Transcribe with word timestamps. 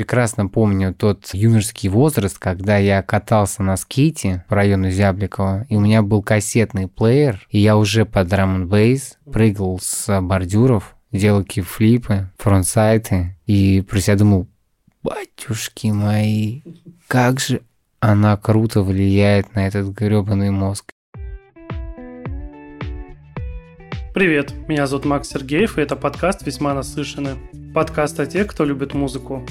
прекрасно 0.00 0.48
помню 0.48 0.94
тот 0.94 1.28
юношеский 1.34 1.90
возраст, 1.90 2.38
когда 2.38 2.78
я 2.78 3.02
катался 3.02 3.62
на 3.62 3.76
скейте 3.76 4.46
по 4.48 4.54
району 4.54 4.88
Зябликова, 4.88 5.66
и 5.68 5.76
у 5.76 5.80
меня 5.80 6.00
был 6.00 6.22
кассетный 6.22 6.88
плеер, 6.88 7.46
и 7.50 7.58
я 7.58 7.76
уже 7.76 8.06
под 8.06 8.28
драм 8.28 8.66
бейс 8.66 9.18
прыгал 9.30 9.78
с 9.78 10.22
бордюров, 10.22 10.96
делал 11.12 11.44
кикфлипы, 11.44 12.30
фронтсайты, 12.38 13.36
и 13.44 13.82
про 13.82 14.00
себя 14.00 14.16
думал, 14.16 14.48
батюшки 15.02 15.88
мои, 15.88 16.62
как 17.06 17.38
же 17.38 17.60
она 18.00 18.38
круто 18.38 18.80
влияет 18.80 19.54
на 19.54 19.66
этот 19.66 19.88
гребаный 19.88 20.50
мозг. 20.50 20.92
Привет, 24.14 24.54
меня 24.66 24.86
зовут 24.86 25.04
Макс 25.04 25.28
Сергеев, 25.28 25.76
и 25.76 25.82
это 25.82 25.94
подкаст 25.94 26.46
«Весьма 26.46 26.72
наслышаны». 26.72 27.36
Подкаст 27.74 28.18
о 28.18 28.24
тех, 28.24 28.46
кто 28.46 28.64
любит 28.64 28.94
музыку. 28.94 29.44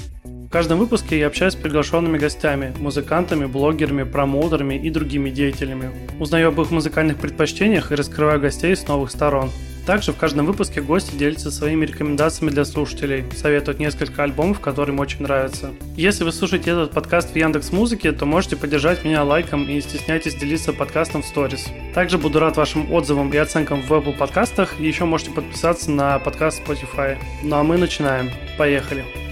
В 0.50 0.52
каждом 0.52 0.80
выпуске 0.80 1.16
я 1.16 1.28
общаюсь 1.28 1.52
с 1.52 1.56
приглашенными 1.56 2.18
гостями, 2.18 2.74
музыкантами, 2.80 3.46
блогерами, 3.46 4.02
промоутерами 4.02 4.74
и 4.74 4.90
другими 4.90 5.30
деятелями. 5.30 5.92
Узнаю 6.18 6.48
об 6.48 6.60
их 6.60 6.72
музыкальных 6.72 7.18
предпочтениях 7.18 7.92
и 7.92 7.94
раскрываю 7.94 8.40
гостей 8.40 8.74
с 8.74 8.86
новых 8.88 9.12
сторон– 9.12 9.50
также 9.86 10.12
в 10.12 10.16
каждом 10.16 10.46
выпуске 10.46 10.80
гости 10.80 11.16
делятся 11.16 11.50
своими 11.50 11.84
рекомендациями 11.84 12.50
для 12.50 12.64
слушателей, 12.64 13.24
советуют 13.34 13.80
несколько 13.80 14.22
альбомов, 14.22 14.60
которые 14.60 14.94
им 14.94 15.00
очень 15.00 15.22
нравятся. 15.22 15.70
Если 15.96 16.22
вы 16.24 16.32
слушаете 16.32 16.70
этот 16.70 16.92
подкаст 16.92 17.32
в 17.32 17.36
Яндекс 17.36 17.72
Музыке, 17.72 18.12
то 18.12 18.26
можете 18.26 18.56
поддержать 18.56 19.04
меня 19.04 19.24
лайком 19.24 19.64
и 19.64 19.74
не 19.74 19.80
стесняйтесь 19.80 20.34
делиться 20.34 20.72
подкастом 20.72 21.22
в 21.22 21.26
сторис. 21.26 21.66
Также 21.94 22.18
буду 22.18 22.38
рад 22.38 22.56
вашим 22.56 22.92
отзывам 22.92 23.32
и 23.32 23.36
оценкам 23.36 23.82
в 23.82 23.90
Apple 23.90 24.16
подкастах, 24.16 24.78
и 24.78 24.86
еще 24.86 25.06
можете 25.06 25.32
подписаться 25.32 25.90
на 25.90 26.18
подкаст 26.18 26.62
Spotify. 26.64 27.18
Ну 27.42 27.56
а 27.56 27.64
мы 27.64 27.76
начинаем. 27.76 28.30
Поехали! 28.58 29.29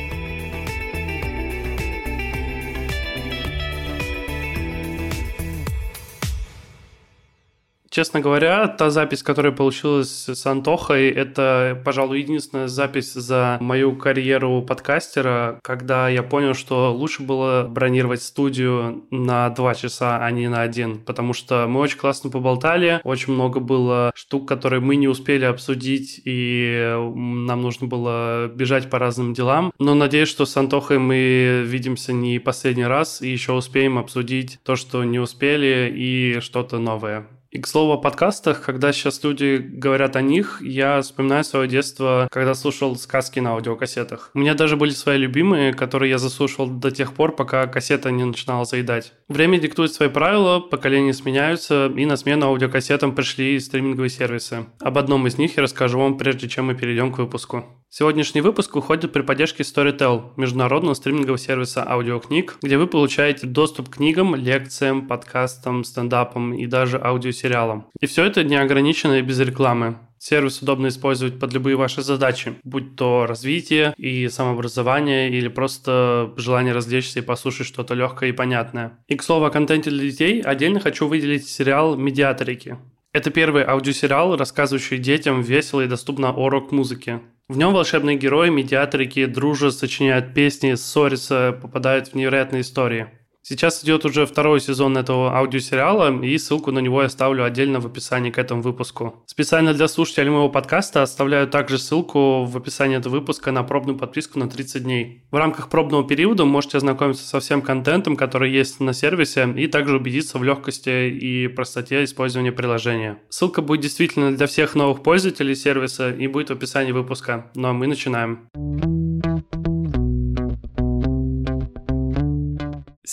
Честно 7.91 8.20
говоря, 8.20 8.69
та 8.69 8.91
запись, 8.91 9.22
которая 9.22 9.53
получилась 9.53 10.28
с 10.28 10.47
Антохой, 10.47 11.08
это, 11.08 11.81
пожалуй, 11.84 12.20
единственная 12.20 12.69
запись 12.69 13.14
за 13.14 13.56
мою 13.61 13.97
карьеру 13.97 14.62
подкастера, 14.62 15.58
когда 15.62 16.08
я 16.08 16.22
понял, 16.22 16.55
что 16.55 16.92
лучше 16.92 17.22
было 17.22 17.67
бронировать 17.69 18.22
студию 18.22 19.05
на 19.11 19.48
два 19.50 19.75
часа, 19.75 20.19
а 20.25 20.30
не 20.30 20.48
на 20.48 20.62
один, 20.62 20.98
потому 20.98 21.33
что 21.33 21.67
мы 21.67 21.80
очень 21.80 21.98
классно 21.98 22.30
поболтали, 22.30 23.00
очень 23.05 23.33
много 23.33 23.61
было 23.61 24.12
штук, 24.14 24.47
которые 24.47 24.80
мы 24.80 24.97
не 24.97 25.08
успели 25.08 25.45
обсудить, 25.45 26.20
и 26.25 26.95
нам 27.14 27.62
нужно 27.62 27.86
было 27.86 28.48
бежать 28.48 28.91
по 28.91 28.98
разным 28.98 29.33
делам. 29.33 29.73
Но 29.78 29.95
надеюсь, 29.95 30.28
что 30.28 30.45
с 30.45 30.56
Антохой 30.56 30.98
мы 30.98 31.62
видимся 31.64 32.12
не 32.12 32.39
последний 32.39 32.86
раз 32.86 33.23
и 33.23 33.30
еще 33.30 33.52
успеем 33.52 33.98
обсудить 33.98 34.58
то, 34.62 34.77
что 34.77 35.05
не 35.05 35.19
успели, 35.19 35.91
и 35.95 36.41
что-то 36.41 36.78
новое. 36.78 37.27
И 37.59 37.61
к 37.61 37.67
слову 37.67 37.95
о 37.95 37.97
подкастах, 37.97 38.62
когда 38.62 38.92
сейчас 38.92 39.25
люди 39.25 39.56
говорят 39.56 40.14
о 40.14 40.23
них, 40.23 40.62
я 40.62 41.03
вспоминаю 41.03 41.42
свое 41.42 41.67
детство, 41.67 42.28
когда 42.31 42.55
слушал 42.55 42.95
сказки 42.95 43.41
на 43.41 43.55
аудиокассетах. 43.55 44.31
У 44.34 44.39
меня 44.39 44.55
даже 44.55 44.77
были 44.77 44.91
свои 44.91 45.19
любимые, 45.19 45.75
которые 45.75 46.11
я 46.11 46.19
заслушивал 46.19 46.69
до 46.69 46.92
тех 46.92 47.14
пор, 47.14 47.34
пока 47.34 47.67
кассета 47.67 48.12
не 48.12 48.23
начинала 48.23 48.64
заедать. 48.64 49.12
Время 49.27 49.59
диктует 49.59 49.92
свои 49.92 50.09
правила, 50.09 50.61
поколения 50.61 51.12
сменяются, 51.12 51.86
и 51.97 52.06
на 52.06 52.17
смену 52.17 52.47
аудиокассетам 52.47 53.12
пришли 53.12 53.59
стриминговые 53.59 54.11
сервисы. 54.11 54.67
Об 54.79 54.97
одном 54.97 55.27
из 55.27 55.36
них 55.36 55.56
я 55.56 55.64
расскажу 55.64 55.98
вам, 55.98 56.17
прежде 56.17 56.48
чем 56.48 56.67
мы 56.67 56.77
перейдем 56.77 57.12
к 57.12 57.19
выпуску. 57.19 57.64
Сегодняшний 57.91 58.42
выпуск 58.42 58.77
уходит 58.77 59.12
при 59.12 59.23
поддержке 59.23 59.62
Storytel, 59.62 60.33
международного 60.36 60.92
стримингового 60.92 61.39
сервиса 61.39 61.91
аудиокниг, 61.91 62.59
где 62.62 62.77
вы 62.77 62.86
получаете 62.86 63.47
доступ 63.47 63.89
к 63.89 63.95
книгам, 63.95 64.36
лекциям, 64.36 65.09
подкастам, 65.09 65.84
стендапам 65.84 66.53
и 66.53 66.67
даже 66.67 67.01
аудиосериалам. 67.49 67.87
И 68.01 68.07
все 68.07 68.25
это 68.25 68.45
не 68.45 68.57
ограничено 68.57 69.19
и 69.19 69.23
без 69.23 69.41
рекламы. 69.41 69.98
Сервис 70.19 70.61
удобно 70.61 70.89
использовать 70.89 71.39
под 71.39 71.53
любые 71.53 71.77
ваши 71.77 72.03
задачи, 72.03 72.55
будь 72.64 72.97
то 72.97 73.27
развитие 73.27 73.95
и 73.97 74.29
самообразование, 74.29 75.31
или 75.31 75.48
просто 75.48 76.33
желание 76.37 76.75
развлечься 76.75 77.20
и 77.20 77.23
послушать 77.23 77.69
что-то 77.69 77.95
легкое 77.95 78.31
и 78.31 78.33
понятное. 78.33 78.98
И 79.07 79.17
к 79.17 79.23
слову 79.23 79.45
о 79.45 79.51
контенте 79.51 79.91
для 79.91 80.11
детей, 80.11 80.41
отдельно 80.42 80.81
хочу 80.81 81.07
выделить 81.07 81.48
сериал 81.48 81.97
«Медиаторики». 81.97 82.79
Это 83.13 83.31
первый 83.31 83.64
аудиосериал, 83.64 84.37
рассказывающий 84.37 84.98
детям 84.98 85.41
весело 85.41 85.81
и 85.83 85.87
доступно 85.89 86.31
о 86.31 86.51
рок-музыке. 86.51 87.20
В 87.48 87.57
нем 87.57 87.73
волшебные 87.73 88.19
герои, 88.19 88.51
медиаторики 88.51 89.25
дружат, 89.25 89.75
сочиняют 89.75 90.35
песни, 90.35 90.75
ссорятся, 90.75 91.58
попадают 91.63 92.08
в 92.08 92.14
невероятные 92.14 92.61
истории. 92.61 93.07
Сейчас 93.48 93.83
идет 93.83 94.05
уже 94.05 94.27
второй 94.27 94.61
сезон 94.61 94.98
этого 94.98 95.35
аудиосериала, 95.35 96.23
и 96.23 96.36
ссылку 96.36 96.70
на 96.70 96.81
него 96.81 97.01
я 97.01 97.07
оставлю 97.07 97.45
отдельно 97.45 97.81
в 97.81 97.86
описании 97.86 98.31
к 98.31 98.36
этому 98.36 98.61
выпуску. 98.61 99.23
Специально 99.25 99.73
для 99.73 99.89
слушателей 99.89 100.29
моего 100.29 100.51
подкаста 100.51 101.03
оставляю 101.03 101.48
также 101.48 101.79
ссылку 101.79 102.45
в 102.45 102.55
описании 102.58 102.98
этого 102.98 103.14
выпуска 103.14 103.51
на 103.51 103.63
пробную 103.63 103.97
подписку 103.97 104.39
на 104.39 104.51
30 104.51 104.83
дней. 104.83 105.25
В 105.31 105.37
рамках 105.37 105.70
пробного 105.70 106.07
периода 106.07 106.45
можете 106.45 106.77
ознакомиться 106.77 107.27
со 107.27 107.41
всем 107.41 107.63
контентом, 107.63 108.17
который 108.17 108.53
есть 108.53 108.81
на 108.81 108.92
сервисе, 108.92 109.51
и 109.57 109.67
также 109.67 109.97
убедиться 109.97 110.37
в 110.37 110.45
легкости 110.45 111.08
и 111.08 111.48
простоте 111.48 112.05
использования 112.05 112.53
приложения. 112.53 113.19
Ссылка 113.31 113.63
будет 113.63 113.81
действительно 113.81 114.37
для 114.37 114.47
всех 114.47 114.75
новых 114.75 115.03
пользователей 115.03 115.55
сервиса 115.55 116.11
и 116.11 116.27
будет 116.27 116.51
в 116.51 116.53
описании 116.53 116.92
выпуска. 116.92 117.51
Ну 117.55 117.69
а 117.69 117.73
мы 117.73 117.87
начинаем. 117.87 118.51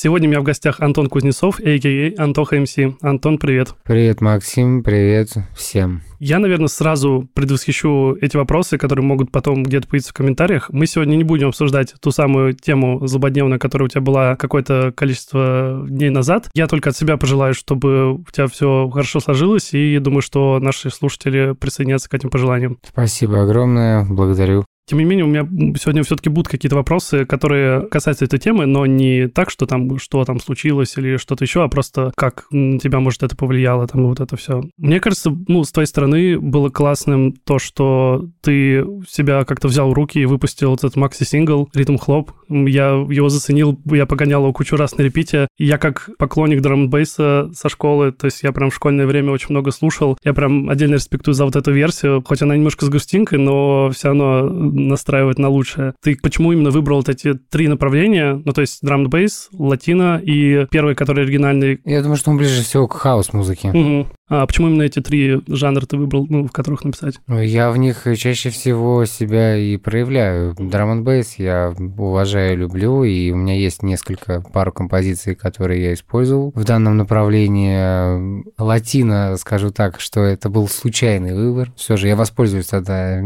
Сегодня 0.05 0.27
у 0.27 0.31
меня 0.33 0.41
в 0.41 0.43
гостях 0.43 0.81
Антон 0.81 1.09
Кузнецов, 1.09 1.59
а.к.а. 1.59 2.23
Антоха 2.23 2.59
МС. 2.59 2.75
Антон, 3.01 3.39
привет. 3.39 3.73
Привет, 3.83 4.21
Максим, 4.21 4.83
привет 4.83 5.29
всем. 5.57 6.03
Я, 6.19 6.37
наверное, 6.37 6.67
сразу 6.67 7.27
предвосхищу 7.33 8.15
эти 8.21 8.37
вопросы, 8.37 8.77
которые 8.77 9.03
могут 9.03 9.31
потом 9.31 9.63
где-то 9.63 9.87
появиться 9.87 10.11
в 10.11 10.13
комментариях. 10.13 10.69
Мы 10.69 10.85
сегодня 10.85 11.15
не 11.15 11.23
будем 11.23 11.47
обсуждать 11.47 11.95
ту 11.99 12.11
самую 12.11 12.53
тему 12.53 13.07
злободневную, 13.07 13.59
которая 13.59 13.87
у 13.87 13.89
тебя 13.89 14.01
была 14.01 14.35
какое-то 14.35 14.93
количество 14.95 15.83
дней 15.89 16.11
назад. 16.11 16.51
Я 16.53 16.67
только 16.67 16.91
от 16.91 16.95
себя 16.95 17.17
пожелаю, 17.17 17.55
чтобы 17.55 18.13
у 18.13 18.25
тебя 18.31 18.45
все 18.45 18.87
хорошо 18.89 19.19
сложилось, 19.19 19.73
и 19.73 19.97
думаю, 19.97 20.21
что 20.21 20.59
наши 20.59 20.91
слушатели 20.91 21.55
присоединятся 21.59 22.11
к 22.11 22.13
этим 22.13 22.29
пожеланиям. 22.29 22.77
Спасибо 22.87 23.41
огромное, 23.41 24.05
благодарю. 24.05 24.65
Тем 24.87 24.99
не 24.99 25.05
менее, 25.05 25.25
у 25.25 25.27
меня 25.27 25.47
сегодня 25.77 26.03
все-таки 26.03 26.29
будут 26.29 26.47
какие-то 26.47 26.75
вопросы, 26.75 27.25
которые 27.25 27.87
касаются 27.87 28.25
этой 28.25 28.37
темы, 28.37 28.65
но 28.67 28.85
не 28.85 29.27
так, 29.27 29.49
что 29.49 29.65
там, 29.65 29.97
что 29.97 30.23
там 30.25 30.39
случилось 30.39 30.95
или 30.97 31.17
что-то 31.17 31.43
еще, 31.43 31.63
а 31.63 31.67
просто 31.67 32.11
как 32.15 32.45
на 32.51 32.77
тебя, 32.79 32.99
может, 32.99 33.23
это 33.23 33.35
повлияло, 33.35 33.87
там, 33.87 34.05
вот 34.07 34.19
это 34.19 34.37
все. 34.37 34.63
Мне 34.77 34.99
кажется, 34.99 35.35
ну, 35.47 35.63
с 35.63 35.71
твоей 35.71 35.87
стороны 35.87 36.39
было 36.39 36.69
классным 36.69 37.33
то, 37.33 37.57
что 37.57 38.29
ты 38.41 38.85
себя 39.07 39.43
как-то 39.43 39.67
взял 39.67 39.89
в 39.89 39.93
руки 39.93 40.19
и 40.19 40.25
выпустил 40.25 40.75
этот 40.75 40.95
макси-сингл 40.95 41.69
«Ритм 41.73 41.97
Хлоп». 41.97 42.31
Я 42.47 42.89
его 43.09 43.29
заценил, 43.29 43.79
я 43.85 44.05
погонял 44.05 44.41
его 44.43 44.53
кучу 44.53 44.75
раз 44.75 44.97
на 44.97 45.01
репите. 45.01 45.47
Я 45.57 45.79
как 45.79 46.11
поклонник 46.19 46.61
драм 46.61 46.89
бейса 46.89 47.49
со 47.53 47.69
школы, 47.69 48.11
то 48.11 48.25
есть 48.25 48.43
я 48.43 48.51
прям 48.51 48.69
в 48.69 48.75
школьное 48.75 49.07
время 49.07 49.31
очень 49.31 49.47
много 49.49 49.71
слушал. 49.71 50.17
Я 50.23 50.33
прям 50.33 50.69
отдельно 50.69 50.95
респектую 50.95 51.33
за 51.33 51.45
вот 51.45 51.55
эту 51.55 51.71
версию, 51.71 52.23
хоть 52.23 52.43
она 52.43 52.55
немножко 52.55 52.85
с 52.85 52.89
грустинкой, 52.89 53.39
но 53.39 53.89
все 53.89 54.09
равно 54.09 54.49
настраивать 54.75 55.39
на 55.39 55.49
лучшее. 55.49 55.93
Ты 56.01 56.17
почему 56.21 56.51
именно 56.51 56.69
выбрал 56.69 56.97
вот 56.97 57.09
эти 57.09 57.33
три 57.33 57.67
направления? 57.67 58.41
Ну, 58.43 58.51
то 58.51 58.61
есть 58.61 58.79
драм 58.81 59.05
бейс, 59.09 59.49
латино 59.53 60.21
и 60.23 60.65
первый, 60.71 60.95
который 60.95 61.23
оригинальный. 61.23 61.79
Я 61.85 62.01
думаю, 62.01 62.17
что 62.17 62.31
он 62.31 62.37
ближе 62.37 62.63
всего 62.63 62.87
к 62.87 62.93
хаус-музыке. 62.93 63.69
Угу. 63.69 64.07
А 64.27 64.47
почему 64.47 64.69
именно 64.69 64.81
эти 64.81 65.01
три 65.01 65.41
жанра 65.47 65.85
ты 65.85 65.97
выбрал, 65.97 66.25
ну, 66.27 66.47
в 66.47 66.51
которых 66.51 66.83
написать? 66.83 67.15
Я 67.27 67.69
в 67.69 67.77
них 67.77 68.07
чаще 68.17 68.49
всего 68.49 69.05
себя 69.05 69.55
и 69.55 69.77
проявляю. 69.77 70.55
Драм 70.57 70.89
н 70.89 71.03
бейс 71.03 71.35
я 71.37 71.73
уважаю, 71.77 72.57
люблю, 72.57 73.03
и 73.03 73.31
у 73.31 73.35
меня 73.35 73.55
есть 73.55 73.83
несколько 73.83 74.41
пару 74.41 74.71
композиций, 74.71 75.35
которые 75.35 75.83
я 75.83 75.93
использовал 75.93 76.51
в 76.55 76.63
данном 76.63 76.97
направлении. 76.97 78.43
Латино, 78.59 79.37
скажу 79.37 79.69
так, 79.69 79.99
что 79.99 80.21
это 80.21 80.49
был 80.49 80.67
случайный 80.67 81.35
выбор. 81.35 81.71
Все 81.75 81.95
же 81.95 82.07
я 82.07 82.15
воспользуюсь 82.15 82.67
тогда 82.67 83.19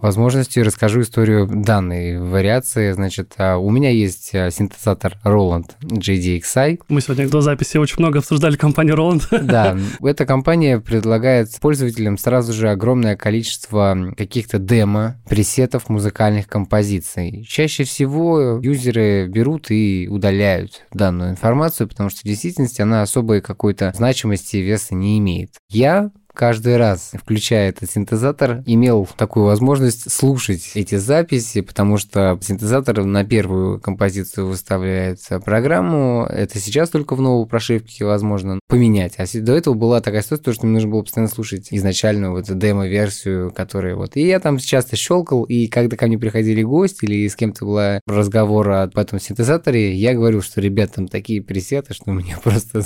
возможностью 0.00 0.62
и 0.62 0.66
расскажу 0.66 0.93
историю 1.02 1.46
данной 1.46 2.18
вариации. 2.18 2.92
Значит, 2.92 3.34
а, 3.38 3.56
у 3.56 3.70
меня 3.70 3.90
есть 3.90 4.34
а, 4.34 4.50
синтезатор 4.50 5.18
Roland 5.24 5.70
JDXI. 5.82 6.80
Мы 6.88 7.00
сегодня 7.00 7.28
до 7.28 7.40
записи 7.40 7.76
очень 7.76 7.96
много 7.98 8.20
обсуждали 8.20 8.56
компанию 8.56 8.96
Roland. 8.96 9.22
Да, 9.54 9.76
эта 10.02 10.24
компания 10.24 10.54
компания 10.54 10.78
предлагает 10.78 11.48
пользователям 11.60 12.18
сразу 12.18 12.52
же 12.52 12.70
огромное 12.70 13.16
количество 13.16 13.96
каких-то 14.16 14.58
демо, 14.58 15.16
пресетов 15.28 15.88
музыкальных 15.88 16.46
композиций. 16.46 17.44
Чаще 17.48 17.84
всего 17.84 18.60
юзеры 18.62 19.26
берут 19.26 19.70
и 19.70 20.06
удаляют 20.10 20.82
данную 20.92 21.30
информацию, 21.30 21.88
потому 21.88 22.10
что 22.10 22.20
в 22.20 22.24
действительности 22.24 22.82
она 22.82 23.02
особой 23.02 23.40
какой-то 23.40 23.92
значимости 23.96 24.56
и 24.56 24.62
веса 24.62 24.94
не 24.94 25.18
имеет. 25.18 25.50
Я 25.70 26.10
каждый 26.34 26.76
раз, 26.76 27.12
включая 27.14 27.70
этот 27.70 27.90
синтезатор, 27.90 28.62
имел 28.66 29.08
такую 29.16 29.46
возможность 29.46 30.10
слушать 30.10 30.72
эти 30.74 30.96
записи, 30.96 31.60
потому 31.60 31.96
что 31.96 32.38
синтезатор 32.42 33.04
на 33.04 33.24
первую 33.24 33.80
композицию 33.80 34.48
выставляет 34.48 35.20
программу. 35.44 36.26
Это 36.28 36.58
сейчас 36.58 36.90
только 36.90 37.14
в 37.14 37.20
новой 37.20 37.46
прошивке 37.46 38.04
возможно 38.04 38.58
поменять. 38.68 39.14
А 39.18 39.24
до 39.32 39.52
этого 39.52 39.74
была 39.74 40.00
такая 40.00 40.22
ситуация, 40.22 40.54
что 40.54 40.66
мне 40.66 40.74
нужно 40.74 40.90
было 40.90 41.02
постоянно 41.02 41.30
слушать 41.30 41.68
изначальную 41.70 42.32
вот 42.32 42.46
демо-версию, 42.46 43.52
которая 43.52 43.94
вот... 43.94 44.16
И 44.16 44.26
я 44.26 44.40
там 44.40 44.58
часто 44.58 44.96
щелкал, 44.96 45.44
и 45.44 45.68
когда 45.68 45.96
ко 45.96 46.06
мне 46.06 46.18
приходили 46.18 46.62
гости 46.62 47.04
или 47.04 47.28
с 47.28 47.36
кем-то 47.36 47.64
была 47.64 48.00
разговор 48.06 48.70
об 48.70 48.98
этом 48.98 49.20
синтезаторе, 49.20 49.94
я 49.94 50.14
говорил, 50.14 50.42
что, 50.42 50.60
ребят, 50.60 50.92
там 50.94 51.08
такие 51.08 51.42
пресеты, 51.42 51.94
что 51.94 52.10
меня 52.10 52.38
просто 52.42 52.82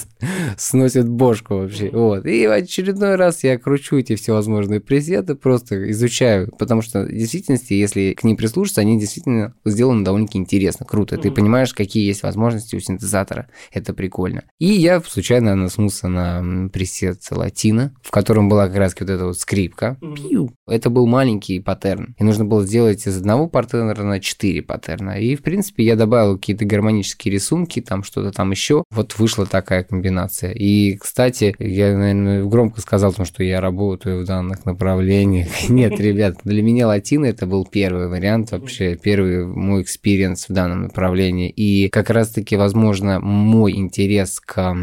сносит 0.56 1.08
бошку 1.08 1.56
вообще. 1.58 1.90
Вот. 1.90 2.26
И 2.26 2.46
в 2.46 2.52
очередной 2.52 3.16
раз 3.16 3.37
я 3.46 3.58
кручу 3.58 3.98
эти 3.98 4.16
всевозможные 4.16 4.80
пресеты, 4.80 5.34
просто 5.34 5.90
изучаю, 5.90 6.52
потому 6.58 6.82
что 6.82 7.04
в 7.04 7.08
действительности, 7.12 7.74
если 7.74 8.14
к 8.14 8.24
ним 8.24 8.36
прислушаться, 8.36 8.80
они 8.80 8.98
действительно 8.98 9.54
сделаны 9.64 10.04
довольно-таки 10.04 10.38
интересно, 10.38 10.86
круто. 10.86 11.16
Ты 11.16 11.30
понимаешь, 11.30 11.72
какие 11.74 12.06
есть 12.06 12.22
возможности 12.22 12.76
у 12.76 12.80
синтезатора. 12.80 13.48
Это 13.72 13.94
прикольно. 13.94 14.44
И 14.58 14.66
я 14.66 15.00
случайно 15.00 15.54
наткнулся 15.54 16.08
на 16.08 16.68
пресет 16.68 17.20
латина, 17.30 17.94
в 18.02 18.10
котором 18.10 18.48
была 18.48 18.68
как 18.68 18.76
раз 18.76 18.96
вот 18.98 19.10
эта 19.10 19.26
вот 19.26 19.38
скрипка. 19.38 19.96
Пью. 20.00 20.52
Это 20.66 20.90
был 20.90 21.06
маленький 21.06 21.60
паттерн. 21.60 22.14
И 22.18 22.24
нужно 22.24 22.44
было 22.44 22.64
сделать 22.64 23.06
из 23.06 23.16
одного 23.16 23.48
паттерна 23.48 23.94
на 23.94 24.20
четыре 24.20 24.62
паттерна. 24.62 25.20
И, 25.20 25.36
в 25.36 25.42
принципе, 25.42 25.84
я 25.84 25.96
добавил 25.96 26.36
какие-то 26.36 26.64
гармонические 26.64 27.34
рисунки, 27.34 27.80
там 27.80 28.02
что-то 28.02 28.32
там 28.32 28.50
еще. 28.50 28.84
Вот 28.90 29.18
вышла 29.18 29.46
такая 29.46 29.84
комбинация. 29.84 30.52
И, 30.52 30.96
кстати, 30.96 31.54
я, 31.58 31.96
наверное, 31.96 32.44
громко 32.44 32.80
сказал, 32.80 33.12
что 33.28 33.44
я 33.44 33.60
работаю 33.60 34.22
в 34.22 34.26
данных 34.26 34.64
направлениях. 34.64 35.48
Нет, 35.68 36.00
ребят, 36.00 36.38
для 36.44 36.62
меня 36.62 36.88
латина 36.88 37.26
это 37.26 37.46
был 37.46 37.64
первый 37.64 38.08
вариант, 38.08 38.50
вообще 38.50 38.96
первый 38.96 39.46
мой 39.46 39.82
experience 39.82 40.48
в 40.48 40.52
данном 40.52 40.82
направлении. 40.84 41.50
И 41.50 41.88
как 41.90 42.10
раз-таки, 42.10 42.56
возможно, 42.56 43.20
мой 43.20 43.76
интерес 43.76 44.40
к 44.40 44.74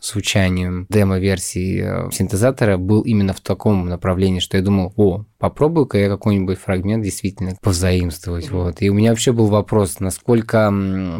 звучанию 0.00 0.86
демо-версии 0.88 1.82
э, 1.84 2.10
синтезатора 2.10 2.78
был 2.78 3.02
именно 3.02 3.34
в 3.34 3.40
таком 3.40 3.86
направлении, 3.86 4.40
что 4.40 4.56
я 4.56 4.62
думал, 4.62 4.92
о, 4.96 5.24
попробую-ка 5.38 5.98
я 5.98 6.08
какой-нибудь 6.08 6.58
фрагмент 6.58 7.02
действительно 7.02 7.56
позаимствовать. 7.60 8.50
Вот. 8.50 8.82
И 8.82 8.90
у 8.90 8.94
меня 8.94 9.10
вообще 9.10 9.32
был 9.32 9.46
вопрос, 9.46 9.98
насколько 9.98 10.72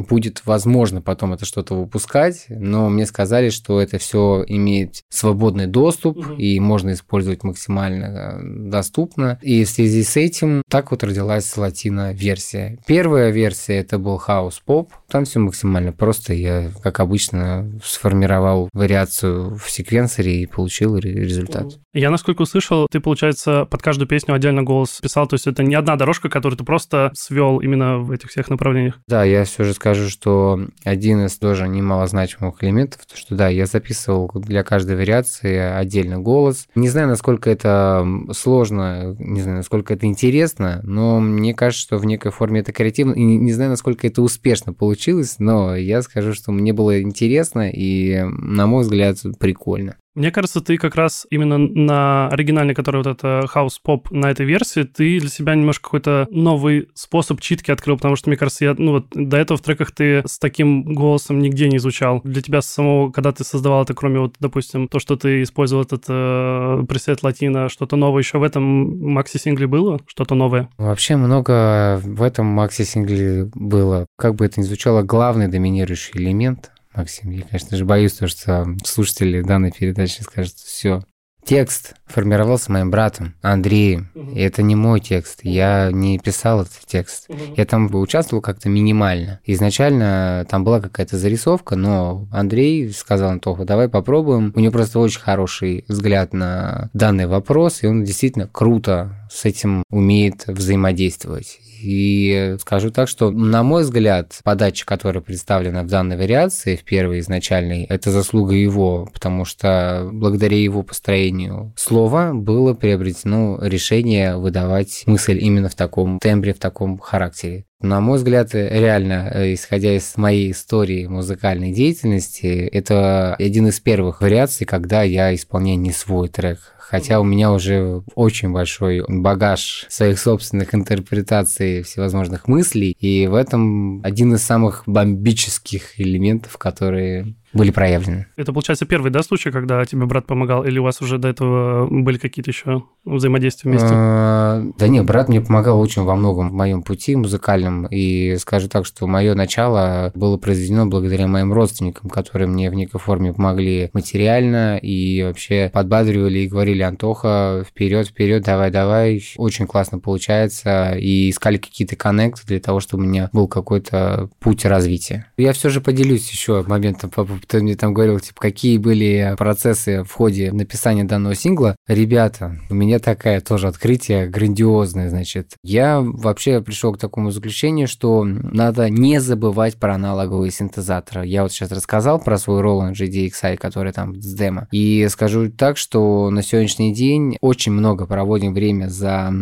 будет 0.08 0.42
возможно 0.44 1.00
потом 1.00 1.32
это 1.32 1.44
что-то 1.44 1.74
выпускать, 1.74 2.46
но 2.48 2.88
мне 2.88 3.06
сказали, 3.06 3.50
что 3.50 3.80
это 3.80 3.98
все 3.98 4.44
имеет 4.46 5.02
свободный 5.08 5.66
доступ 5.66 6.38
и 6.38 6.60
можно 6.70 6.92
использовать 6.92 7.42
максимально 7.42 8.40
доступно. 8.42 9.38
И 9.42 9.64
в 9.64 9.68
связи 9.68 10.04
с 10.04 10.16
этим 10.16 10.62
так 10.70 10.92
вот 10.92 11.02
родилась 11.02 11.56
латино-версия. 11.56 12.78
Первая 12.86 13.30
версия 13.30 13.78
это 13.78 13.98
был 13.98 14.18
хаус-поп, 14.18 14.92
там 15.10 15.24
все 15.24 15.40
максимально 15.40 15.92
просто. 15.92 16.32
Я, 16.32 16.70
как 16.82 17.00
обычно, 17.00 17.70
сформировал 17.84 18.68
вариацию 18.72 19.56
в 19.56 19.68
секвенсоре 19.68 20.42
и 20.42 20.46
получил 20.46 20.96
результат. 20.96 21.78
Я, 21.92 22.10
насколько 22.10 22.42
услышал, 22.42 22.86
ты, 22.88 23.00
получается, 23.00 23.64
под 23.64 23.82
каждую 23.82 24.06
песню 24.06 24.34
отдельно 24.34 24.62
голос 24.62 25.00
писал, 25.02 25.26
то 25.26 25.34
есть 25.34 25.48
это 25.48 25.64
не 25.64 25.74
одна 25.74 25.96
дорожка, 25.96 26.28
которую 26.28 26.56
ты 26.56 26.64
просто 26.64 27.10
свел 27.14 27.58
именно 27.58 27.98
в 27.98 28.12
этих 28.12 28.30
всех 28.30 28.48
направлениях. 28.48 29.00
Да, 29.08 29.24
я 29.24 29.44
все 29.44 29.64
же 29.64 29.74
скажу, 29.74 30.08
что 30.08 30.60
один 30.84 31.26
из 31.26 31.36
тоже 31.36 31.66
немалозначимых 31.66 32.62
элементов, 32.62 33.04
то 33.06 33.16
что 33.16 33.34
да, 33.34 33.48
я 33.48 33.66
записывал 33.66 34.30
для 34.34 34.62
каждой 34.62 34.96
вариации 34.96 35.56
отдельно 35.56 36.20
голос. 36.20 36.59
Не 36.74 36.88
знаю, 36.88 37.08
насколько 37.08 37.50
это 37.50 38.06
сложно, 38.32 39.14
не 39.18 39.40
знаю, 39.42 39.58
насколько 39.58 39.94
это 39.94 40.06
интересно, 40.06 40.80
но 40.82 41.20
мне 41.20 41.54
кажется, 41.54 41.82
что 41.82 41.98
в 41.98 42.04
некой 42.04 42.32
форме 42.32 42.60
это 42.60 42.72
креативно, 42.72 43.12
и 43.12 43.22
не 43.22 43.52
знаю, 43.52 43.70
насколько 43.70 44.06
это 44.06 44.22
успешно 44.22 44.72
получилось, 44.72 45.36
но 45.38 45.76
я 45.76 46.02
скажу, 46.02 46.34
что 46.34 46.52
мне 46.52 46.72
было 46.72 47.00
интересно 47.00 47.70
и, 47.70 48.22
на 48.24 48.66
мой 48.66 48.82
взгляд, 48.82 49.16
прикольно. 49.38 49.96
Мне 50.14 50.32
кажется, 50.32 50.60
ты 50.60 50.76
как 50.76 50.96
раз 50.96 51.26
именно 51.30 51.56
на 51.56 52.28
оригинальной, 52.28 52.74
который 52.74 52.98
вот 52.98 53.06
это 53.06 53.42
House 53.54 53.76
Pop 53.86 54.06
на 54.10 54.30
этой 54.30 54.44
версии, 54.44 54.82
ты 54.82 55.20
для 55.20 55.28
себя 55.28 55.54
немножко 55.54 55.84
какой-то 55.84 56.26
новый 56.30 56.88
способ 56.94 57.40
читки 57.40 57.70
открыл, 57.70 57.96
потому 57.96 58.16
что, 58.16 58.28
мне 58.28 58.36
кажется, 58.36 58.64
я, 58.64 58.74
ну 58.76 58.92
вот 58.92 59.06
до 59.12 59.36
этого 59.36 59.56
в 59.56 59.62
треках 59.62 59.92
ты 59.92 60.22
с 60.26 60.40
таким 60.40 60.82
голосом 60.82 61.38
нигде 61.38 61.68
не 61.68 61.78
звучал. 61.78 62.20
Для 62.24 62.42
тебя 62.42 62.60
самого, 62.60 63.12
когда 63.12 63.30
ты 63.30 63.44
создавал 63.44 63.84
это, 63.84 63.94
кроме 63.94 64.18
вот, 64.18 64.34
допустим, 64.40 64.88
то, 64.88 64.98
что 64.98 65.16
ты 65.16 65.42
использовал 65.42 65.84
этот 65.84 66.04
э, 66.08 66.84
пресет 66.88 67.22
латина, 67.22 67.68
что-то 67.68 67.94
новое 67.94 68.22
еще 68.22 68.38
в 68.38 68.42
этом 68.42 69.12
макси-сингле 69.12 69.68
было? 69.68 70.00
Что-то 70.06 70.34
новое? 70.34 70.68
Вообще 70.76 71.14
много 71.16 72.00
в 72.02 72.22
этом 72.22 72.46
макси-сингле 72.46 73.50
было. 73.54 74.06
Как 74.18 74.34
бы 74.34 74.44
это 74.44 74.60
ни 74.60 74.64
звучало, 74.64 75.02
главный 75.02 75.46
доминирующий 75.46 76.18
элемент 76.20 76.72
Максим. 76.94 77.30
Я, 77.30 77.42
конечно 77.44 77.76
же, 77.76 77.84
боюсь, 77.84 78.14
то, 78.14 78.26
что 78.26 78.66
слушатели 78.84 79.42
данной 79.42 79.70
передачи 79.70 80.22
скажут, 80.22 80.54
все, 80.54 81.02
Текст 81.44 81.94
формировался 82.10 82.72
моим 82.72 82.90
братом 82.90 83.34
Андреем. 83.42 84.10
Угу. 84.14 84.32
И 84.32 84.40
это 84.40 84.62
не 84.62 84.76
мой 84.76 85.00
текст. 85.00 85.40
Я 85.42 85.90
не 85.92 86.18
писал 86.18 86.62
этот 86.62 86.80
текст. 86.86 87.28
Угу. 87.28 87.54
Я 87.56 87.64
там 87.64 87.92
участвовал 87.94 88.42
как-то 88.42 88.68
минимально. 88.68 89.40
Изначально 89.44 90.46
там 90.48 90.64
была 90.64 90.80
какая-то 90.80 91.18
зарисовка, 91.18 91.76
но 91.76 92.28
Андрей 92.32 92.90
сказал 92.90 93.30
Антоху, 93.30 93.64
давай 93.64 93.88
попробуем. 93.88 94.52
У 94.54 94.60
него 94.60 94.72
просто 94.72 94.98
очень 94.98 95.20
хороший 95.20 95.84
взгляд 95.88 96.32
на 96.32 96.90
данный 96.92 97.26
вопрос, 97.26 97.82
и 97.82 97.86
он 97.86 98.04
действительно 98.04 98.46
круто 98.46 99.28
с 99.30 99.44
этим 99.44 99.84
умеет 99.90 100.46
взаимодействовать. 100.46 101.60
И 101.82 102.56
скажу 102.60 102.90
так, 102.90 103.08
что, 103.08 103.30
на 103.30 103.62
мой 103.62 103.82
взгляд, 103.82 104.38
подача, 104.44 104.84
которая 104.84 105.22
представлена 105.22 105.82
в 105.82 105.86
данной 105.86 106.16
вариации, 106.16 106.76
в 106.76 106.84
первой 106.84 107.20
изначальной, 107.20 107.84
это 107.84 108.10
заслуга 108.10 108.54
его, 108.54 109.08
потому 109.12 109.44
что 109.44 110.08
благодаря 110.12 110.58
его 110.58 110.82
построению 110.82 111.72
слова 112.00 112.32
было 112.32 112.72
приобретено 112.72 113.58
решение 113.60 114.38
выдавать 114.38 115.02
мысль 115.04 115.38
именно 115.38 115.68
в 115.68 115.74
таком 115.74 116.18
тембре, 116.18 116.54
в 116.54 116.58
таком 116.58 116.98
характере. 116.98 117.66
На 117.82 118.00
мой 118.00 118.16
взгляд, 118.16 118.54
реально, 118.54 119.30
э, 119.34 119.52
исходя 119.52 119.94
из 119.94 120.16
моей 120.16 120.50
истории 120.52 121.06
музыкальной 121.06 121.72
деятельности, 121.72 122.46
это 122.46 123.34
один 123.34 123.66
из 123.68 123.80
первых 123.80 124.22
вариаций, 124.22 124.66
когда 124.66 125.02
я 125.02 125.34
исполняю 125.34 125.78
не 125.78 125.92
свой 125.92 126.30
трек, 126.30 126.58
хотя 126.90 127.20
у 127.20 127.24
меня 127.24 127.52
уже 127.52 128.02
очень 128.16 128.50
большой 128.50 129.04
багаж 129.06 129.86
своих 129.88 130.18
собственных 130.18 130.74
интерпретаций 130.74 131.82
всевозможных 131.82 132.48
мыслей, 132.48 132.96
и 132.98 133.28
в 133.28 133.34
этом 133.34 134.02
один 134.02 134.34
из 134.34 134.42
самых 134.42 134.82
бомбических 134.86 136.00
элементов, 136.00 136.58
которые 136.58 137.36
были 137.52 137.70
проявлены. 137.70 138.26
Это, 138.36 138.52
получается, 138.52 138.86
первый, 138.86 139.10
да, 139.10 139.22
случай, 139.22 139.50
когда 139.50 139.84
тебе 139.84 140.06
брат 140.06 140.26
помогал, 140.26 140.64
или 140.64 140.78
у 140.78 140.84
вас 140.84 141.00
уже 141.00 141.18
до 141.18 141.28
этого 141.28 141.88
были 141.90 142.16
какие-то 142.16 142.50
еще 142.50 142.84
взаимодействия 143.04 143.70
вместе? 143.70 143.88
А, 143.90 144.62
да 144.78 144.88
нет, 144.88 145.04
брат 145.04 145.28
мне 145.28 145.40
помогал 145.40 145.80
очень 145.80 146.02
во 146.02 146.14
многом 146.14 146.50
в 146.50 146.52
моем 146.52 146.82
пути 146.82 147.16
музыкальном, 147.16 147.86
и 147.86 148.36
скажу 148.36 148.68
так, 148.68 148.86
что 148.86 149.06
мое 149.06 149.34
начало 149.34 150.12
было 150.14 150.36
произведено 150.36 150.86
благодаря 150.86 151.26
моим 151.26 151.52
родственникам, 151.52 152.08
которые 152.08 152.48
мне 152.48 152.70
в 152.70 152.74
некой 152.74 153.00
форме 153.00 153.32
помогли 153.32 153.90
материально 153.92 154.78
и 154.78 155.22
вообще 155.24 155.70
подбадривали 155.72 156.40
и 156.40 156.48
говорили, 156.48 156.79
Антоха, 156.82 157.64
вперед, 157.68 158.08
вперед, 158.08 158.42
давай, 158.42 158.70
давай, 158.70 159.22
очень 159.36 159.66
классно 159.66 159.98
получается, 159.98 160.92
и 160.92 161.30
искали 161.30 161.58
какие-то 161.58 161.96
коннекты 161.96 162.46
для 162.46 162.60
того, 162.60 162.80
чтобы 162.80 163.04
у 163.04 163.06
меня 163.06 163.30
был 163.32 163.48
какой-то 163.48 164.30
путь 164.38 164.64
развития. 164.64 165.26
Я 165.36 165.52
все 165.52 165.68
же 165.68 165.80
поделюсь 165.80 166.30
еще 166.30 166.62
моментом 166.66 167.10
ты 167.46 167.62
мне 167.62 167.76
там 167.76 167.92
говорил, 167.92 168.18
типа, 168.20 168.40
какие 168.40 168.78
были 168.78 169.34
процессы 169.36 170.04
в 170.04 170.12
ходе 170.12 170.52
написания 170.52 171.04
данного 171.04 171.34
сингла. 171.34 171.76
Ребята, 171.88 172.58
у 172.70 172.74
меня 172.74 172.98
такая 172.98 173.40
тоже 173.40 173.68
открытие 173.68 174.26
грандиозное, 174.28 175.10
значит. 175.10 175.54
Я 175.62 176.00
вообще 176.00 176.60
пришел 176.60 176.92
к 176.92 176.98
такому 176.98 177.30
заключению, 177.30 177.88
что 177.88 178.24
надо 178.24 178.88
не 178.88 179.20
забывать 179.20 179.76
про 179.76 179.94
аналоговые 179.94 180.50
синтезаторы. 180.50 181.26
Я 181.26 181.42
вот 181.42 181.52
сейчас 181.52 181.72
рассказал 181.72 182.20
про 182.20 182.38
свой 182.38 182.62
Roland 182.62 182.92
GDXI, 182.92 183.56
который 183.56 183.92
там 183.92 184.20
с 184.20 184.34
демо. 184.34 184.68
И 184.70 185.06
скажу 185.08 185.50
так, 185.50 185.76
что 185.76 186.30
на 186.30 186.42
сегодняшний 186.42 186.69
день 186.78 187.36
очень 187.40 187.72
много 187.72 188.06
проводим 188.06 188.54
время 188.54 188.88
за 188.88 189.32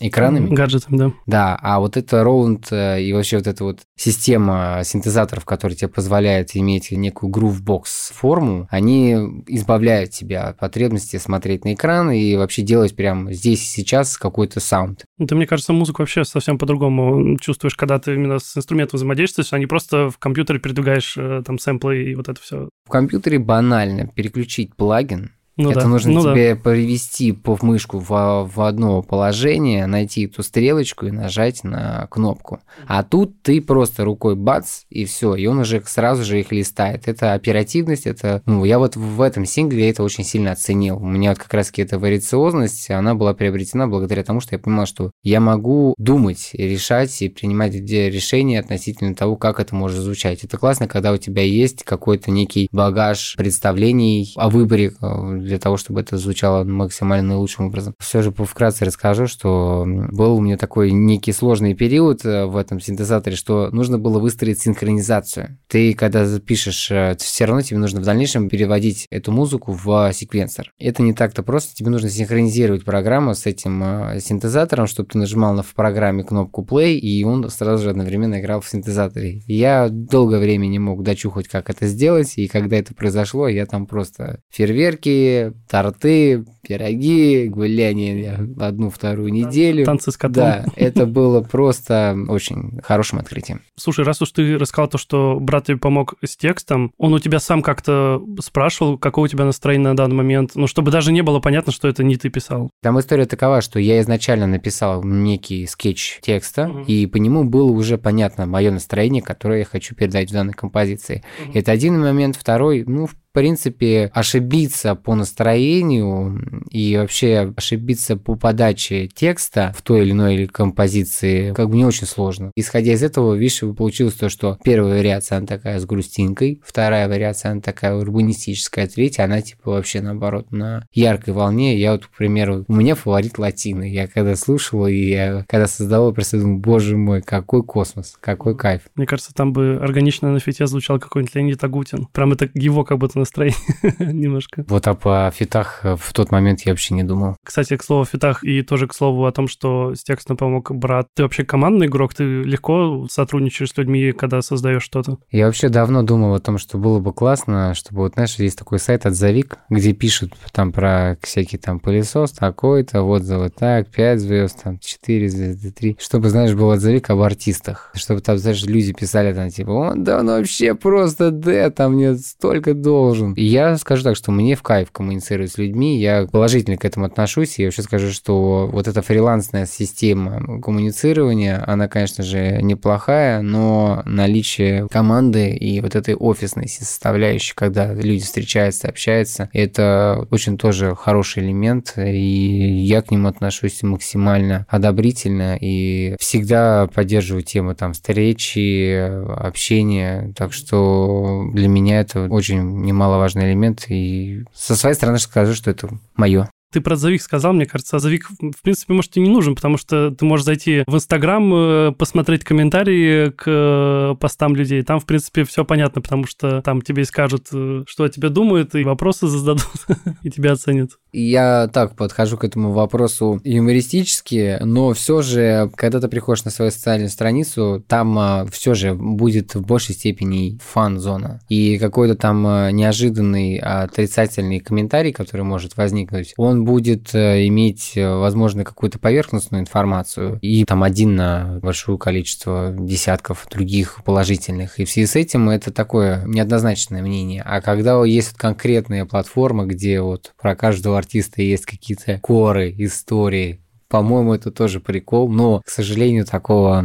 экранами. 0.00 0.54
Гаджетами, 0.54 0.96
да. 0.96 1.12
Да, 1.26 1.58
а 1.62 1.80
вот 1.80 1.96
это 1.96 2.18
Roland 2.18 2.66
э, 2.70 3.02
и 3.02 3.12
вообще 3.12 3.38
вот 3.38 3.46
эта 3.46 3.64
вот 3.64 3.80
система 3.96 4.82
синтезаторов, 4.84 5.44
которая 5.44 5.76
тебе 5.76 5.88
позволяет 5.88 6.56
иметь 6.56 6.90
некую 6.90 7.32
Groovebox 7.32 8.12
форму, 8.12 8.66
они 8.70 9.12
избавляют 9.46 10.10
тебя 10.10 10.48
от 10.48 10.58
потребности 10.58 11.16
смотреть 11.16 11.64
на 11.64 11.74
экран 11.74 12.10
и 12.10 12.36
вообще 12.36 12.62
делать 12.62 12.94
прямо 12.96 13.32
здесь 13.32 13.62
и 13.62 13.66
сейчас 13.66 14.16
какой-то 14.16 14.60
саунд. 14.60 15.04
Ты, 15.18 15.34
мне 15.34 15.46
кажется, 15.46 15.72
музыку 15.72 16.02
вообще 16.02 16.24
совсем 16.24 16.58
по-другому 16.58 17.38
чувствуешь, 17.38 17.74
когда 17.74 17.98
ты 17.98 18.14
именно 18.14 18.38
с 18.38 18.56
инструментом 18.56 18.98
взаимодействуешь, 18.98 19.52
а 19.52 19.58
не 19.58 19.66
просто 19.66 20.10
в 20.10 20.18
компьютере 20.18 20.58
передвигаешь 20.58 21.16
э, 21.16 21.42
там 21.44 21.58
сэмплы 21.58 22.04
и 22.04 22.14
вот 22.14 22.28
это 22.28 22.40
все. 22.40 22.68
В 22.86 22.90
компьютере 22.90 23.38
банально 23.38 24.06
переключить 24.06 24.76
плагин, 24.76 25.32
Ну 25.56 25.70
это 25.70 25.80
да. 25.82 25.86
нужно 25.88 26.12
ну 26.12 26.22
тебе 26.22 26.54
да. 26.54 26.60
привести 26.60 27.36
мышку 27.62 27.98
в, 27.98 28.50
в 28.52 28.60
одно 28.60 29.02
положение, 29.02 29.86
найти 29.86 30.26
эту 30.26 30.42
стрелочку 30.42 31.06
и 31.06 31.12
нажать 31.12 31.62
на 31.62 32.08
кнопку. 32.10 32.60
А 32.86 33.04
тут 33.04 33.40
ты 33.42 33.60
просто 33.60 34.04
рукой 34.04 34.34
бац, 34.34 34.82
и 34.90 35.04
все, 35.04 35.34
и 35.36 35.46
он 35.46 35.60
уже 35.60 35.82
сразу 35.86 36.24
же 36.24 36.40
их 36.40 36.50
листает. 36.50 37.06
Это 37.06 37.34
оперативность, 37.34 38.06
это... 38.06 38.42
Ну, 38.46 38.64
я 38.64 38.78
вот 38.78 38.96
в 38.96 39.20
этом 39.20 39.44
сингле 39.44 39.90
это 39.90 40.02
очень 40.02 40.24
сильно 40.24 40.52
оценил. 40.52 40.96
У 40.96 41.06
меня 41.06 41.30
вот 41.30 41.38
как 41.38 41.54
раз-таки 41.54 41.82
эта 41.82 41.98
вариациозность, 41.98 42.90
она 42.90 43.14
была 43.14 43.32
приобретена 43.34 43.86
благодаря 43.86 44.24
тому, 44.24 44.40
что 44.40 44.56
я 44.56 44.58
понимал, 44.58 44.86
что 44.86 45.12
я 45.22 45.40
могу 45.40 45.94
думать, 45.98 46.50
решать 46.52 47.22
и 47.22 47.28
принимать 47.28 47.74
решения 47.74 48.58
относительно 48.58 49.14
того, 49.14 49.36
как 49.36 49.60
это 49.60 49.74
может 49.74 50.00
звучать. 50.00 50.42
Это 50.42 50.58
классно, 50.58 50.88
когда 50.88 51.12
у 51.12 51.16
тебя 51.16 51.42
есть 51.42 51.84
какой-то 51.84 52.30
некий 52.30 52.68
багаж 52.72 53.34
представлений 53.36 54.32
о 54.36 54.50
выборе 54.50 54.92
э, 55.00 55.43
для 55.44 55.58
того, 55.58 55.76
чтобы 55.76 56.00
это 56.00 56.16
звучало 56.16 56.64
максимально 56.64 57.28
наилучшим 57.28 57.66
образом. 57.66 57.94
Все 57.98 58.22
же 58.22 58.32
вкратце 58.32 58.84
расскажу, 58.84 59.26
что 59.26 59.84
был 59.86 60.36
у 60.36 60.40
меня 60.40 60.56
такой 60.56 60.90
некий 60.92 61.32
сложный 61.32 61.74
период 61.74 62.24
э, 62.24 62.46
в 62.46 62.56
этом 62.56 62.80
синтезаторе, 62.80 63.36
что 63.36 63.70
нужно 63.70 63.98
было 63.98 64.18
выстроить 64.18 64.60
синхронизацию. 64.60 65.58
Ты, 65.68 65.94
когда 65.94 66.26
пишешь, 66.38 66.90
э, 66.90 67.16
все 67.18 67.44
равно 67.44 67.62
тебе 67.62 67.78
нужно 67.78 68.00
в 68.00 68.04
дальнейшем 68.04 68.48
переводить 68.48 69.06
эту 69.10 69.32
музыку 69.32 69.72
в 69.72 70.12
секвенсор. 70.12 70.72
Это 70.78 71.02
не 71.02 71.14
так-то 71.14 71.42
просто, 71.42 71.74
тебе 71.74 71.90
нужно 71.90 72.08
синхронизировать 72.08 72.84
программу 72.84 73.34
с 73.34 73.46
этим 73.46 73.82
э, 73.82 74.20
синтезатором, 74.20 74.86
чтобы 74.86 75.08
ты 75.10 75.18
нажимал 75.18 75.62
в 75.62 75.74
программе 75.74 76.24
кнопку 76.24 76.66
play, 76.68 76.94
и 76.94 77.24
он 77.24 77.48
сразу 77.50 77.84
же 77.84 77.90
одновременно 77.90 78.40
играл 78.40 78.60
в 78.60 78.68
синтезаторе. 78.68 79.42
Я 79.46 79.88
долгое 79.90 80.40
время 80.40 80.66
не 80.66 80.78
мог 80.78 81.02
дочухать, 81.02 81.48
как 81.48 81.70
это 81.70 81.86
сделать, 81.86 82.34
и 82.36 82.48
когда 82.48 82.76
это 82.76 82.94
произошло, 82.94 83.48
я 83.48 83.66
там 83.66 83.86
просто 83.86 84.40
фейерверки, 84.50 85.33
торты, 85.68 86.44
пироги, 86.66 87.48
гуляние 87.48 88.48
одну-вторую 88.58 89.32
неделю. 89.32 89.84
Танцы 89.84 90.10
с 90.10 90.16
котом. 90.16 90.44
Да, 90.44 90.64
это 90.76 91.06
было 91.06 91.42
просто 91.42 92.16
очень 92.28 92.80
хорошим 92.82 93.18
открытием. 93.18 93.62
Слушай, 93.76 94.04
раз 94.04 94.22
уж 94.22 94.30
ты 94.30 94.58
рассказал 94.58 94.88
то, 94.88 94.98
что 94.98 95.38
брат 95.40 95.66
тебе 95.66 95.78
помог 95.78 96.14
с 96.24 96.36
текстом, 96.36 96.92
он 96.98 97.14
у 97.14 97.18
тебя 97.18 97.38
сам 97.38 97.62
как-то 97.62 98.22
спрашивал, 98.40 98.98
какое 98.98 99.24
у 99.24 99.28
тебя 99.28 99.44
настроение 99.44 99.90
на 99.90 99.96
данный 99.96 100.16
момент, 100.16 100.52
ну, 100.54 100.66
чтобы 100.66 100.90
даже 100.90 101.12
не 101.12 101.22
было 101.22 101.40
понятно, 101.40 101.72
что 101.72 101.88
это 101.88 102.02
не 102.02 102.16
ты 102.16 102.30
писал. 102.30 102.70
Там 102.82 102.98
история 102.98 103.26
такова, 103.26 103.60
что 103.60 103.78
я 103.78 104.00
изначально 104.00 104.46
написал 104.46 105.02
некий 105.04 105.66
скетч 105.66 106.20
текста, 106.22 106.68
угу. 106.68 106.80
и 106.86 107.06
по 107.06 107.16
нему 107.16 107.44
было 107.44 107.70
уже 107.70 107.98
понятно 107.98 108.46
мое 108.46 108.70
настроение, 108.70 109.22
которое 109.22 109.60
я 109.60 109.64
хочу 109.64 109.94
передать 109.94 110.30
в 110.30 110.32
данной 110.32 110.54
композиции. 110.54 111.22
Угу. 111.44 111.58
Это 111.58 111.72
один 111.72 112.00
момент. 112.00 112.36
Второй, 112.36 112.84
ну, 112.86 113.06
в 113.06 113.14
принципе, 113.34 114.10
ошибиться 114.14 114.94
по 114.94 115.14
настроению 115.14 116.64
и 116.70 116.96
вообще 116.96 117.52
ошибиться 117.56 118.16
по 118.16 118.36
подаче 118.36 119.08
текста 119.08 119.74
в 119.76 119.82
той 119.82 120.02
или 120.02 120.12
иной 120.12 120.46
композиции 120.46 121.52
как 121.52 121.68
бы 121.68 121.76
не 121.76 121.84
очень 121.84 122.06
сложно. 122.06 122.52
Исходя 122.56 122.92
из 122.92 123.02
этого, 123.02 123.34
видишь, 123.34 123.60
получилось 123.76 124.14
то, 124.14 124.28
что 124.28 124.58
первая 124.64 124.98
вариация, 124.98 125.38
она 125.38 125.46
такая 125.46 125.80
с 125.80 125.84
грустинкой, 125.84 126.62
вторая 126.64 127.08
вариация, 127.08 127.52
она 127.52 127.60
такая 127.60 127.94
урбанистическая, 127.96 128.86
третья, 128.86 129.24
она 129.24 129.42
типа 129.42 129.72
вообще 129.72 130.00
наоборот 130.00 130.52
на 130.52 130.86
яркой 130.92 131.34
волне. 131.34 131.76
Я 131.76 131.92
вот, 131.92 132.06
к 132.06 132.10
примеру, 132.10 132.64
у 132.68 132.74
меня 132.74 132.94
фаворит 132.94 133.38
латины. 133.38 133.92
Я 133.92 134.06
когда 134.06 134.36
слушал 134.36 134.86
и 134.86 134.94
я 134.94 135.44
когда 135.48 135.66
создавал, 135.66 136.12
просто 136.12 136.38
думал, 136.38 136.58
боже 136.58 136.96
мой, 136.96 137.20
какой 137.20 137.64
космос, 137.64 138.16
какой 138.20 138.56
кайф. 138.56 138.82
Мне 138.94 139.06
кажется, 139.06 139.34
там 139.34 139.52
бы 139.52 139.78
органично 139.82 140.32
на 140.32 140.38
фите 140.38 140.66
звучал 140.66 141.00
какой-нибудь 141.00 141.34
Леонид 141.34 141.64
Агутин. 141.64 142.06
Прям 142.12 142.32
это 142.32 142.48
его 142.54 142.84
как 142.84 142.98
будто 142.98 143.18
настроение 143.24 143.58
немножко. 143.98 144.64
Вот 144.68 144.86
а 144.86 144.94
по 144.94 145.32
фитах 145.34 145.80
э, 145.82 145.96
в 145.98 146.12
тот 146.12 146.30
момент 146.30 146.60
я 146.62 146.72
вообще 146.72 146.94
не 146.94 147.02
думал. 147.02 147.36
Кстати, 147.44 147.76
к 147.76 147.82
слову 147.82 148.02
о 148.02 148.06
фитах 148.06 148.44
и 148.44 148.62
тоже 148.62 148.86
к 148.86 148.94
слову 148.94 149.24
о 149.26 149.32
том, 149.32 149.48
что 149.48 149.94
с 149.94 150.02
текстом 150.02 150.36
помог 150.36 150.70
брат. 150.70 151.08
Ты 151.14 151.22
вообще 151.22 151.44
командный 151.44 151.86
игрок? 151.86 152.14
Ты 152.14 152.42
легко 152.42 153.06
сотрудничаешь 153.10 153.70
с 153.70 153.76
людьми, 153.76 154.12
когда 154.12 154.42
создаешь 154.42 154.82
что-то? 154.82 155.18
Я 155.30 155.46
вообще 155.46 155.68
давно 155.68 156.02
думал 156.02 156.34
о 156.34 156.40
том, 156.40 156.58
что 156.58 156.78
было 156.78 157.00
бы 157.00 157.12
классно, 157.12 157.74
чтобы 157.74 158.02
вот, 158.02 158.14
знаешь, 158.14 158.34
есть 158.36 158.58
такой 158.58 158.78
сайт 158.78 159.06
«Отзовик», 159.06 159.58
где 159.70 159.92
пишут 159.92 160.34
там 160.52 160.72
про 160.72 161.16
всякий 161.22 161.58
там 161.58 161.80
пылесос 161.80 162.32
такой-то, 162.32 163.02
отзывы 163.02 163.50
так, 163.50 163.88
5 163.90 164.20
звезд, 164.20 164.62
там 164.62 164.78
4 164.78 165.28
звезды, 165.28 165.70
3. 165.70 165.96
Чтобы, 165.98 166.28
знаешь, 166.30 166.54
был 166.54 166.68
отзывик 166.68 167.10
об 167.10 167.20
артистах. 167.20 167.90
Чтобы 167.94 168.20
там, 168.20 168.38
знаешь, 168.38 168.64
люди 168.64 168.92
писали 168.92 169.32
там 169.32 169.50
типа, 169.50 169.70
он 169.70 170.04
да 170.04 170.20
он 170.20 170.26
вообще 170.26 170.74
просто 170.74 171.30
Д, 171.30 171.70
там 171.70 171.94
мне 171.94 172.14
столько 172.16 172.74
должен. 173.14 173.34
Я 173.36 173.76
скажу 173.76 174.02
так, 174.02 174.16
что 174.16 174.32
мне 174.32 174.56
в 174.56 174.62
кайф 174.62 174.90
коммуницировать 174.90 175.52
с 175.52 175.58
людьми, 175.58 175.98
я 175.98 176.26
положительно 176.30 176.76
к 176.76 176.84
этому 176.84 177.06
отношусь, 177.06 177.58
я 177.58 177.66
вообще 177.66 177.82
скажу, 177.82 178.10
что 178.10 178.68
вот 178.70 178.88
эта 178.88 179.02
фрилансная 179.02 179.66
система 179.66 180.60
коммуницирования, 180.60 181.62
она, 181.66 181.88
конечно 181.88 182.24
же, 182.24 182.60
неплохая, 182.62 183.42
но 183.42 184.02
наличие 184.04 184.88
команды 184.88 185.50
и 185.50 185.80
вот 185.80 185.94
этой 185.94 186.14
офисной 186.14 186.68
составляющей, 186.68 187.54
когда 187.54 187.92
люди 187.92 188.24
встречаются, 188.24 188.88
общаются, 188.88 189.48
это 189.52 190.26
очень 190.30 190.58
тоже 190.58 190.94
хороший 190.94 191.42
элемент, 191.42 191.94
и 191.96 192.84
я 192.84 193.02
к 193.02 193.10
нему 193.10 193.28
отношусь 193.28 193.82
максимально 193.82 194.66
одобрительно, 194.68 195.56
и 195.60 196.16
всегда 196.18 196.88
поддерживаю 196.92 197.42
тему 197.42 197.74
там 197.74 197.92
встречи, 197.92 198.94
общения, 198.94 200.32
так 200.36 200.52
что 200.52 201.44
для 201.52 201.68
меня 201.68 202.00
это 202.00 202.26
очень 202.26 202.62
немаловажно 203.04 203.40
элемент. 203.40 203.86
И 203.88 204.44
со 204.52 204.76
своей 204.76 204.94
стороны 204.94 205.18
скажу, 205.18 205.54
что 205.54 205.70
это 205.70 205.88
мое. 206.16 206.48
Ты 206.72 206.80
про 206.80 206.96
Завик 206.96 207.22
сказал, 207.22 207.52
мне 207.52 207.66
кажется, 207.66 207.96
а 207.96 207.98
Завик, 208.00 208.28
в 208.28 208.62
принципе, 208.62 208.94
может, 208.94 209.16
и 209.16 209.20
не 209.20 209.28
нужен, 209.30 209.54
потому 209.54 209.76
что 209.76 210.10
ты 210.10 210.24
можешь 210.24 210.44
зайти 210.44 210.82
в 210.88 210.96
Инстаграм, 210.96 211.54
э, 211.54 211.92
посмотреть 211.92 212.42
комментарии 212.42 213.30
к 213.30 213.44
э, 213.46 214.16
постам 214.18 214.56
людей. 214.56 214.82
Там, 214.82 214.98
в 214.98 215.06
принципе, 215.06 215.44
все 215.44 215.64
понятно, 215.64 216.02
потому 216.02 216.26
что 216.26 216.62
там 216.62 216.82
тебе 216.82 217.04
скажут, 217.04 217.46
э, 217.52 217.84
что 217.86 218.02
о 218.02 218.08
тебе 218.08 218.28
думают, 218.28 218.74
и 218.74 218.82
вопросы 218.82 219.28
зададут, 219.28 219.68
и 220.22 220.30
тебя 220.30 220.52
оценят. 220.52 220.98
Я 221.16 221.68
так 221.72 221.94
подхожу 221.94 222.36
к 222.36 222.44
этому 222.44 222.72
вопросу 222.72 223.40
юмористически, 223.44 224.58
но 224.60 224.92
все 224.94 225.22
же, 225.22 225.70
когда 225.76 226.00
ты 226.00 226.08
приходишь 226.08 226.44
на 226.44 226.50
свою 226.50 226.72
социальную 226.72 227.08
страницу, 227.08 227.84
там 227.86 228.18
а, 228.18 228.46
все 228.50 228.74
же 228.74 228.94
будет 228.94 229.54
в 229.54 229.62
большей 229.62 229.94
степени 229.94 230.58
фан-зона. 230.60 231.40
И 231.48 231.78
какой-то 231.78 232.16
там 232.16 232.42
неожиданный 232.74 233.58
отрицательный 233.58 234.58
комментарий, 234.58 235.12
который 235.12 235.42
может 235.42 235.76
возникнуть, 235.76 236.34
он 236.36 236.64
будет 236.64 237.14
э, 237.14 237.46
иметь, 237.46 237.92
э, 237.94 238.12
возможно, 238.12 238.64
какую-то 238.64 238.98
поверхностную 238.98 239.60
информацию 239.60 240.40
и 240.42 240.64
там 240.64 240.82
один 240.82 241.14
на 241.14 241.60
большое 241.62 241.96
количество 241.96 242.74
десятков 242.76 243.46
других 243.48 244.02
положительных. 244.04 244.80
И 244.80 244.84
в 244.84 244.90
связи 244.90 245.06
с 245.06 245.14
этим 245.14 245.48
это 245.48 245.72
такое 245.72 246.24
неоднозначное 246.26 247.02
мнение. 247.02 247.42
А 247.46 247.60
когда 247.60 248.04
есть 248.04 248.34
конкретная 248.34 249.04
платформа, 249.04 249.64
где 249.64 250.00
вот 250.00 250.32
про 250.40 250.56
каждого 250.56 251.03
артиста 251.04 251.42
есть 251.42 251.66
какие-то 251.66 252.18
коры, 252.20 252.74
истории, 252.78 253.60
по-моему, 253.88 254.34
это 254.34 254.50
тоже 254.50 254.80
прикол, 254.80 255.30
но, 255.30 255.60
к 255.64 255.68
сожалению, 255.68 256.24
такого 256.24 256.84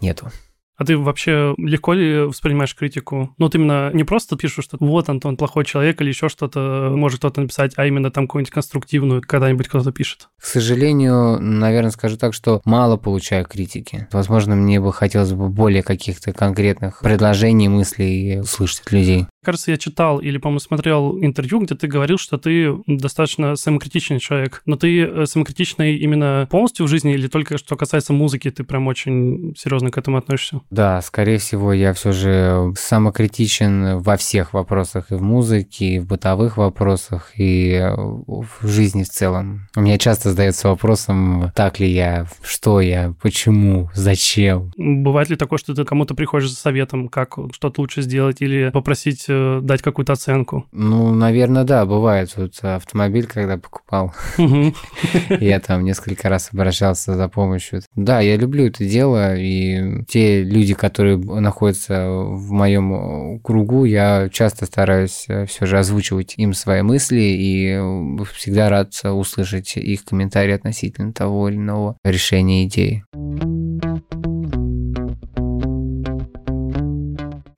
нету. 0.00 0.30
А 0.76 0.84
ты 0.84 0.98
вообще 0.98 1.54
легко 1.56 1.92
ли 1.92 2.22
воспринимаешь 2.22 2.74
критику? 2.74 3.32
Ну, 3.38 3.46
вот 3.46 3.54
именно 3.54 3.90
не 3.92 4.02
просто 4.02 4.36
пишешь, 4.36 4.64
что 4.64 4.76
вот 4.80 5.08
Антон 5.08 5.36
плохой 5.36 5.64
человек 5.64 6.00
или 6.00 6.08
еще 6.08 6.28
что-то 6.28 6.92
может 6.92 7.18
кто-то 7.18 7.40
написать, 7.40 7.72
а 7.76 7.86
именно 7.86 8.10
там 8.10 8.26
какую-нибудь 8.26 8.52
конструктивную 8.52 9.22
когда-нибудь 9.22 9.68
кто-то 9.68 9.92
пишет. 9.92 10.28
К 10.40 10.44
сожалению, 10.44 11.40
наверное, 11.40 11.92
скажу 11.92 12.16
так, 12.16 12.34
что 12.34 12.60
мало 12.64 12.96
получаю 12.96 13.44
критики. 13.44 14.08
Возможно, 14.10 14.56
мне 14.56 14.80
бы 14.80 14.92
хотелось 14.92 15.32
бы 15.32 15.48
более 15.48 15.84
каких-то 15.84 16.32
конкретных 16.32 17.00
предложений, 17.00 17.68
мыслей 17.68 18.40
услышать 18.40 18.80
от 18.80 18.92
людей. 18.92 19.26
Кажется, 19.44 19.70
я 19.70 19.76
читал 19.76 20.18
или, 20.18 20.38
по-моему, 20.38 20.60
смотрел 20.60 21.18
интервью, 21.20 21.60
где 21.60 21.74
ты 21.74 21.86
говорил, 21.86 22.18
что 22.18 22.38
ты 22.38 22.74
достаточно 22.86 23.56
самокритичный 23.56 24.20
человек. 24.20 24.62
Но 24.66 24.76
ты 24.76 25.02
э, 25.02 25.26
самокритичный 25.26 25.96
именно 25.96 26.48
полностью 26.50 26.86
в 26.86 26.88
жизни 26.88 27.14
или 27.14 27.28
только 27.28 27.58
что 27.58 27.76
касается 27.76 28.12
музыки, 28.12 28.50
ты 28.50 28.64
прям 28.64 28.86
очень 28.86 29.54
серьезно 29.56 29.90
к 29.90 29.98
этому 29.98 30.16
относишься? 30.16 30.60
Да, 30.70 31.00
скорее 31.02 31.38
всего, 31.38 31.72
я 31.72 31.92
все 31.92 32.12
же 32.12 32.72
самокритичен 32.78 33.98
во 33.98 34.16
всех 34.16 34.54
вопросах 34.54 35.10
и 35.10 35.14
в 35.14 35.22
музыке, 35.22 35.84
и 35.86 35.98
в 35.98 36.06
бытовых 36.06 36.56
вопросах, 36.56 37.32
и 37.36 37.80
в 37.96 38.66
жизни 38.66 39.02
в 39.02 39.08
целом. 39.08 39.68
У 39.76 39.80
меня 39.80 39.98
часто 39.98 40.30
задается 40.30 40.68
вопросом, 40.68 41.52
так 41.54 41.80
ли 41.80 41.90
я, 41.90 42.26
что 42.42 42.80
я, 42.80 43.14
почему, 43.20 43.90
зачем. 43.94 44.72
Бывает 44.76 45.30
ли 45.30 45.36
такое, 45.36 45.58
что 45.58 45.74
ты 45.74 45.84
кому-то 45.84 46.14
приходишь 46.14 46.50
за 46.50 46.56
советом, 46.56 47.08
как 47.08 47.36
что-то 47.52 47.80
лучше 47.80 48.02
сделать, 48.02 48.40
или 48.40 48.70
попросить 48.70 49.26
можете 49.34 49.66
дать 49.66 49.82
какую-то 49.82 50.12
оценку? 50.12 50.66
Ну, 50.72 51.14
наверное, 51.14 51.64
да, 51.64 51.84
бывает. 51.86 52.32
Вот 52.36 52.52
автомобиль, 52.62 53.26
когда 53.26 53.56
покупал, 53.56 54.12
я 55.28 55.60
там 55.60 55.84
несколько 55.84 56.28
раз 56.28 56.50
обращался 56.52 57.14
за 57.14 57.28
помощью. 57.28 57.82
Да, 57.94 58.20
я 58.20 58.36
люблю 58.36 58.66
это 58.66 58.84
дело, 58.84 59.36
и 59.36 60.04
те 60.04 60.42
люди, 60.42 60.74
которые 60.74 61.18
находятся 61.18 62.08
в 62.08 62.50
моем 62.50 63.40
кругу, 63.40 63.84
я 63.84 64.28
часто 64.30 64.66
стараюсь 64.66 65.24
э, 65.28 65.46
все 65.46 65.66
же 65.66 65.78
озвучивать 65.78 66.34
им 66.36 66.52
свои 66.54 66.82
мысли, 66.82 67.20
и 67.20 68.24
всегда 68.32 68.68
рад 68.68 68.92
услышать 69.04 69.76
их 69.76 70.04
комментарии 70.04 70.52
относительно 70.52 71.12
того 71.12 71.48
или 71.48 71.56
иного 71.56 71.96
решения 72.04 72.64
идеи. 72.64 73.04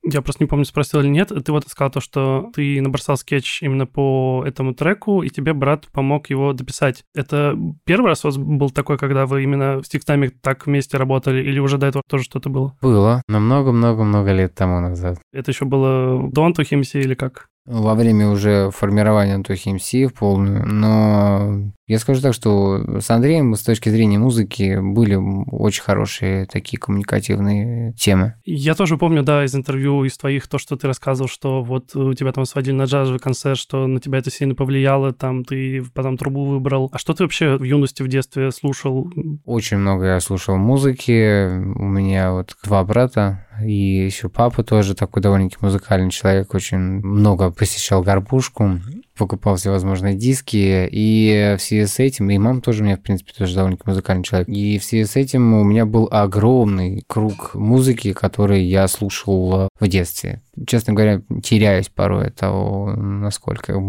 Я 0.09 0.21
просто 0.21 0.43
не 0.43 0.47
помню, 0.47 0.65
спросил 0.65 1.01
или 1.01 1.09
нет. 1.09 1.31
Ты 1.43 1.51
вот 1.51 1.67
сказал 1.67 1.91
то, 1.91 1.99
что 1.99 2.49
ты 2.53 2.81
набросал 2.81 3.17
скетч 3.17 3.61
именно 3.61 3.85
по 3.85 4.43
этому 4.45 4.73
треку, 4.73 5.21
и 5.21 5.29
тебе 5.29 5.53
брат 5.53 5.87
помог 5.91 6.29
его 6.29 6.53
дописать. 6.53 7.03
Это 7.13 7.57
первый 7.85 8.07
раз 8.07 8.23
у 8.23 8.29
вас 8.29 8.37
был 8.37 8.69
такой, 8.69 8.97
когда 8.97 9.25
вы 9.25 9.43
именно 9.43 9.83
с 9.83 9.89
текстами 9.89 10.27
так 10.27 10.65
вместе 10.65 10.97
работали, 10.97 11.43
или 11.43 11.59
уже 11.59 11.77
до 11.77 11.87
этого 11.87 12.03
тоже 12.07 12.23
что-то 12.23 12.49
было? 12.49 12.77
Было. 12.81 13.21
Но 13.27 13.39
много-много-много 13.39 14.31
лет 14.31 14.55
тому 14.55 14.79
назад. 14.79 15.19
Это 15.33 15.51
еще 15.51 15.65
было 15.65 16.29
до 16.31 16.45
Антохимси 16.45 16.97
или 16.97 17.13
как? 17.13 17.47
во 17.67 17.95
время 17.95 18.29
уже 18.29 18.71
формирования 18.71 19.35
Антохи 19.35 19.69
МС 19.69 19.91
в 19.91 20.13
полную, 20.17 20.65
но 20.65 21.69
я 21.87 21.99
скажу 21.99 22.21
так, 22.21 22.33
что 22.33 22.99
с 22.99 23.09
Андреем 23.09 23.55
с 23.55 23.63
точки 23.63 23.87
зрения 23.87 24.19
музыки 24.19 24.77
были 24.79 25.15
очень 25.15 25.81
хорошие 25.81 26.45
такие 26.45 26.77
коммуникативные 26.77 27.93
темы. 27.93 28.33
Я 28.43 28.75
тоже 28.75 28.97
помню, 28.97 29.23
да, 29.23 29.45
из 29.45 29.55
интервью 29.55 30.03
из 30.03 30.17
твоих, 30.17 30.47
то, 30.47 30.57
что 30.57 30.75
ты 30.75 30.85
рассказывал, 30.87 31.29
что 31.29 31.63
вот 31.63 31.95
у 31.95 32.13
тебя 32.13 32.33
там 32.33 32.45
сводили 32.45 32.75
на 32.75 32.83
джазовый 32.83 33.19
концерт, 33.19 33.57
что 33.57 33.87
на 33.87 34.01
тебя 34.01 34.19
это 34.19 34.29
сильно 34.29 34.53
повлияло, 34.53 35.13
там 35.13 35.45
ты 35.45 35.81
потом 35.93 36.17
трубу 36.17 36.45
выбрал. 36.45 36.89
А 36.91 36.97
что 36.97 37.13
ты 37.13 37.23
вообще 37.23 37.55
в 37.55 37.63
юности, 37.63 38.03
в 38.03 38.09
детстве 38.09 38.51
слушал? 38.51 39.09
Очень 39.45 39.77
много 39.77 40.05
я 40.05 40.19
слушал 40.19 40.57
музыки. 40.57 41.47
У 41.47 41.85
меня 41.85 42.33
вот 42.33 42.55
два 42.65 42.83
брата, 42.83 43.47
и 43.63 44.05
еще 44.05 44.27
папа 44.27 44.63
тоже 44.63 44.93
такой 44.93 45.21
довольно-таки 45.21 45.63
музыкальный 45.63 46.11
человек, 46.11 46.53
очень 46.53 46.77
много 46.77 47.49
посещал 47.49 48.03
горбушку, 48.03 48.79
покупал 49.17 49.55
всевозможные 49.55 50.15
диски, 50.15 50.87
и 50.91 51.55
в 51.57 51.61
связи 51.61 51.85
с 51.85 51.99
этим, 51.99 52.29
и 52.29 52.37
мама 52.37 52.61
тоже 52.61 52.83
у 52.83 52.85
меня, 52.85 52.97
в 52.97 53.01
принципе, 53.01 53.33
тоже 53.33 53.55
довольно-таки 53.55 53.89
музыкальный 53.89 54.23
человек, 54.23 54.47
и 54.49 54.77
в 54.77 54.83
связи 54.83 55.05
с 55.05 55.15
этим 55.15 55.53
у 55.53 55.63
меня 55.63 55.85
был 55.85 56.07
огромный 56.11 57.03
круг 57.07 57.53
музыки, 57.55 58.13
который 58.13 58.63
я 58.63 58.87
слушал 58.87 59.69
в 59.79 59.87
детстве. 59.87 60.41
Честно 60.65 60.93
говоря, 60.93 61.21
теряюсь 61.43 61.89
порой 61.89 62.27
от 62.27 62.35
того, 62.35 62.93
насколько 62.95 63.79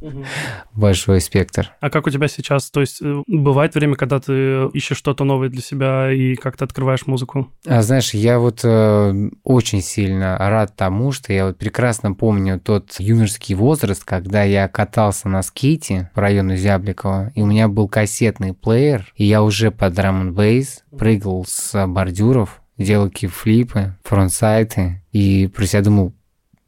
большой 0.74 1.20
спектр. 1.20 1.72
А 1.80 1.90
как 1.90 2.06
у 2.06 2.10
тебя 2.10 2.28
сейчас? 2.28 2.70
То 2.70 2.80
есть 2.80 3.00
э, 3.02 3.22
бывает 3.26 3.74
время, 3.74 3.94
когда 3.94 4.20
ты 4.20 4.66
ищешь 4.72 4.96
что-то 4.96 5.24
новое 5.24 5.48
для 5.48 5.62
себя 5.62 6.12
и 6.12 6.34
как-то 6.34 6.64
открываешь 6.64 7.06
музыку? 7.06 7.48
А, 7.66 7.82
знаешь, 7.82 8.14
я 8.14 8.38
вот 8.38 8.60
э, 8.64 9.30
очень 9.44 9.80
сильно 9.80 10.36
рад 10.38 10.76
тому, 10.76 11.12
что 11.12 11.32
я 11.32 11.46
вот 11.46 11.58
прекрасно 11.58 12.12
помню 12.12 12.60
тот 12.60 12.96
юношеский 12.98 13.54
возраст, 13.54 14.04
когда 14.04 14.42
я 14.42 14.68
катался 14.68 15.28
на 15.28 15.42
скейте 15.42 16.10
по 16.14 16.20
району 16.20 16.56
Зябликова, 16.56 17.32
и 17.34 17.42
у 17.42 17.46
меня 17.46 17.68
был 17.68 17.88
кассетный 17.88 18.54
плеер, 18.54 19.12
и 19.16 19.24
я 19.24 19.42
уже 19.42 19.70
под 19.70 19.94
драм 19.94 20.34
бейс 20.34 20.84
прыгал 20.96 21.44
с 21.46 21.86
бордюров, 21.86 22.60
делал 22.78 23.10
кипфлипы, 23.10 23.96
фронтсайты, 24.02 25.02
и 25.12 25.46
про 25.48 25.66
себя 25.66 25.82
думал, 25.82 26.12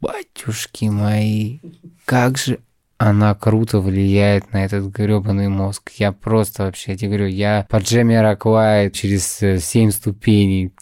батюшки 0.01 0.87
мои, 0.87 1.61
как 2.05 2.39
же 2.39 2.61
она 2.99 3.35
круто 3.35 3.79
влияет 3.79 4.53
на 4.53 4.65
этот 4.65 4.87
гребаный 4.87 5.49
мозг. 5.49 5.93
Я 5.97 6.11
просто 6.11 6.65
вообще, 6.65 6.93
я 6.93 6.99
тебе 6.99 7.09
говорю, 7.11 7.27
я 7.29 7.67
по 7.71 7.77
Джемми 7.77 8.15
Раквай 8.15 8.91
через 8.91 9.41
э, 9.41 9.61
семь 9.61 9.93
ступеней 9.93 10.73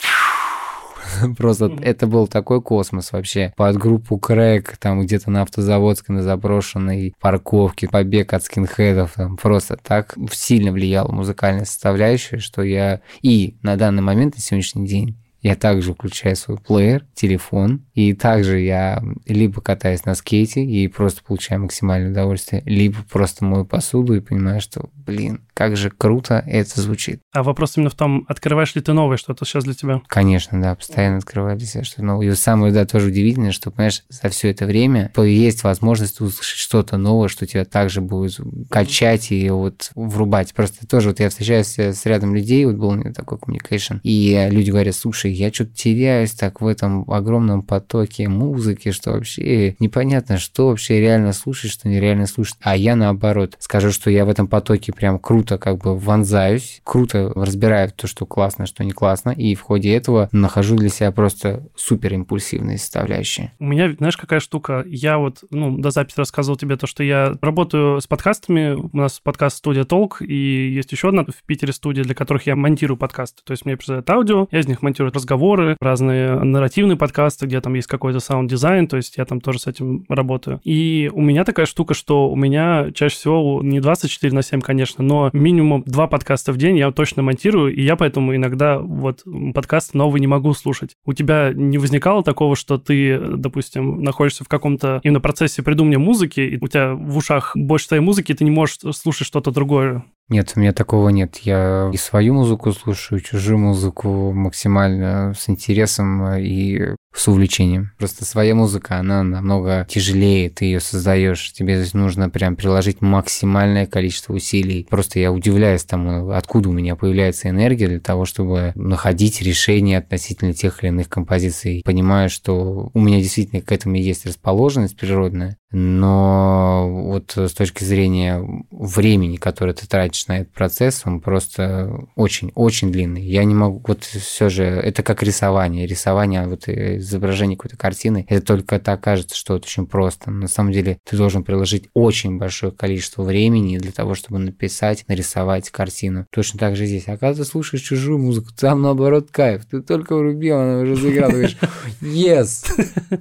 Просто 1.37 1.77
это 1.81 2.07
был 2.07 2.27
такой 2.27 2.63
космос 2.63 3.13
вообще. 3.13 3.53
Под 3.57 3.77
группу 3.77 4.19
Крэк, 4.19 4.77
там 4.79 5.03
где-то 5.03 5.31
на 5.31 5.43
автозаводской, 5.43 6.15
на 6.15 6.23
заброшенной 6.23 7.15
парковке, 7.21 7.89
побег 7.89 8.33
от 8.33 8.45
скинхедов, 8.45 9.15
там 9.15 9.37
просто 9.37 9.77
так 9.77 10.17
сильно 10.33 10.73
влияла 10.73 11.13
музыкальная 11.13 11.65
составляющая, 11.65 12.39
что 12.39 12.63
я 12.63 13.01
и 13.23 13.57
на 13.63 13.77
данный 13.77 14.03
момент, 14.03 14.37
на 14.37 14.41
сегодняшний 14.41 14.87
день, 14.87 15.17
я 15.41 15.55
также 15.55 15.95
включаю 15.95 16.37
свой 16.37 16.59
плеер, 16.59 17.07
телефон, 17.15 17.85
и 17.95 18.13
также 18.15 18.61
я 18.61 19.03
либо 19.27 19.61
катаюсь 19.61 20.05
на 20.05 20.15
скейте 20.15 20.65
и 20.65 20.89
просто 20.89 21.23
получаю 21.23 21.63
максимальное 21.63 22.11
удовольствие, 22.11 22.63
либо 22.67 22.99
просто 23.11 23.45
мою 23.45 23.65
посуду 23.65 24.15
и 24.15 24.21
понимаю, 24.21 24.61
что, 24.61 24.91
блин, 24.95 25.43
как 25.55 25.77
же 25.77 25.91
круто 25.91 26.43
это 26.47 26.81
звучит. 26.81 27.21
А 27.33 27.43
вопрос 27.43 27.77
именно 27.77 27.91
в 27.91 27.95
том, 27.95 28.25
открываешь 28.29 28.75
ли 28.75 28.83
ты 28.83 28.93
новое 28.93 29.17
что-то 29.17 29.45
сейчас 29.45 29.65
для 29.65 29.75
тебя? 29.75 30.03
Конечно, 30.07 30.61
да, 30.61 30.75
постоянно 30.75 31.19
открываю 31.19 31.57
для 31.57 31.67
себя 31.67 31.85
что-то 31.85 32.05
новое. 32.05 32.27
И 32.27 32.35
самое, 32.35 32.73
да, 32.73 32.85
тоже 32.85 33.09
удивительное, 33.09 33.53
что, 33.53 33.71
понимаешь, 33.71 34.05
за 34.09 34.29
все 34.29 34.51
это 34.51 34.67
время 34.67 35.13
есть 35.17 35.63
возможность 35.63 36.21
услышать 36.21 36.59
что-то 36.59 36.97
новое, 36.97 37.29
что 37.29 37.47
тебя 37.47 37.65
также 37.65 38.01
будет 38.01 38.39
качать 38.69 39.33
и 39.33 39.49
вот 39.51 39.91
врубать. 39.95 40.53
Просто 40.55 40.87
тоже 40.87 41.09
вот 41.09 41.21
я 41.21 41.31
встречаюсь 41.31 41.79
с 41.79 42.05
рядом 42.05 42.35
людей, 42.35 42.65
вот 42.65 42.77
был 42.77 42.89
у 42.89 42.95
меня 42.95 43.13
такой 43.13 43.39
communication, 43.39 44.01
и 44.03 44.49
люди 44.51 44.71
говорят, 44.71 44.95
слушай, 44.95 45.26
я 45.29 45.53
что-то 45.53 45.73
теряюсь 45.75 46.33
так 46.33 46.61
в 46.61 46.67
этом 46.67 47.11
огромном 47.11 47.63
потоке 47.63 48.29
музыки, 48.29 48.91
что 48.91 49.13
вообще 49.13 49.77
непонятно, 49.79 50.39
что 50.39 50.69
вообще 50.69 51.01
реально 51.01 51.33
слушать, 51.33 51.71
что 51.71 51.89
нереально 51.89 52.27
слушать. 52.27 52.57
А 52.61 52.77
я 52.77 52.97
наоборот 52.97 53.57
скажу, 53.59 53.91
что 53.93 54.11
я 54.11 54.25
в 54.25 54.29
этом 54.29 54.49
потоке 54.49 54.93
прям 54.93 55.19
круто 55.19 55.59
как 55.59 55.79
бы 55.79 55.97
вонзаюсь, 55.97 56.81
круто 56.85 57.33
разбираю 57.35 57.91
то, 57.95 58.07
что 58.07 58.27
классно, 58.27 58.67
что 58.67 58.85
не 58.85 58.93
классно, 58.93 59.31
и 59.31 59.55
в 59.55 59.61
ходе 59.61 59.95
этого 59.95 60.29
нахожу 60.33 60.77
для 60.77 60.89
себя 60.89 61.13
просто 61.13 61.67
супер 61.77 62.15
импульсивные 62.15 62.79
составляющие. 62.79 63.53
У 63.59 63.65
меня, 63.65 63.93
знаешь, 63.93 64.17
какая 64.17 64.41
штука? 64.41 64.85
Я 64.87 65.19
вот, 65.19 65.45
ну, 65.51 65.77
до 65.79 65.91
записи 65.91 66.19
рассказывал 66.19 66.57
тебе 66.57 66.77
то, 66.77 66.87
что 66.87 67.03
я 67.03 67.35
работаю 67.41 68.01
с 68.01 68.07
подкастами, 68.07 68.75
у 68.75 68.97
нас 68.97 69.21
подкаст 69.21 69.59
студия 69.59 69.85
Толк, 69.85 70.23
и 70.23 70.71
есть 70.71 70.93
еще 70.93 71.09
одна 71.09 71.25
в 71.25 71.43
Питере 71.47 71.73
студия, 71.73 72.05
для 72.05 72.15
которых 72.15 72.47
я 72.47 72.57
монтирую 72.57 72.97
подкасты. 72.97 73.43
То 73.45 73.53
есть 73.53 73.65
мне 73.65 73.77
присылают 73.77 74.09
аудио, 74.11 74.49
я 74.51 74.61
из 74.61 74.67
них 74.67 74.83
монтирую 74.83 75.13
разговоры, 75.17 75.77
разные 75.81 76.39
нарративные 76.39 76.97
подкасты, 76.97 77.47
где 77.47 77.61
там 77.61 77.75
есть 77.75 77.89
какой-то 77.89 78.21
саунд-дизайн, 78.21 78.87
то 78.87 78.97
есть 78.97 79.17
я 79.17 79.25
там 79.25 79.41
тоже 79.41 79.59
с 79.59 79.67
этим 79.67 80.05
работаю. 80.09 80.61
И 80.65 81.11
у 81.13 81.21
меня 81.21 81.45
такая 81.45 81.67
штука, 81.67 81.95
что 81.95 82.29
у 82.29 82.37
меня 82.37 82.91
чаще 82.95 83.17
всего 83.17 83.61
не 83.63 83.81
24 83.81 84.35
на 84.35 84.43
7, 84.43 84.61
конечно, 84.61 85.03
но 85.03 85.31
минимум 85.33 85.83
два 85.87 86.07
подкаста 86.07 86.53
в 86.53 86.57
день 86.57 86.79
я 86.79 86.91
точно 86.91 87.23
монтирую, 87.23 87.75
и 87.75 87.83
я 87.83 87.97
поэтому 87.97 88.35
иногда 88.35 88.79
вот 88.79 89.23
подкаст 89.55 89.95
новый 89.95 90.21
не 90.21 90.27
могу 90.27 90.53
слушать. 90.55 90.97
У 91.05 91.13
тебя 91.13 91.53
не 91.55 91.79
возникало 91.79 92.23
такого, 92.23 92.57
что 92.57 92.79
ты, 92.79 93.19
допустим, 93.19 94.03
находишься 94.03 94.45
в 94.45 94.49
каком-то 94.49 95.01
именно 95.03 95.21
процессе 95.21 95.63
придумывания 95.63 95.99
музыки, 95.99 96.41
и 96.41 96.59
у 96.61 96.69
тебя 96.69 96.95
в 96.95 97.17
ушах 97.17 97.53
больше 97.55 97.89
твоей 97.89 98.03
музыки, 98.03 98.33
и 98.33 98.35
ты 98.35 98.45
не 98.45 98.51
можешь 98.51 98.79
слушать 98.93 99.27
что-то 99.27 99.51
другое? 99.51 100.05
Нет, 100.29 100.53
у 100.57 100.61
меня 100.61 100.73
такого 100.73 101.11
нет. 101.11 101.37
Я 101.39 101.91
и 101.93 101.97
свою 101.97 102.35
музыку 102.35 102.73
слушаю, 102.73 103.21
чужую 103.21 103.59
музыку 103.59 104.33
максимально 104.33 105.35
с 105.39 105.49
интересом 105.49 106.35
и 106.37 106.97
с 107.15 107.29
увлечением. 107.29 107.93
Просто 107.99 108.25
своя 108.25 108.55
музыка, 108.55 108.99
она 108.99 109.23
намного 109.23 109.87
тяжелее, 109.89 110.51
ты 110.51 110.67
ее 110.67 110.81
создаешь. 110.81 111.53
Тебе 111.53 111.81
здесь 111.81 111.95
нужно 111.95 112.29
прям 112.29 112.57
приложить 112.57 113.01
максимальное 113.01 113.87
количество 113.87 114.35
усилий. 114.35 114.87
Просто 114.91 115.19
я 115.21 115.33
удивляюсь 115.33 115.85
тому, 115.85 116.31
откуда 116.31 116.69
у 116.69 116.73
меня 116.73 116.97
появляется 116.97 117.49
энергия 117.49 117.87
для 117.87 118.01
того, 118.01 118.25
чтобы 118.25 118.73
находить 118.75 119.41
решения 119.41 119.99
относительно 119.99 120.53
тех 120.53 120.83
или 120.83 120.89
иных 120.89 121.09
композиций. 121.09 121.83
Понимаю, 121.85 122.29
что 122.29 122.91
у 122.93 123.01
меня 123.01 123.21
действительно 123.21 123.63
к 123.63 123.73
этому 123.73 123.95
есть 123.95 124.27
расположенность 124.27 124.97
природная, 124.97 125.57
но 125.73 126.89
вот 126.89 127.37
с 127.37 127.53
точки 127.53 127.83
зрения 127.83 128.41
времени, 128.71 129.37
которое 129.37 129.73
ты 129.73 129.87
тратишь 129.87 130.29
на 130.29 130.39
этот 130.41 130.53
процесс, 130.53 131.03
он 131.05 131.21
просто 131.21 132.07
очень-очень 132.15 132.93
длинный. 132.93 133.23
Я 133.23 133.43
не 133.45 133.55
могу, 133.55 133.83
вот 133.87 134.05
все 134.05 134.49
же, 134.49 134.65
это 134.65 135.03
как 135.03 135.23
рисование. 135.25 135.87
Рисование 135.87 136.47
вот 136.47 136.69
изображение 136.69 137.57
какой-то 137.57 137.77
картины, 137.77 138.25
это 138.29 138.47
только 138.47 138.79
так 138.79 139.01
кажется, 139.01 139.37
что 139.37 139.57
это 139.57 139.67
очень 139.67 139.87
просто. 139.87 140.31
На 140.31 140.47
самом 140.47 140.71
деле 140.71 140.99
ты 141.05 141.17
должен 141.17 141.43
приложить 141.43 141.89
очень 141.95 142.39
большое 142.39 142.71
количество 142.71 143.23
времени 143.23 143.79
для 143.79 143.93
того, 143.93 144.15
чтобы 144.15 144.39
написать, 144.39 145.05
нарисовать 145.09 145.71
картину. 145.71 146.27
Точно 146.31 146.61
так 146.61 146.77
же 146.77 146.87
здесь. 146.87 147.09
А 147.09 147.17
когда 147.17 147.35
ты 147.35 147.45
слушаешь 147.45 147.83
чужую 147.83 148.19
музыку, 148.19 148.51
там 148.57 148.83
наоборот 148.83 149.31
кайф. 149.33 149.65
Ты 149.67 149.83
только 149.83 150.17
врубил, 150.17 150.59
она 150.59 150.81
уже 150.81 150.95
заиграла, 150.95 151.33
говоришь, 151.33 151.57
yes, 152.01 152.67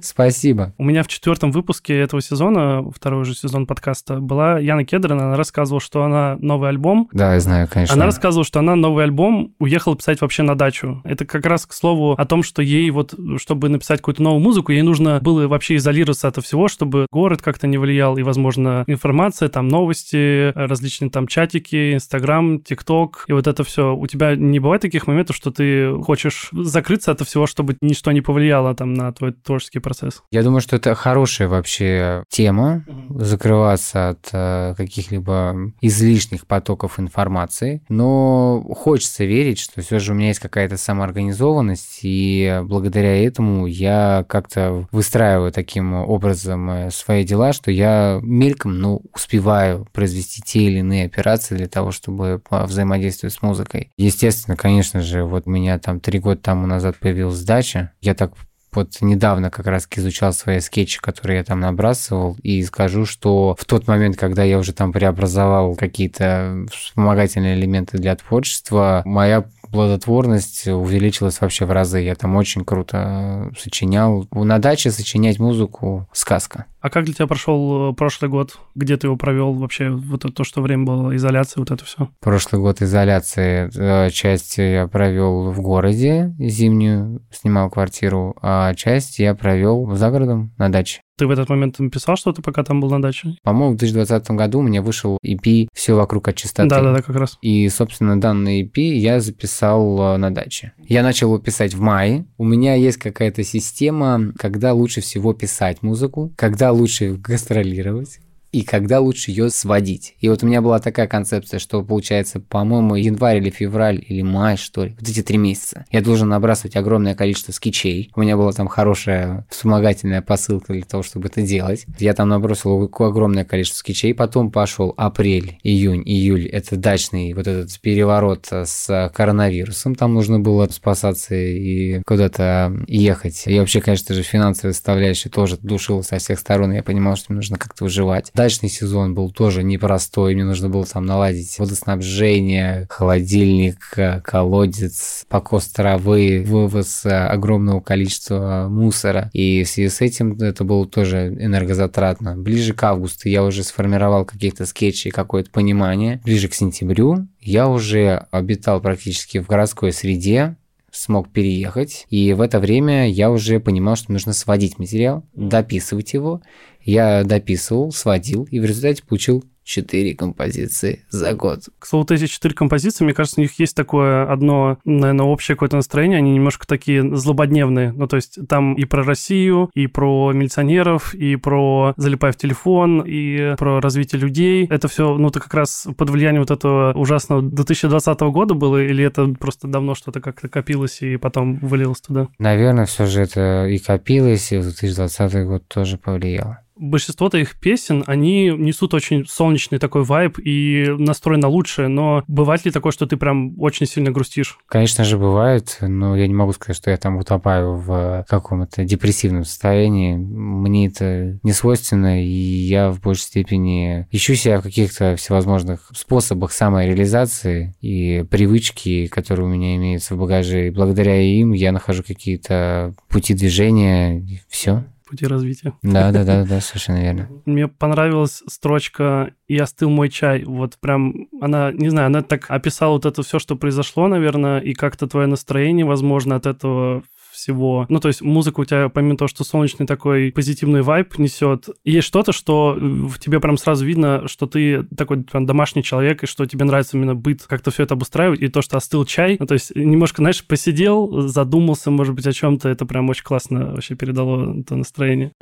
спасибо. 0.00 0.74
У 0.78 0.84
меня 0.84 1.02
в 1.02 1.08
четвертом 1.08 1.50
выпуске 1.50 1.98
этого 1.98 2.22
сезона 2.22 2.35
сезона, 2.36 2.84
второй 2.94 3.24
же 3.24 3.34
сезон 3.34 3.66
подкаста, 3.66 4.16
была 4.16 4.58
Яна 4.58 4.84
Кедрина, 4.84 5.28
она 5.28 5.36
рассказывала, 5.36 5.80
что 5.80 6.04
она 6.04 6.36
новый 6.38 6.68
альбом. 6.68 7.08
Да, 7.12 7.32
я 7.32 7.40
знаю, 7.40 7.66
конечно. 7.70 7.94
Она 7.94 8.04
рассказывала, 8.04 8.44
что 8.44 8.58
она 8.58 8.76
новый 8.76 9.04
альбом 9.04 9.54
уехала 9.58 9.96
писать 9.96 10.20
вообще 10.20 10.42
на 10.42 10.54
дачу. 10.54 11.00
Это 11.04 11.24
как 11.24 11.46
раз 11.46 11.64
к 11.64 11.72
слову 11.72 12.12
о 12.12 12.24
том, 12.26 12.42
что 12.42 12.60
ей 12.60 12.90
вот, 12.90 13.14
чтобы 13.38 13.70
написать 13.70 14.00
какую-то 14.00 14.22
новую 14.22 14.42
музыку, 14.42 14.72
ей 14.72 14.82
нужно 14.82 15.18
было 15.20 15.48
вообще 15.48 15.76
изолироваться 15.76 16.28
от 16.28 16.36
всего, 16.44 16.68
чтобы 16.68 17.06
город 17.10 17.40
как-то 17.40 17.66
не 17.66 17.78
влиял, 17.78 18.18
и, 18.18 18.22
возможно, 18.22 18.84
информация, 18.86 19.48
там, 19.48 19.68
новости, 19.68 20.52
различные 20.54 21.10
там 21.10 21.26
чатики, 21.26 21.94
Инстаграм, 21.94 22.60
ТикТок, 22.60 23.24
и 23.28 23.32
вот 23.32 23.46
это 23.46 23.64
все. 23.64 23.96
У 23.96 24.06
тебя 24.06 24.36
не 24.36 24.60
бывает 24.60 24.82
таких 24.82 25.06
моментов, 25.06 25.36
что 25.36 25.50
ты 25.50 25.90
хочешь 26.02 26.50
закрыться 26.52 27.12
от 27.12 27.22
всего, 27.22 27.46
чтобы 27.46 27.78
ничто 27.80 28.12
не 28.12 28.20
повлияло 28.20 28.74
там 28.74 28.92
на 28.92 29.10
твой 29.12 29.32
творческий 29.32 29.78
процесс? 29.78 30.22
Я 30.30 30.42
думаю, 30.42 30.60
что 30.60 30.76
это 30.76 30.94
хорошая 30.94 31.48
вообще 31.48 32.24
тема, 32.28 32.84
закрываться 33.10 34.10
от 34.10 34.28
э, 34.32 34.74
каких-либо 34.76 35.72
излишних 35.80 36.46
потоков 36.46 36.98
информации, 36.98 37.82
но 37.88 38.64
хочется 38.76 39.24
верить, 39.24 39.58
что 39.58 39.80
все 39.80 39.98
же 39.98 40.12
у 40.12 40.14
меня 40.14 40.28
есть 40.28 40.40
какая-то 40.40 40.76
самоорганизованность, 40.76 42.00
и 42.02 42.60
благодаря 42.64 43.24
этому 43.24 43.66
я 43.66 44.24
как-то 44.28 44.86
выстраиваю 44.92 45.52
таким 45.52 45.94
образом 45.94 46.70
э, 46.70 46.90
свои 46.90 47.24
дела, 47.24 47.52
что 47.52 47.70
я 47.70 48.20
мельком, 48.22 48.78
ну, 48.80 49.02
успеваю 49.14 49.86
произвести 49.92 50.42
те 50.42 50.60
или 50.60 50.78
иные 50.78 51.06
операции 51.06 51.56
для 51.56 51.68
того, 51.68 51.90
чтобы 51.90 52.42
взаимодействовать 52.50 53.34
с 53.34 53.42
музыкой. 53.42 53.90
Естественно, 53.96 54.56
конечно 54.56 55.00
же, 55.00 55.24
вот 55.24 55.46
у 55.46 55.50
меня 55.50 55.78
там 55.78 56.00
три 56.00 56.18
года 56.18 56.40
тому 56.40 56.66
назад 56.66 56.96
появилась 56.98 57.42
дача, 57.44 57.92
я 58.00 58.14
так 58.14 58.32
вот 58.76 58.98
недавно 59.00 59.50
как 59.50 59.66
раз 59.66 59.88
изучал 59.96 60.32
свои 60.32 60.60
скетчи, 60.60 61.00
которые 61.00 61.38
я 61.38 61.44
там 61.44 61.60
набрасывал, 61.60 62.36
и 62.42 62.62
скажу, 62.62 63.06
что 63.06 63.56
в 63.58 63.64
тот 63.64 63.88
момент, 63.88 64.16
когда 64.16 64.44
я 64.44 64.58
уже 64.58 64.72
там 64.72 64.92
преобразовал 64.92 65.74
какие-то 65.74 66.66
вспомогательные 66.70 67.56
элементы 67.56 67.98
для 67.98 68.14
творчества, 68.14 69.02
моя 69.04 69.44
плодотворность 69.70 70.68
увеличилась 70.68 71.40
вообще 71.40 71.64
в 71.64 71.72
разы. 71.72 72.00
Я 72.00 72.14
там 72.14 72.36
очень 72.36 72.64
круто 72.64 73.52
сочинял. 73.58 74.26
На 74.30 74.58
даче 74.58 74.90
сочинять 74.90 75.38
музыку– 75.38 76.08
сказка. 76.12 76.66
А 76.86 76.88
как 76.88 77.04
для 77.04 77.14
тебя 77.14 77.26
прошел 77.26 77.90
э, 77.90 77.94
прошлый 77.94 78.30
год? 78.30 78.60
Где 78.76 78.96
ты 78.96 79.08
его 79.08 79.16
провел 79.16 79.54
вообще? 79.54 79.90
Вот 79.90 80.24
это, 80.24 80.32
то, 80.32 80.44
что 80.44 80.62
время 80.62 80.84
было 80.84 81.16
изоляции, 81.16 81.58
вот 81.58 81.72
это 81.72 81.84
все? 81.84 82.10
Прошлый 82.20 82.62
год 82.62 82.80
изоляции. 82.80 83.68
Э, 83.76 84.08
часть 84.10 84.56
я 84.58 84.86
провел 84.86 85.50
в 85.50 85.60
городе, 85.60 86.32
зимнюю, 86.38 87.22
снимал 87.32 87.70
квартиру, 87.70 88.36
а 88.40 88.72
часть 88.74 89.18
я 89.18 89.34
провел 89.34 89.96
за 89.96 90.10
городом 90.12 90.54
на 90.58 90.68
даче. 90.68 91.00
Ты 91.18 91.26
в 91.26 91.30
этот 91.30 91.48
момент 91.48 91.78
писал 91.90 92.16
что-то, 92.16 92.42
пока 92.42 92.62
там 92.62 92.78
был 92.78 92.90
на 92.90 93.00
даче? 93.00 93.36
По-моему, 93.42 93.74
в 93.74 93.78
2020 93.78 94.30
году 94.32 94.58
у 94.58 94.62
меня 94.62 94.82
вышел 94.82 95.16
EP 95.24 95.68
«Все 95.72 95.94
вокруг 95.94 96.28
от 96.28 96.36
чистоты». 96.36 96.68
Да-да-да, 96.68 97.00
как 97.00 97.16
раз. 97.16 97.38
И, 97.40 97.66
собственно, 97.70 98.20
данный 98.20 98.62
EP 98.62 98.78
я 98.78 99.20
записал 99.20 100.14
э, 100.14 100.16
на 100.18 100.30
даче. 100.30 100.72
Я 100.78 101.02
начал 101.02 101.28
его 101.28 101.38
писать 101.38 101.72
в 101.72 101.80
мае. 101.80 102.26
У 102.36 102.44
меня 102.44 102.74
есть 102.74 102.98
какая-то 102.98 103.44
система, 103.44 104.32
когда 104.38 104.74
лучше 104.74 105.00
всего 105.00 105.32
писать 105.32 105.82
музыку, 105.82 106.34
когда 106.36 106.70
лучше 106.76 107.14
гастролировать, 107.14 108.20
и 108.52 108.62
когда 108.62 109.00
лучше 109.00 109.30
ее 109.30 109.50
сводить. 109.50 110.14
И 110.20 110.28
вот 110.28 110.42
у 110.42 110.46
меня 110.46 110.62
была 110.62 110.78
такая 110.78 111.06
концепция, 111.06 111.58
что 111.58 111.82
получается, 111.82 112.40
по-моему, 112.40 112.94
январь 112.94 113.38
или 113.38 113.50
февраль 113.50 114.02
или 114.06 114.22
май, 114.22 114.56
что 114.56 114.84
ли, 114.84 114.94
вот 114.98 115.08
эти 115.08 115.22
три 115.22 115.36
месяца. 115.36 115.84
Я 115.90 116.00
должен 116.00 116.28
набрасывать 116.28 116.76
огромное 116.76 117.14
количество 117.14 117.52
скетчей. 117.52 118.10
У 118.14 118.20
меня 118.20 118.36
была 118.36 118.52
там 118.52 118.68
хорошая 118.68 119.46
вспомогательная 119.50 120.22
посылка 120.22 120.72
для 120.72 120.84
того, 120.84 121.02
чтобы 121.02 121.28
это 121.28 121.42
делать. 121.42 121.86
Я 121.98 122.14
там 122.14 122.28
набросил 122.28 122.90
огромное 122.98 123.44
количество 123.44 123.78
скетчей. 123.78 124.14
Потом 124.14 124.50
пошел 124.50 124.94
апрель, 124.96 125.58
июнь, 125.62 126.02
июль. 126.04 126.46
Это 126.46 126.76
дачный 126.76 127.32
вот 127.34 127.46
этот 127.46 127.78
переворот 127.80 128.46
с 128.50 129.10
коронавирусом. 129.14 129.94
Там 129.94 130.14
нужно 130.14 130.40
было 130.40 130.66
спасаться 130.66 131.34
и 131.34 132.00
куда-то 132.04 132.72
ехать. 132.86 133.42
И 133.46 133.58
вообще, 133.58 133.80
конечно 133.80 134.14
же, 134.14 134.22
финансовая 134.22 134.72
составляющая 134.72 135.28
тоже 135.28 135.58
душила 135.60 136.02
со 136.02 136.18
всех 136.18 136.38
сторон. 136.38 136.72
Я 136.72 136.82
понимал, 136.82 137.16
что 137.16 137.32
мне 137.32 137.38
нужно 137.38 137.58
как-то 137.58 137.84
выживать 137.84 138.32
дачный 138.36 138.68
сезон 138.68 139.14
был 139.14 139.32
тоже 139.32 139.64
непростой. 139.64 140.34
Мне 140.34 140.44
нужно 140.44 140.68
было 140.68 140.84
там 140.84 141.04
наладить 141.04 141.58
водоснабжение, 141.58 142.86
холодильник, 142.88 143.78
э, 143.96 144.20
колодец, 144.20 145.24
покос 145.28 145.66
травы, 145.68 146.44
вывоз 146.46 147.04
э, 147.04 147.10
огромного 147.10 147.80
количества 147.80 148.68
мусора. 148.70 149.30
И 149.32 149.64
в 149.64 149.68
связи 149.68 149.88
с 149.88 150.00
этим 150.00 150.34
это 150.40 150.62
было 150.62 150.86
тоже 150.86 151.34
энергозатратно. 151.40 152.36
Ближе 152.36 152.74
к 152.74 152.82
августу 152.84 153.28
я 153.28 153.42
уже 153.42 153.64
сформировал 153.64 154.24
каких-то 154.24 154.66
скетчей, 154.66 155.10
какое-то 155.10 155.50
понимание. 155.50 156.20
Ближе 156.24 156.48
к 156.48 156.54
сентябрю 156.54 157.26
я 157.40 157.68
уже 157.68 158.26
обитал 158.30 158.80
практически 158.80 159.38
в 159.38 159.46
городской 159.46 159.92
среде, 159.92 160.56
смог 160.96 161.30
переехать. 161.30 162.06
И 162.10 162.32
в 162.32 162.40
это 162.40 162.58
время 162.58 163.08
я 163.08 163.30
уже 163.30 163.60
понимал, 163.60 163.96
что 163.96 164.12
нужно 164.12 164.32
сводить 164.32 164.78
материал, 164.78 165.24
дописывать 165.34 166.12
его. 166.14 166.42
Я 166.86 167.24
дописывал, 167.24 167.90
сводил 167.90 168.48
и 168.50 168.60
в 168.60 168.64
результате 168.64 169.02
получил 169.02 169.44
четыре 169.66 170.14
композиции 170.14 171.04
за 171.10 171.34
год. 171.34 171.64
К 171.78 171.86
слову, 171.86 172.06
эти 172.08 172.26
четыре 172.26 172.54
композиции, 172.54 173.04
мне 173.04 173.12
кажется, 173.12 173.40
у 173.40 173.42
них 173.42 173.58
есть 173.58 173.74
такое 173.74 174.30
одно, 174.30 174.78
наверное, 174.84 175.26
общее 175.26 175.56
какое-то 175.56 175.76
настроение, 175.76 176.18
они 176.18 176.32
немножко 176.32 176.66
такие 176.66 177.16
злободневные. 177.16 177.92
Ну, 177.92 178.06
то 178.06 178.16
есть 178.16 178.38
там 178.48 178.74
и 178.74 178.84
про 178.84 179.02
Россию, 179.02 179.68
и 179.74 179.88
про 179.88 180.30
милиционеров, 180.32 181.12
и 181.14 181.34
про 181.34 181.94
залипай 181.96 182.30
в 182.30 182.36
телефон, 182.36 183.02
и 183.04 183.56
про 183.56 183.80
развитие 183.80 184.20
людей. 184.20 184.66
Это 184.70 184.86
все, 184.86 185.18
ну, 185.18 185.30
то 185.30 185.40
как 185.40 185.52
раз 185.52 185.88
под 185.96 186.10
влиянием 186.10 186.42
вот 186.42 186.52
этого 186.52 186.92
ужасного 186.94 187.42
2020 187.42 188.20
года 188.20 188.54
было, 188.54 188.80
или 188.80 189.04
это 189.04 189.26
просто 189.34 189.66
давно 189.66 189.96
что-то 189.96 190.20
как-то 190.20 190.48
копилось 190.48 191.02
и 191.02 191.16
потом 191.16 191.56
вылилось 191.56 192.00
туда? 192.00 192.28
Наверное, 192.38 192.86
все 192.86 193.06
же 193.06 193.22
это 193.22 193.66
и 193.66 193.78
копилось, 193.78 194.52
и 194.52 194.60
2020 194.60 195.46
год 195.46 195.66
тоже 195.66 195.98
повлиял 195.98 196.58
большинство 196.76 197.28
твоих 197.28 197.58
песен, 197.58 198.04
они 198.06 198.50
несут 198.50 198.94
очень 198.94 199.26
солнечный 199.26 199.78
такой 199.78 200.04
вайб 200.04 200.38
и 200.38 200.94
настрой 200.98 201.38
на 201.38 201.48
лучшее, 201.48 201.88
но 201.88 202.22
бывает 202.28 202.64
ли 202.64 202.70
такое, 202.70 202.92
что 202.92 203.06
ты 203.06 203.16
прям 203.16 203.60
очень 203.60 203.86
сильно 203.86 204.10
грустишь? 204.10 204.58
Конечно 204.66 205.04
же, 205.04 205.18
бывает, 205.18 205.78
но 205.80 206.16
я 206.16 206.26
не 206.26 206.34
могу 206.34 206.52
сказать, 206.52 206.76
что 206.76 206.90
я 206.90 206.96
там 206.96 207.16
утопаю 207.16 207.74
в 207.76 208.24
каком-то 208.28 208.84
депрессивном 208.84 209.44
состоянии. 209.44 210.16
Мне 210.16 210.88
это 210.88 211.38
не 211.42 211.52
свойственно, 211.52 212.22
и 212.22 212.28
я 212.28 212.90
в 212.90 213.00
большей 213.00 213.22
степени 213.22 214.06
ищу 214.10 214.34
себя 214.34 214.60
в 214.60 214.62
каких-то 214.62 215.16
всевозможных 215.16 215.90
способах 215.94 216.52
самореализации 216.52 217.74
и 217.80 218.24
привычки, 218.30 219.06
которые 219.06 219.46
у 219.46 219.50
меня 219.50 219.76
имеются 219.76 220.14
в 220.14 220.18
багаже. 220.18 220.68
И 220.68 220.70
благодаря 220.70 221.20
им 221.20 221.52
я 221.52 221.72
нахожу 221.72 222.02
какие-то 222.02 222.94
пути 223.08 223.34
движения, 223.34 224.18
и 224.18 224.40
все 224.48 224.84
пути 225.06 225.26
развития. 225.26 225.72
Да, 225.82 226.12
да, 226.12 226.24
да, 226.24 226.44
да, 226.44 226.60
совершенно 226.60 227.00
верно. 227.00 227.28
Мне 227.46 227.68
понравилась 227.68 228.42
строчка 228.46 229.32
«И 229.48 229.56
остыл 229.56 229.90
мой 229.90 230.08
чай». 230.08 230.44
Вот 230.44 230.76
прям 230.80 231.28
она, 231.40 231.72
не 231.72 231.88
знаю, 231.88 232.06
она 232.06 232.22
так 232.22 232.50
описала 232.50 232.92
вот 232.92 233.06
это 233.06 233.22
все, 233.22 233.38
что 233.38 233.56
произошло, 233.56 234.08
наверное, 234.08 234.58
и 234.58 234.74
как-то 234.74 235.06
твое 235.06 235.26
настроение, 235.26 235.86
возможно, 235.86 236.36
от 236.36 236.46
этого 236.46 237.02
всего. 237.36 237.86
Ну, 237.88 238.00
то 238.00 238.08
есть 238.08 238.22
музыка 238.22 238.60
у 238.60 238.64
тебя, 238.64 238.88
помимо 238.88 239.16
того, 239.16 239.28
что 239.28 239.44
солнечный 239.44 239.86
такой 239.86 240.32
позитивный 240.32 240.82
вайб 240.82 241.18
несет, 241.18 241.68
есть 241.84 242.06
что-то, 242.06 242.32
что 242.32 242.76
в 242.78 243.18
тебе 243.18 243.40
прям 243.40 243.58
сразу 243.58 243.84
видно, 243.84 244.26
что 244.26 244.46
ты 244.46 244.84
такой 244.96 245.22
прям 245.22 245.46
домашний 245.46 245.82
человек, 245.82 246.22
и 246.22 246.26
что 246.26 246.46
тебе 246.46 246.64
нравится 246.64 246.96
именно 246.96 247.14
быт, 247.14 247.42
как-то 247.46 247.70
все 247.70 247.84
это 247.84 247.94
обустраивать, 247.94 248.40
и 248.40 248.48
то, 248.48 248.62
что 248.62 248.76
остыл 248.76 249.04
чай, 249.04 249.36
ну, 249.38 249.46
то 249.46 249.54
есть 249.54 249.74
немножко, 249.74 250.22
знаешь, 250.22 250.44
посидел, 250.44 251.28
задумался, 251.28 251.90
может 251.90 252.14
быть, 252.14 252.26
о 252.26 252.32
чем-то, 252.32 252.68
это 252.68 252.86
прям 252.86 253.08
очень 253.08 253.24
классно 253.24 253.72
вообще 253.72 253.94
передало 253.94 254.58
это 254.58 254.76
настроение. 254.76 255.32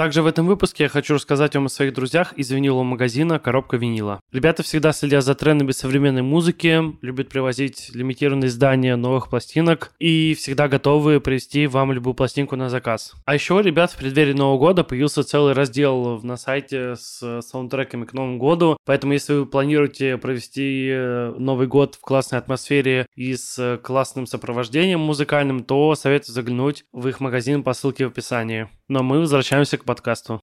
Также 0.00 0.22
в 0.22 0.26
этом 0.26 0.46
выпуске 0.46 0.84
я 0.84 0.88
хочу 0.88 1.16
рассказать 1.16 1.54
вам 1.54 1.66
о 1.66 1.68
своих 1.68 1.92
друзьях 1.92 2.32
из 2.32 2.50
винилового 2.50 2.84
магазина 2.84 3.38
«Коробка 3.38 3.76
винила». 3.76 4.18
Ребята 4.32 4.62
всегда 4.62 4.92
следят 4.92 5.22
за 5.24 5.34
трендами 5.34 5.72
современной 5.72 6.22
музыки, 6.22 6.82
любят 7.02 7.28
привозить 7.28 7.90
лимитированные 7.92 8.48
издания 8.48 8.96
новых 8.96 9.28
пластинок 9.28 9.92
и 9.98 10.32
всегда 10.32 10.68
готовы 10.68 11.20
привезти 11.20 11.66
вам 11.66 11.92
любую 11.92 12.14
пластинку 12.14 12.56
на 12.56 12.70
заказ. 12.70 13.12
А 13.26 13.34
еще, 13.34 13.60
ребят, 13.60 13.90
в 13.90 13.98
преддверии 13.98 14.32
Нового 14.32 14.56
года 14.56 14.84
появился 14.84 15.22
целый 15.22 15.52
раздел 15.52 16.22
на 16.22 16.38
сайте 16.38 16.96
с 16.96 17.42
саундтреками 17.42 18.06
к 18.06 18.14
Новому 18.14 18.38
году, 18.38 18.78
поэтому 18.86 19.12
если 19.12 19.34
вы 19.34 19.44
планируете 19.44 20.16
провести 20.16 20.88
э, 20.90 21.34
Новый 21.36 21.66
год 21.66 21.96
в 21.96 22.00
классной 22.00 22.38
атмосфере 22.38 23.06
и 23.16 23.36
с 23.36 23.78
классным 23.82 24.24
сопровождением 24.24 25.00
музыкальным, 25.00 25.62
то 25.62 25.94
советую 25.94 26.34
заглянуть 26.34 26.86
в 26.90 27.06
их 27.06 27.20
магазин 27.20 27.62
по 27.62 27.74
ссылке 27.74 28.06
в 28.06 28.12
описании. 28.12 28.66
Но 28.90 29.04
мы 29.04 29.20
возвращаемся 29.20 29.78
к 29.78 29.84
подкасту 29.84 30.40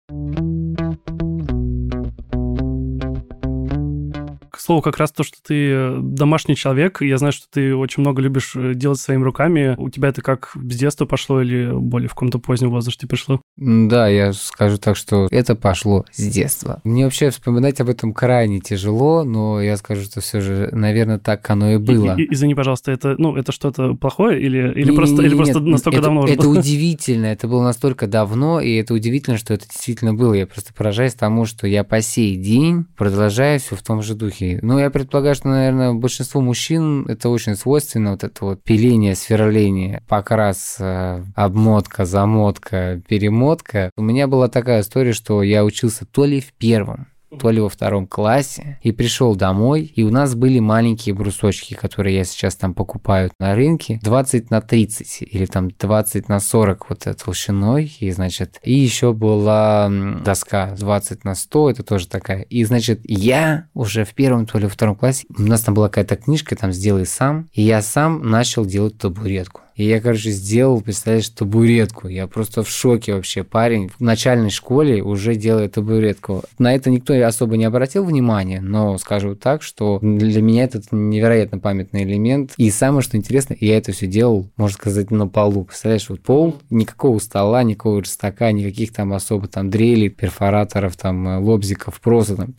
слову, 4.67 4.81
как 4.81 4.97
раз 4.97 5.11
то, 5.11 5.23
что 5.23 5.37
ты 5.41 5.95
домашний 6.01 6.55
человек, 6.55 7.01
я 7.01 7.17
знаю, 7.17 7.31
что 7.31 7.45
ты 7.49 7.73
очень 7.73 8.01
много 8.01 8.21
любишь 8.21 8.51
делать 8.55 8.99
своими 8.99 9.23
руками. 9.23 9.75
У 9.77 9.89
тебя 9.89 10.09
это 10.09 10.21
как 10.21 10.51
с 10.55 10.75
детства 10.75 11.05
пошло 11.05 11.41
или 11.41 11.71
более 11.73 12.09
в 12.09 12.13
каком-то 12.13 12.39
позднем 12.39 12.69
возрасте 12.71 13.07
пришло? 13.07 13.41
Да, 13.55 14.09
я 14.09 14.33
скажу 14.33 14.77
так, 14.77 14.97
что 14.97 15.27
это 15.31 15.55
пошло 15.55 16.05
с 16.11 16.21
детства. 16.21 16.81
Мне 16.83 17.05
вообще 17.05 17.29
вспоминать 17.29 17.79
об 17.79 17.89
этом 17.89 18.13
крайне 18.13 18.59
тяжело, 18.59 19.23
но 19.23 19.61
я 19.61 19.77
скажу, 19.77 20.03
что 20.03 20.19
все 20.19 20.41
же, 20.41 20.69
наверное, 20.73 21.17
так 21.17 21.49
оно 21.49 21.71
и 21.71 21.77
было. 21.77 22.17
И, 22.17 22.23
и, 22.23 22.33
извини, 22.33 22.53
пожалуйста, 22.53 22.91
это, 22.91 23.15
ну, 23.17 23.37
это 23.37 23.53
что-то 23.53 23.93
плохое 23.93 24.41
или, 24.41 24.73
или, 24.75 24.91
не, 24.91 24.95
просто, 24.95 25.21
не, 25.21 25.27
или 25.27 25.35
просто 25.35 25.61
настолько 25.61 25.99
это, 25.99 26.05
давно 26.05 26.21
уже? 26.23 26.33
Это 26.33 26.49
удивительно, 26.49 27.27
это 27.27 27.47
было 27.47 27.63
настолько 27.63 28.05
давно, 28.07 28.59
и 28.59 28.75
это 28.75 28.93
удивительно, 28.93 29.37
что 29.37 29.53
это 29.53 29.65
действительно 29.65 30.13
было. 30.13 30.33
Я 30.33 30.45
просто 30.45 30.73
поражаюсь 30.73 31.13
тому, 31.13 31.45
что 31.45 31.67
я 31.67 31.85
по 31.85 32.01
сей 32.01 32.35
день 32.35 32.85
продолжаю 32.97 33.61
все 33.61 33.77
в 33.77 33.81
том 33.81 34.01
же 34.01 34.13
духе. 34.13 34.56
Ну, 34.61 34.79
я 34.79 34.89
предполагаю, 34.89 35.35
что, 35.35 35.49
наверное, 35.49 35.93
большинству 35.93 36.41
мужчин 36.41 37.05
это 37.07 37.29
очень 37.29 37.55
свойственно, 37.55 38.11
вот 38.11 38.23
это 38.23 38.45
вот 38.45 38.63
пиление, 38.63 39.15
сверление, 39.15 40.03
покрас, 40.07 40.77
э, 40.79 41.23
обмотка, 41.35 42.05
замотка, 42.05 43.01
перемотка. 43.07 43.91
У 43.97 44.03
меня 44.03 44.27
была 44.27 44.47
такая 44.47 44.81
история, 44.81 45.13
что 45.13 45.43
я 45.43 45.63
учился 45.65 46.05
то 46.05 46.25
ли 46.25 46.41
в 46.41 46.53
первом, 46.53 47.07
то 47.39 47.49
ли 47.49 47.59
во 47.59 47.69
втором 47.69 48.07
классе, 48.07 48.79
и 48.81 48.91
пришел 48.91 49.35
домой, 49.35 49.83
и 49.83 50.03
у 50.03 50.09
нас 50.09 50.35
были 50.35 50.59
маленькие 50.59 51.13
брусочки, 51.13 51.73
которые 51.73 52.15
я 52.17 52.23
сейчас 52.23 52.55
там 52.55 52.73
покупаю 52.73 53.31
на 53.39 53.55
рынке, 53.55 53.99
20 54.01 54.49
на 54.49 54.61
30 54.61 55.23
или 55.23 55.45
там 55.45 55.69
20 55.69 56.29
на 56.29 56.39
40 56.39 56.89
вот 56.89 57.07
толщиной, 57.23 57.91
и 57.99 58.11
значит, 58.11 58.59
и 58.63 58.73
еще 58.73 59.13
была 59.13 59.89
доска 60.23 60.75
20 60.77 61.23
на 61.23 61.35
100, 61.35 61.71
это 61.71 61.83
тоже 61.83 62.07
такая, 62.07 62.41
и 62.41 62.63
значит, 62.63 63.01
я 63.03 63.67
уже 63.73 64.05
в 64.05 64.13
первом, 64.13 64.45
то 64.45 64.57
ли 64.57 64.65
во 64.65 64.69
втором 64.69 64.95
классе, 64.95 65.25
у 65.37 65.41
нас 65.41 65.61
там 65.61 65.73
была 65.73 65.89
какая-то 65.89 66.15
книжка, 66.15 66.55
там 66.55 66.71
«Сделай 66.71 67.05
сам», 67.05 67.49
и 67.53 67.61
я 67.61 67.81
сам 67.81 68.29
начал 68.29 68.65
делать 68.65 68.97
табуретку. 68.97 69.61
И 69.77 69.85
я, 69.85 70.01
короче, 70.01 70.31
сделал, 70.31 70.81
представляешь, 70.81 71.29
табуретку. 71.29 72.07
Я 72.07 72.25
просто 72.25 72.63
в 72.63 72.69
шоке 72.69 73.13
вообще. 73.13 73.43
Парень 73.43 73.89
в 73.89 74.01
начальной 74.01 74.49
школе 74.49 75.03
уже 75.03 75.35
делает 75.35 75.73
табуретку. 75.73 76.43
На 76.57 76.73
это 76.73 76.89
никто 76.89 77.13
особо 77.23 77.57
не 77.57 77.65
обратил 77.65 78.03
внимания, 78.03 78.59
но 78.59 78.97
скажу 78.97 79.35
так, 79.35 79.61
что 79.61 79.99
для 80.01 80.41
меня 80.41 80.63
это 80.63 80.81
невероятно 80.89 81.59
памятный 81.59 82.03
элемент. 82.03 82.53
И 82.57 82.71
самое, 82.71 83.03
что 83.03 83.17
интересно, 83.17 83.55
я 83.59 83.77
это 83.77 83.91
все 83.91 84.07
делал, 84.07 84.49
можно 84.57 84.75
сказать, 84.75 85.11
на 85.11 85.27
полу. 85.27 85.65
Представляешь, 85.65 86.09
вот 86.09 86.21
пол, 86.21 86.55
никакого 86.71 87.19
стола, 87.19 87.61
никакого 87.61 87.99
верстака, 87.99 88.51
никаких 88.51 88.91
там 88.93 89.13
особо 89.13 89.47
там 89.47 89.69
дрелей, 89.69 90.09
перфораторов, 90.09 90.97
там 90.97 91.27
э, 91.27 91.37
лобзиков, 91.37 92.01
просто 92.01 92.35
там 92.35 92.55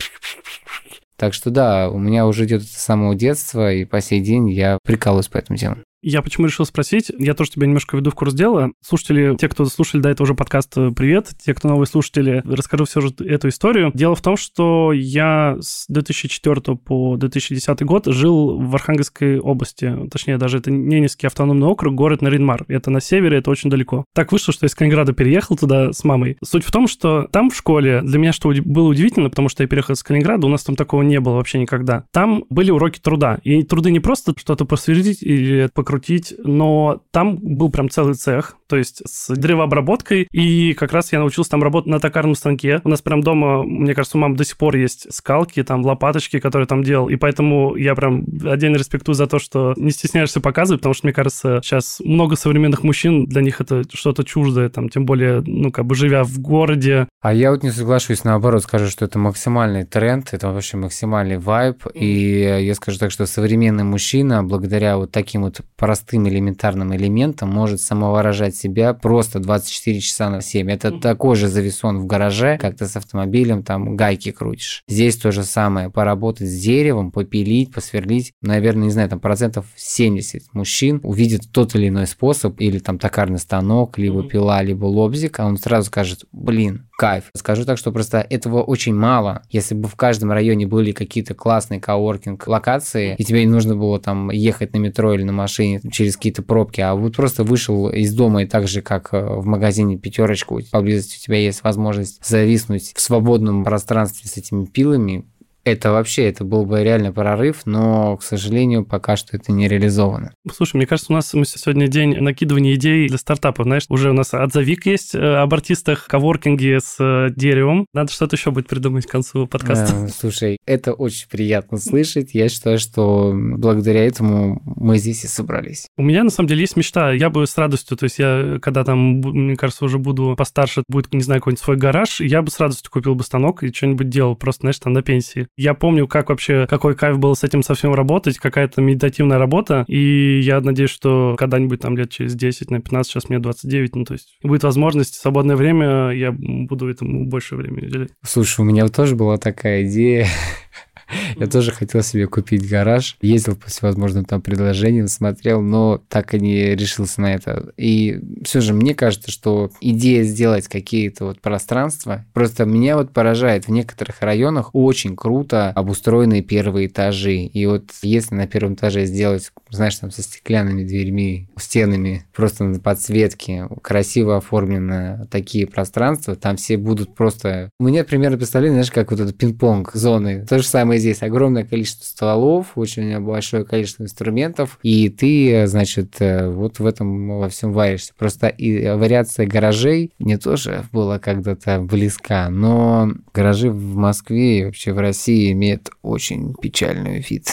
так 1.17 1.33
что 1.33 1.49
да, 1.49 1.89
у 1.89 1.99
меня 1.99 2.25
уже 2.25 2.45
идет 2.45 2.61
это 2.61 2.71
с 2.71 2.77
самого 2.77 3.13
детства, 3.13 3.73
и 3.73 3.83
по 3.83 3.99
сей 3.99 4.21
день 4.21 4.49
я 4.49 4.77
прикалываюсь 4.85 5.27
по 5.27 5.37
этому 5.37 5.59
делу. 5.59 5.75
Я 6.01 6.21
почему 6.21 6.47
решил 6.47 6.65
спросить? 6.65 7.11
Я 7.17 7.33
тоже 7.33 7.51
тебя 7.51 7.67
немножко 7.67 7.97
веду 7.97 8.11
в 8.11 8.15
курс 8.15 8.33
дела. 8.33 8.71
Слушатели, 8.81 9.35
те, 9.35 9.49
кто 9.49 9.65
слушали 9.65 10.01
до 10.01 10.09
этого 10.09 10.25
уже 10.25 10.33
подкаст, 10.33 10.77
э, 10.77 10.91
привет. 10.91 11.31
Те, 11.43 11.53
кто 11.53 11.67
новые 11.67 11.87
слушатели, 11.87 12.41
расскажу 12.45 12.85
все 12.85 13.01
же 13.01 13.09
эту 13.19 13.49
историю. 13.49 13.91
Дело 13.93 14.15
в 14.15 14.21
том, 14.21 14.37
что 14.37 14.93
я 14.93 15.57
с 15.59 15.85
2004 15.89 16.77
по 16.77 17.17
2010 17.17 17.81
год 17.83 18.05
жил 18.05 18.57
в 18.57 18.73
Архангельской 18.73 19.39
области. 19.39 19.93
Точнее, 20.09 20.37
даже 20.37 20.59
это 20.59 20.71
Ненецкий 20.71 21.27
автономный 21.27 21.67
округ, 21.67 21.95
город 21.95 22.21
Наринмар. 22.21 22.63
Это 22.69 22.91
на 22.91 23.01
севере, 23.01 23.39
это 23.39 23.51
очень 23.51 23.69
далеко. 23.69 24.05
Так 24.13 24.31
вышло, 24.31 24.53
что 24.53 24.67
из 24.67 24.75
Калининграда 24.75 25.11
переехал 25.11 25.57
туда 25.57 25.91
с 25.91 26.05
мамой. 26.05 26.37
Суть 26.41 26.63
в 26.63 26.71
том, 26.71 26.87
что 26.87 27.27
там 27.31 27.49
в 27.49 27.55
школе, 27.55 28.01
для 28.03 28.19
меня 28.19 28.31
что 28.31 28.53
было 28.63 28.87
удивительно, 28.87 29.29
потому 29.29 29.49
что 29.49 29.63
я 29.63 29.67
переехал 29.67 29.95
из 29.95 30.03
Калининграда, 30.03 30.47
у 30.47 30.49
нас 30.49 30.63
там 30.63 30.77
такого 30.77 31.01
не 31.01 31.19
было 31.19 31.33
вообще 31.33 31.59
никогда. 31.59 32.05
Там 32.13 32.45
были 32.49 32.71
уроки 32.71 32.99
труда. 32.99 33.39
И 33.43 33.63
труды 33.63 33.91
не 33.91 33.99
просто 33.99 34.33
что-то 34.37 34.63
посверлить 34.63 35.21
или 35.21 35.67
крутить, 35.89 36.35
но 36.37 37.01
там 37.09 37.37
был 37.37 37.71
прям 37.71 37.89
целый 37.89 38.13
цех, 38.13 38.57
то 38.69 38.77
есть 38.77 39.01
с 39.05 39.33
древообработкой, 39.33 40.27
и 40.31 40.73
как 40.73 40.93
раз 40.93 41.11
я 41.11 41.19
научился 41.19 41.51
там 41.51 41.63
работать 41.63 41.89
на 41.89 41.99
токарном 41.99 42.35
станке. 42.35 42.81
У 42.83 42.89
нас 42.89 43.01
прям 43.01 43.21
дома, 43.21 43.63
мне 43.63 43.95
кажется, 43.95 44.17
у 44.17 44.21
мамы 44.21 44.35
до 44.35 44.45
сих 44.45 44.57
пор 44.57 44.75
есть 44.75 45.11
скалки, 45.13 45.63
там 45.63 45.83
лопаточки, 45.83 46.39
которые 46.39 46.67
там 46.67 46.83
делал, 46.83 47.09
и 47.09 47.15
поэтому 47.15 47.75
я 47.75 47.95
прям 47.95 48.25
отдельно 48.45 48.77
респектую 48.77 49.15
за 49.15 49.27
то, 49.27 49.39
что 49.39 49.73
не 49.75 49.91
стесняешься 49.91 50.39
показывать, 50.39 50.81
потому 50.81 50.93
что, 50.93 51.07
мне 51.07 51.13
кажется, 51.13 51.61
сейчас 51.63 51.99
много 52.03 52.35
современных 52.35 52.83
мужчин, 52.83 53.25
для 53.25 53.41
них 53.41 53.59
это 53.59 53.83
что-то 53.91 54.23
чуждое, 54.23 54.69
там, 54.69 54.89
тем 54.89 55.05
более, 55.05 55.41
ну, 55.45 55.71
как 55.71 55.85
бы 55.85 55.95
живя 55.95 56.23
в 56.23 56.39
городе. 56.39 57.07
А 57.21 57.33
я 57.33 57.51
вот 57.51 57.63
не 57.63 57.71
соглашусь, 57.71 58.23
наоборот, 58.23 58.63
скажу, 58.63 58.87
что 58.87 59.05
это 59.05 59.17
максимальный 59.17 59.83
тренд, 59.83 60.29
это 60.31 60.49
вообще 60.49 60.77
максимальный 60.77 61.39
вайб, 61.39 61.85
и 61.95 62.61
я 62.61 62.75
скажу 62.75 62.99
так, 62.99 63.11
что 63.11 63.25
современный 63.25 63.83
мужчина, 63.83 64.43
благодаря 64.43 64.97
вот 64.97 65.11
таким 65.11 65.41
вот 65.41 65.61
простым 65.75 66.27
элементарным 66.29 66.95
элементам, 66.95 67.49
может 67.49 67.81
самовыражать 67.81 68.58
себя 68.59 68.93
просто 68.93 69.39
24 69.39 69.99
часа 69.99 70.29
на 70.29 70.41
7. 70.41 70.69
Это 70.69 70.91
такой 70.91 71.35
же 71.35 71.47
зависон 71.47 71.99
в 71.99 72.05
гараже, 72.05 72.57
как 72.57 72.77
ты 72.77 72.85
с 72.85 72.95
автомобилем 72.95 73.63
там 73.63 73.95
гайки 73.95 74.31
крутишь. 74.31 74.83
Здесь 74.87 75.17
то 75.17 75.31
же 75.31 75.43
самое. 75.43 75.89
Поработать 75.89 76.47
с 76.47 76.59
деревом, 76.61 77.11
попилить, 77.11 77.73
посверлить. 77.73 78.33
Наверное, 78.41 78.85
не 78.85 78.91
знаю, 78.91 79.09
там 79.09 79.19
процентов 79.19 79.65
70 79.75 80.53
мужчин 80.53 80.99
увидит 81.03 81.51
тот 81.51 81.75
или 81.75 81.87
иной 81.87 82.07
способ, 82.07 82.59
или 82.59 82.79
там 82.79 82.99
токарный 82.99 83.39
станок, 83.39 83.97
либо 83.97 84.23
пила, 84.23 84.61
либо 84.61 84.85
лобзик, 84.85 85.39
а 85.39 85.45
он 85.45 85.57
сразу 85.57 85.87
скажет, 85.87 86.25
блин, 86.31 86.88
кайф. 86.99 87.31
Скажу 87.33 87.63
так, 87.63 87.77
что 87.77 87.93
просто 87.93 88.19
этого 88.29 88.61
очень 88.61 88.93
мало. 88.93 89.43
Если 89.49 89.73
бы 89.73 89.87
в 89.87 89.95
каждом 89.95 90.33
районе 90.33 90.67
были 90.67 90.91
какие-то 90.91 91.33
классные 91.33 91.79
коворкинг 91.79 92.45
локации, 92.45 93.15
и 93.17 93.23
тебе 93.23 93.45
не 93.45 93.51
нужно 93.51 93.77
было 93.77 94.01
там 94.01 94.29
ехать 94.31 94.73
на 94.73 94.79
метро 94.79 95.13
или 95.13 95.23
на 95.23 95.31
машине 95.31 95.79
через 95.91 96.17
какие-то 96.17 96.43
пробки, 96.43 96.81
а 96.81 96.95
вот 96.95 97.15
просто 97.15 97.45
вышел 97.45 97.87
из 97.87 98.13
дома 98.13 98.43
и 98.43 98.45
так 98.45 98.67
же, 98.67 98.81
как 98.81 99.13
э, 99.13 99.21
в 99.21 99.45
магазине 99.45 99.97
пятерочку, 99.97 100.59
поблизости 100.71 101.17
у 101.17 101.23
тебя 101.23 101.37
есть 101.37 101.63
возможность 101.63 102.19
зависнуть 102.21 102.91
в 102.93 102.99
свободном 102.99 103.63
пространстве 103.63 104.29
с 104.29 104.35
этими 104.35 104.65
пилами, 104.65 105.23
это 105.63 105.91
вообще, 105.91 106.23
это 106.23 106.43
был 106.43 106.65
бы 106.65 106.83
реально 106.83 107.11
прорыв, 107.11 107.61
но, 107.65 108.17
к 108.17 108.23
сожалению, 108.23 108.85
пока 108.85 109.15
что 109.15 109.35
это 109.35 109.51
не 109.51 109.67
реализовано. 109.67 110.33
Слушай, 110.51 110.77
мне 110.77 110.85
кажется, 110.85 111.11
у 111.11 111.15
нас 111.15 111.29
сегодня 111.29 111.87
день 111.87 112.15
накидывания 112.17 112.75
идей 112.75 113.07
для 113.07 113.17
стартапов. 113.17 113.65
Знаешь, 113.65 113.83
уже 113.89 114.11
у 114.11 114.13
нас 114.13 114.33
отзовик 114.33 114.85
есть 114.85 115.15
э, 115.15 115.19
об 115.19 115.53
артистах, 115.53 116.07
коворкинге 116.07 116.79
с 116.79 116.95
э, 116.99 117.29
деревом. 117.35 117.85
Надо 117.93 118.11
что-то 118.11 118.35
еще 118.35 118.51
будет 118.51 118.67
придумать 118.67 119.05
к 119.05 119.11
концу 119.11 119.47
подкаста. 119.47 119.93
Да, 119.93 120.07
слушай, 120.07 120.57
это 120.65 120.93
очень 120.93 121.27
приятно 121.29 121.77
слышать. 121.77 122.33
Я 122.33 122.49
считаю, 122.49 122.79
что 122.79 123.33
благодаря 123.35 124.05
этому 124.05 124.61
мы 124.63 124.97
здесь 124.97 125.23
и 125.23 125.27
собрались. 125.27 125.87
У 125.97 126.03
меня, 126.03 126.23
на 126.23 126.29
самом 126.29 126.47
деле, 126.47 126.61
есть 126.61 126.75
мечта. 126.75 127.11
Я 127.11 127.29
бы 127.29 127.45
с 127.45 127.57
радостью, 127.57 127.97
то 127.97 128.05
есть 128.05 128.19
я, 128.19 128.57
когда 128.61 128.83
там, 128.83 129.19
мне 129.19 129.55
кажется, 129.55 129.85
уже 129.85 129.99
буду 129.99 130.35
постарше, 130.37 130.83
будет, 130.87 131.13
не 131.13 131.21
знаю, 131.21 131.41
какой-нибудь 131.41 131.63
свой 131.63 131.77
гараж, 131.77 132.21
я 132.21 132.41
бы 132.41 132.49
с 132.49 132.59
радостью 132.59 132.91
купил 132.91 133.15
бы 133.15 133.23
станок 133.23 133.63
и 133.63 133.73
что-нибудь 133.73 134.09
делал, 134.09 134.35
просто, 134.35 134.61
знаешь, 134.61 134.79
там 134.79 134.93
на 134.93 135.01
пенсии. 135.01 135.47
Я 135.57 135.73
помню, 135.73 136.07
как 136.07 136.29
вообще, 136.29 136.67
какой 136.67 136.95
кайф 136.95 137.19
был 137.19 137.35
с 137.35 137.43
этим 137.43 137.63
совсем 137.63 137.93
работать, 137.93 138.37
какая-то 138.37 138.81
медитативная 138.81 139.37
работа, 139.37 139.85
и 139.87 140.39
я 140.41 140.61
надеюсь, 140.61 140.89
что 140.89 141.35
когда-нибудь 141.37 141.81
там 141.81 141.97
лет 141.97 142.09
через 142.09 142.35
10, 142.35 142.71
на 142.71 142.79
15, 142.79 143.11
сейчас 143.11 143.29
мне 143.29 143.39
29, 143.39 143.95
ну 143.95 144.05
то 144.05 144.13
есть 144.13 144.37
будет 144.43 144.63
возможность, 144.63 145.15
свободное 145.15 145.55
время, 145.55 146.11
я 146.11 146.31
буду 146.31 146.89
этому 146.89 147.25
больше 147.25 147.55
времени 147.55 147.87
уделять. 147.87 148.09
Слушай, 148.23 148.61
у 148.61 148.63
меня 148.63 148.87
тоже 148.87 149.15
была 149.15 149.37
такая 149.37 149.83
идея 149.83 150.27
я 151.37 151.47
тоже 151.47 151.71
хотел 151.71 152.03
себе 152.03 152.27
купить 152.27 152.69
гараж. 152.69 153.17
Ездил 153.21 153.55
по 153.55 153.67
всевозможным 153.67 154.25
там 154.25 154.41
предложениям, 154.41 155.07
смотрел, 155.07 155.61
но 155.61 156.01
так 156.07 156.33
и 156.33 156.39
не 156.39 156.75
решился 156.75 157.21
на 157.21 157.33
это. 157.33 157.71
И 157.77 158.19
все 158.43 158.61
же 158.61 158.73
мне 158.73 158.93
кажется, 158.93 159.31
что 159.31 159.71
идея 159.81 160.23
сделать 160.23 160.67
какие-то 160.67 161.25
вот 161.25 161.41
пространства, 161.41 162.25
просто 162.33 162.65
меня 162.65 162.97
вот 162.97 163.11
поражает. 163.11 163.67
В 163.67 163.71
некоторых 163.71 164.21
районах 164.21 164.69
очень 164.73 165.15
круто 165.15 165.69
обустроенные 165.71 166.41
первые 166.41 166.87
этажи. 166.87 167.37
И 167.37 167.65
вот 167.65 167.85
если 168.01 168.35
на 168.35 168.47
первом 168.47 168.73
этаже 168.73 169.05
сделать, 169.05 169.51
знаешь, 169.69 169.95
там 169.95 170.11
со 170.11 170.21
стеклянными 170.21 170.83
дверьми, 170.83 171.47
стенами, 171.57 172.25
просто 172.33 172.63
на 172.63 172.79
подсветке, 172.79 173.67
красиво 173.81 174.37
оформлены 174.37 175.27
такие 175.31 175.67
пространства, 175.67 176.35
там 176.35 176.57
все 176.57 176.77
будут 176.77 177.15
просто... 177.15 177.69
У 177.79 177.85
меня 177.85 178.03
примерно 178.03 178.37
представление, 178.37 178.83
знаешь, 178.83 178.91
как 178.91 179.11
вот 179.11 179.19
это 179.19 179.33
пинг-понг 179.33 179.91
зоны. 179.93 180.45
То 180.45 180.59
же 180.59 180.65
самое 180.65 180.98
здесь 180.99 181.21
огромное 181.21 181.65
количество 181.65 182.03
стволов, 182.05 182.73
очень 182.75 183.19
большое 183.19 183.65
количество 183.65 184.03
инструментов, 184.03 184.79
и 184.83 185.09
ты, 185.09 185.67
значит, 185.67 186.15
э, 186.19 186.49
вот 186.49 186.79
в 186.79 186.85
этом 186.85 187.39
во 187.39 187.49
всем 187.49 187.73
варишься. 187.73 188.13
Просто 188.17 188.47
и 188.47 188.89
вариация 188.89 189.47
гаражей 189.47 190.11
мне 190.19 190.37
тоже 190.37 190.85
была 190.91 191.19
когда-то 191.19 191.79
близка, 191.81 192.49
но 192.49 193.11
гаражи 193.33 193.71
в 193.71 193.95
Москве 193.95 194.59
и 194.59 194.65
вообще 194.65 194.93
в 194.93 194.99
России 194.99 195.51
имеют 195.51 195.89
очень 196.01 196.53
печальный 196.53 197.19
вид 197.27 197.47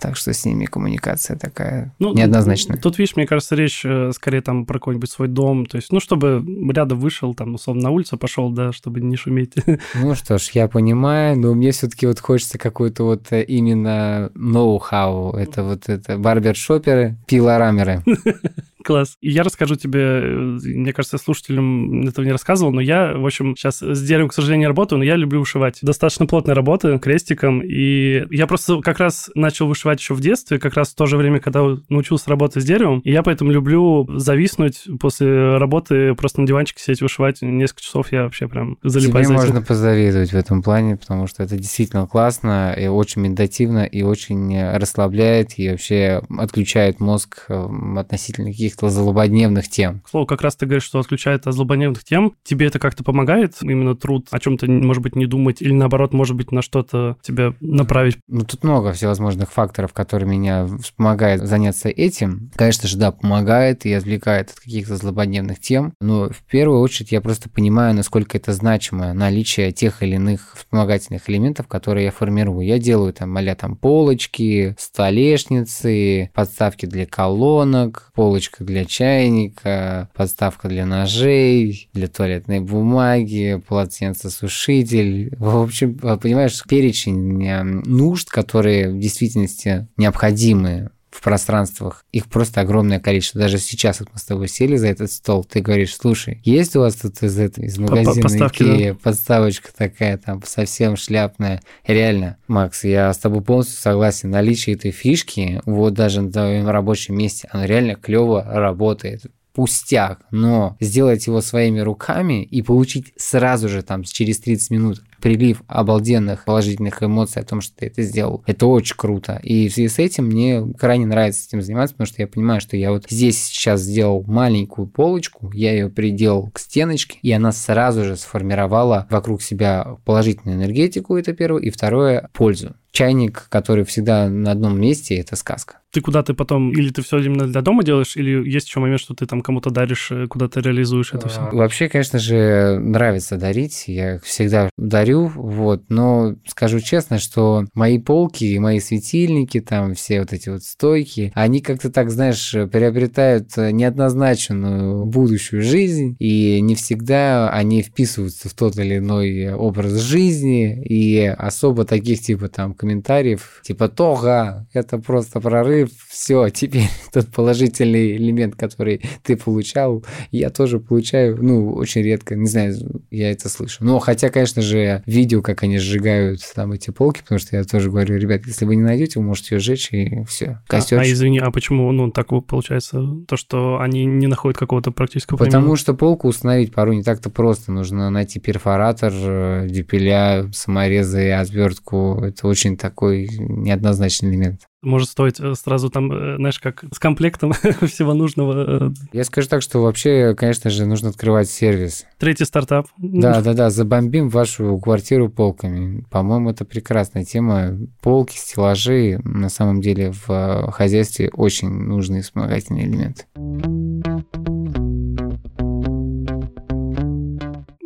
так 0.00 0.16
что 0.16 0.32
с 0.32 0.44
ними 0.44 0.64
коммуникация 0.64 1.36
такая 1.36 1.94
ну, 1.98 2.14
неоднозначная. 2.14 2.78
Тут, 2.78 2.98
видишь, 2.98 3.16
мне 3.16 3.26
кажется, 3.26 3.54
речь 3.54 3.82
э, 3.84 4.12
скорее 4.12 4.40
там 4.40 4.66
про 4.66 4.78
какой-нибудь 4.78 5.10
свой 5.10 5.28
дом, 5.28 5.66
то 5.66 5.76
есть, 5.76 5.92
ну, 5.92 6.00
чтобы 6.00 6.44
рядом 6.72 6.98
вышел, 6.98 7.34
там, 7.34 7.54
условно, 7.54 7.84
на 7.84 7.90
улицу 7.90 8.16
пошел, 8.18 8.50
да, 8.50 8.72
чтобы 8.72 9.00
не 9.00 9.16
шуметь. 9.16 9.54
Ну 9.94 10.14
что 10.14 10.38
ж, 10.38 10.50
я 10.52 10.68
понимаю, 10.68 11.38
но 11.38 11.54
мне 11.54 11.70
все-таки 11.72 12.06
вот 12.06 12.20
хочется 12.20 12.58
какой-то 12.58 13.04
вот 13.04 13.32
э, 13.32 13.42
именно 13.42 14.30
ноу-хау, 14.34 15.32
это 15.32 15.62
вот 15.62 15.88
это 15.88 16.18
барбершоперы, 16.18 17.16
пилорамеры. 17.26 18.02
Класс. 18.86 19.16
И 19.20 19.30
я 19.30 19.42
расскажу 19.42 19.74
тебе, 19.74 20.00
э, 20.00 20.26
мне 20.62 20.92
кажется, 20.92 21.18
слушателям 21.18 22.06
этого 22.06 22.24
не 22.24 22.30
рассказывал, 22.30 22.72
но 22.72 22.80
я, 22.80 23.14
в 23.14 23.26
общем, 23.26 23.56
сейчас 23.56 23.82
с 23.82 24.00
деревом, 24.00 24.28
к 24.28 24.32
сожалению, 24.32 24.60
не 24.60 24.66
работаю, 24.68 24.98
но 25.00 25.04
я 25.04 25.16
люблю 25.16 25.40
вышивать. 25.40 25.80
Достаточно 25.82 26.26
плотная 26.26 26.54
работа 26.54 26.96
крестиком, 27.00 27.62
и 27.64 28.24
я 28.30 28.46
просто 28.46 28.80
как 28.82 29.00
раз 29.00 29.28
начал 29.34 29.66
вышивать 29.66 29.98
еще 29.98 30.14
в 30.14 30.20
детстве, 30.20 30.60
как 30.60 30.74
раз 30.74 30.90
в 30.90 30.94
то 30.94 31.06
же 31.06 31.16
время, 31.16 31.40
когда 31.40 31.64
научился 31.88 32.30
работать 32.30 32.62
с 32.62 32.66
деревом, 32.66 33.00
и 33.00 33.10
я 33.10 33.24
поэтому 33.24 33.50
люблю 33.50 34.08
зависнуть 34.14 34.84
после 35.00 35.56
работы, 35.56 36.14
просто 36.14 36.42
на 36.42 36.46
диванчике 36.46 36.80
сидеть 36.80 37.02
вышивать 37.02 37.42
несколько 37.42 37.82
часов, 37.82 38.12
я 38.12 38.22
вообще 38.22 38.46
прям 38.46 38.78
залипаю 38.84 39.24
Тебе 39.24 39.34
можно 39.34 39.62
позавидовать 39.62 40.30
в 40.30 40.36
этом 40.36 40.62
плане, 40.62 40.96
потому 40.96 41.26
что 41.26 41.42
это 41.42 41.56
действительно 41.56 42.06
классно, 42.06 42.72
и 42.78 42.86
очень 42.86 43.22
медитативно, 43.22 43.84
и 43.84 44.02
очень 44.02 44.56
расслабляет, 44.76 45.58
и 45.58 45.70
вообще 45.70 46.22
отключает 46.38 47.00
мозг 47.00 47.46
э, 47.48 47.66
относительно 47.96 48.52
каких 48.52 48.75
каких-то 48.76 48.90
злободневных 48.90 49.68
тем. 49.68 50.02
Слово, 50.08 50.26
как 50.26 50.42
раз 50.42 50.56
ты 50.56 50.66
говоришь, 50.66 50.84
что 50.84 50.98
отключает 50.98 51.46
от 51.46 51.54
злободневных 51.54 52.04
тем. 52.04 52.34
Тебе 52.44 52.66
это 52.66 52.78
как-то 52.78 53.02
помогает? 53.02 53.54
Именно 53.62 53.96
труд 53.96 54.28
о 54.30 54.38
чем-то, 54.38 54.66
может 54.70 55.02
быть, 55.02 55.16
не 55.16 55.26
думать? 55.26 55.62
Или 55.62 55.72
наоборот, 55.72 56.12
может 56.12 56.36
быть, 56.36 56.52
на 56.52 56.62
что-то 56.62 57.16
тебя 57.22 57.54
направить? 57.60 58.18
Ну, 58.28 58.44
тут 58.44 58.64
много 58.64 58.92
всевозможных 58.92 59.50
факторов, 59.50 59.92
которые 59.92 60.28
меня 60.28 60.68
помогают 60.96 61.42
заняться 61.42 61.88
этим. 61.88 62.50
Конечно 62.54 62.88
же, 62.88 62.98
да, 62.98 63.12
помогает 63.12 63.86
и 63.86 63.92
отвлекает 63.92 64.50
от 64.50 64.60
каких-то 64.60 64.96
злободневных 64.96 65.60
тем. 65.60 65.94
Но 66.00 66.28
в 66.28 66.42
первую 66.50 66.80
очередь 66.80 67.12
я 67.12 67.20
просто 67.20 67.48
понимаю, 67.48 67.94
насколько 67.94 68.36
это 68.36 68.52
значимо 68.52 69.12
наличие 69.14 69.72
тех 69.72 70.02
или 70.02 70.16
иных 70.16 70.54
вспомогательных 70.56 71.28
элементов, 71.30 71.66
которые 71.66 72.06
я 72.06 72.10
формирую. 72.10 72.66
Я 72.66 72.78
делаю 72.78 73.12
там 73.12 73.36
а 73.36 73.54
там 73.54 73.76
полочки, 73.76 74.74
столешницы, 74.78 76.30
подставки 76.34 76.86
для 76.86 77.06
колонок, 77.06 78.10
полочка 78.14 78.64
для 78.66 78.84
чайника, 78.84 80.10
подставка 80.14 80.68
для 80.68 80.84
ножей, 80.84 81.88
для 81.94 82.08
туалетной 82.08 82.60
бумаги, 82.60 83.62
полотенцесушитель. 83.66 85.34
В 85.38 85.62
общем, 85.62 85.94
понимаешь, 85.94 86.62
перечень 86.68 87.82
нужд, 87.86 88.28
которые 88.28 88.90
в 88.90 88.98
действительности 88.98 89.86
необходимы 89.96 90.90
в 91.16 91.22
пространствах. 91.22 92.04
Их 92.12 92.26
просто 92.26 92.60
огромное 92.60 93.00
количество. 93.00 93.40
Даже 93.40 93.58
сейчас 93.58 94.00
вот 94.00 94.10
мы 94.12 94.18
с 94.18 94.24
тобой 94.24 94.48
сели 94.48 94.76
за 94.76 94.88
этот 94.88 95.10
стол, 95.10 95.44
ты 95.44 95.60
говоришь, 95.60 95.96
слушай, 95.96 96.42
есть 96.44 96.76
у 96.76 96.80
вас 96.80 96.96
тут 96.96 97.22
из, 97.22 97.38
этого, 97.38 97.64
из 97.64 97.78
магазина 97.78 98.22
Поставки, 98.22 98.62
Икея 98.62 98.92
да? 98.92 98.98
подставочка 99.02 99.70
такая 99.74 100.18
там 100.18 100.42
совсем 100.44 100.96
шляпная? 100.96 101.62
Реально, 101.86 102.36
Макс, 102.48 102.84
я 102.84 103.12
с 103.12 103.18
тобой 103.18 103.40
полностью 103.40 103.80
согласен. 103.80 104.30
Наличие 104.30 104.76
этой 104.76 104.90
фишки, 104.90 105.62
вот 105.64 105.94
даже 105.94 106.20
на 106.20 106.30
твоем 106.30 106.68
рабочем 106.68 107.16
месте, 107.16 107.48
оно 107.50 107.64
реально 107.64 107.94
клево 107.94 108.44
работает 108.44 109.22
пустяк, 109.54 110.20
но 110.30 110.76
сделать 110.80 111.26
его 111.26 111.40
своими 111.40 111.80
руками 111.80 112.44
и 112.44 112.60
получить 112.60 113.14
сразу 113.16 113.70
же 113.70 113.80
там 113.82 114.02
через 114.02 114.38
30 114.40 114.70
минут 114.70 115.02
прилив 115.26 115.64
обалденных 115.66 116.44
положительных 116.44 117.02
эмоций 117.02 117.42
о 117.42 117.44
том, 117.44 117.60
что 117.60 117.74
ты 117.78 117.86
это 117.86 118.02
сделал. 118.02 118.44
Это 118.46 118.66
очень 118.66 118.94
круто. 118.96 119.40
И 119.42 119.68
в 119.68 119.72
связи 119.72 119.88
с 119.88 119.98
этим 119.98 120.26
мне 120.26 120.64
крайне 120.78 121.04
нравится 121.04 121.48
этим 121.48 121.62
заниматься, 121.62 121.96
потому 121.96 122.06
что 122.06 122.22
я 122.22 122.28
понимаю, 122.28 122.60
что 122.60 122.76
я 122.76 122.92
вот 122.92 123.06
здесь 123.10 123.42
сейчас 123.42 123.80
сделал 123.80 124.22
маленькую 124.28 124.86
полочку, 124.86 125.50
я 125.52 125.72
ее 125.72 125.88
приделал 125.88 126.48
к 126.52 126.60
стеночке, 126.60 127.18
и 127.22 127.32
она 127.32 127.50
сразу 127.50 128.04
же 128.04 128.14
сформировала 128.16 129.08
вокруг 129.10 129.42
себя 129.42 129.96
положительную 130.04 130.58
энергетику, 130.58 131.16
это 131.16 131.32
первое, 131.32 131.60
и 131.60 131.70
второе, 131.70 132.30
пользу 132.32 132.76
чайник, 132.96 133.48
который 133.50 133.84
всегда 133.84 134.28
на 134.30 134.52
одном 134.52 134.80
месте, 134.80 135.16
это 135.16 135.36
сказка. 135.36 135.80
Ты 135.92 136.00
куда 136.00 136.22
ты 136.22 136.32
потом, 136.32 136.72
или 136.72 136.90
ты 136.90 137.02
все 137.02 137.18
именно 137.18 137.46
для 137.46 137.60
дома 137.60 137.84
делаешь, 137.84 138.16
или 138.16 138.48
есть 138.48 138.68
еще 138.68 138.80
момент, 138.80 139.00
что 139.00 139.14
ты 139.14 139.26
там 139.26 139.42
кому-то 139.42 139.70
даришь, 139.70 140.10
э, 140.10 140.26
куда 140.26 140.48
ты 140.48 140.60
реализуешь 140.60 141.12
это 141.12 141.28
все? 141.28 141.46
Вообще, 141.52 141.88
конечно 141.88 142.18
же, 142.18 142.78
нравится 142.80 143.36
дарить, 143.36 143.84
я 143.86 144.18
всегда 144.20 144.70
дарю, 144.78 145.15
вот, 145.24 145.84
но 145.88 146.36
скажу 146.46 146.80
честно, 146.80 147.18
что 147.18 147.64
мои 147.74 147.98
полки 147.98 148.58
мои 148.58 148.80
светильники, 148.80 149.60
там 149.60 149.94
все 149.94 150.20
вот 150.20 150.32
эти 150.32 150.48
вот 150.48 150.62
стойки, 150.62 151.32
они 151.34 151.60
как-то 151.60 151.90
так, 151.90 152.10
знаешь, 152.10 152.52
приобретают 152.52 153.56
неоднозначную 153.56 155.06
будущую 155.06 155.62
жизнь, 155.62 156.16
и 156.18 156.60
не 156.60 156.74
всегда 156.74 157.50
они 157.50 157.82
вписываются 157.82 158.48
в 158.48 158.54
тот 158.54 158.78
или 158.78 158.98
иной 158.98 159.52
образ 159.52 159.92
жизни, 159.94 160.82
и 160.84 161.26
особо 161.26 161.84
таких 161.84 162.20
типа 162.20 162.48
там 162.48 162.74
комментариев, 162.74 163.60
типа 163.62 163.88
«Тога, 163.88 164.66
это 164.72 164.98
просто 164.98 165.40
прорыв, 165.40 165.90
все, 166.08 166.48
теперь 166.48 166.88
тот 167.12 167.28
положительный 167.28 168.16
элемент, 168.16 168.56
который 168.56 169.02
ты 169.22 169.36
получал, 169.36 170.04
я 170.30 170.50
тоже 170.50 170.80
получаю, 170.80 171.42
ну, 171.42 171.72
очень 171.72 172.02
редко, 172.02 172.34
не 172.34 172.48
знаю, 172.48 172.74
я 173.10 173.30
это 173.30 173.48
слышу. 173.48 173.84
Но 173.84 173.98
хотя, 173.98 174.28
конечно 174.30 174.62
же, 174.62 174.95
видео, 175.06 175.42
как 175.42 175.62
они 175.62 175.78
сжигают 175.78 176.40
там 176.54 176.72
эти 176.72 176.90
полки, 176.90 177.20
потому 177.20 177.38
что 177.38 177.56
я 177.56 177.64
тоже 177.64 177.90
говорю, 177.90 178.16
ребят, 178.16 178.46
если 178.46 178.64
вы 178.64 178.76
не 178.76 178.82
найдете, 178.82 179.18
вы 179.18 179.26
можете 179.26 179.56
ее 179.56 179.60
сжечь, 179.60 179.92
и 179.92 180.24
все. 180.24 180.60
Костер. 180.66 180.98
А, 180.98 181.02
а 181.02 181.06
извини, 181.06 181.38
а 181.38 181.50
почему, 181.50 181.90
ну, 181.92 182.10
так 182.10 182.28
получается, 182.46 183.02
то, 183.28 183.36
что 183.36 183.80
они 183.80 184.04
не 184.04 184.26
находят 184.26 184.58
какого-то 184.58 184.90
практического 184.90 185.36
Потому 185.36 185.50
применения? 185.50 185.76
что 185.76 185.94
полку 185.94 186.28
установить 186.28 186.72
порой 186.72 186.96
не 186.96 187.02
так-то 187.02 187.30
просто. 187.30 187.72
Нужно 187.72 188.10
найти 188.10 188.40
перфоратор, 188.40 189.12
э, 189.14 189.66
дюпеля, 189.68 190.50
саморезы, 190.52 191.30
отвертку. 191.32 192.20
Это 192.22 192.46
очень 192.46 192.76
такой 192.76 193.28
неоднозначный 193.38 194.30
элемент. 194.30 194.62
Может 194.82 195.08
стоить 195.08 195.40
э, 195.40 195.54
сразу 195.54 195.90
там, 195.90 196.12
э, 196.12 196.36
знаешь, 196.36 196.58
как 196.58 196.84
с 196.92 196.98
комплектом 196.98 197.52
всего 197.82 198.14
нужного. 198.14 198.88
Э. 198.88 198.90
Я 199.12 199.24
скажу 199.24 199.48
так, 199.48 199.62
что 199.62 199.80
вообще, 199.80 200.34
конечно 200.34 200.70
же, 200.70 200.86
нужно 200.86 201.08
открывать 201.08 201.48
сервис. 201.48 202.06
Третий 202.18 202.44
стартап. 202.44 202.86
Да, 202.98 203.40
да, 203.40 203.54
да, 203.54 203.70
забомбим 203.70 204.28
вашу 204.28 204.78
квартиру 204.78 205.28
полками. 205.28 206.04
По-моему, 206.10 206.50
это 206.50 206.64
прекрасная 206.64 207.24
тема. 207.24 207.78
Полки, 208.02 208.36
стеллажи, 208.36 209.20
на 209.24 209.48
самом 209.48 209.80
деле, 209.80 210.12
в 210.26 210.70
хозяйстве 210.72 211.30
очень 211.32 211.70
нужный 211.70 212.20
вспомогательный 212.20 212.84
элемент. 212.84 213.26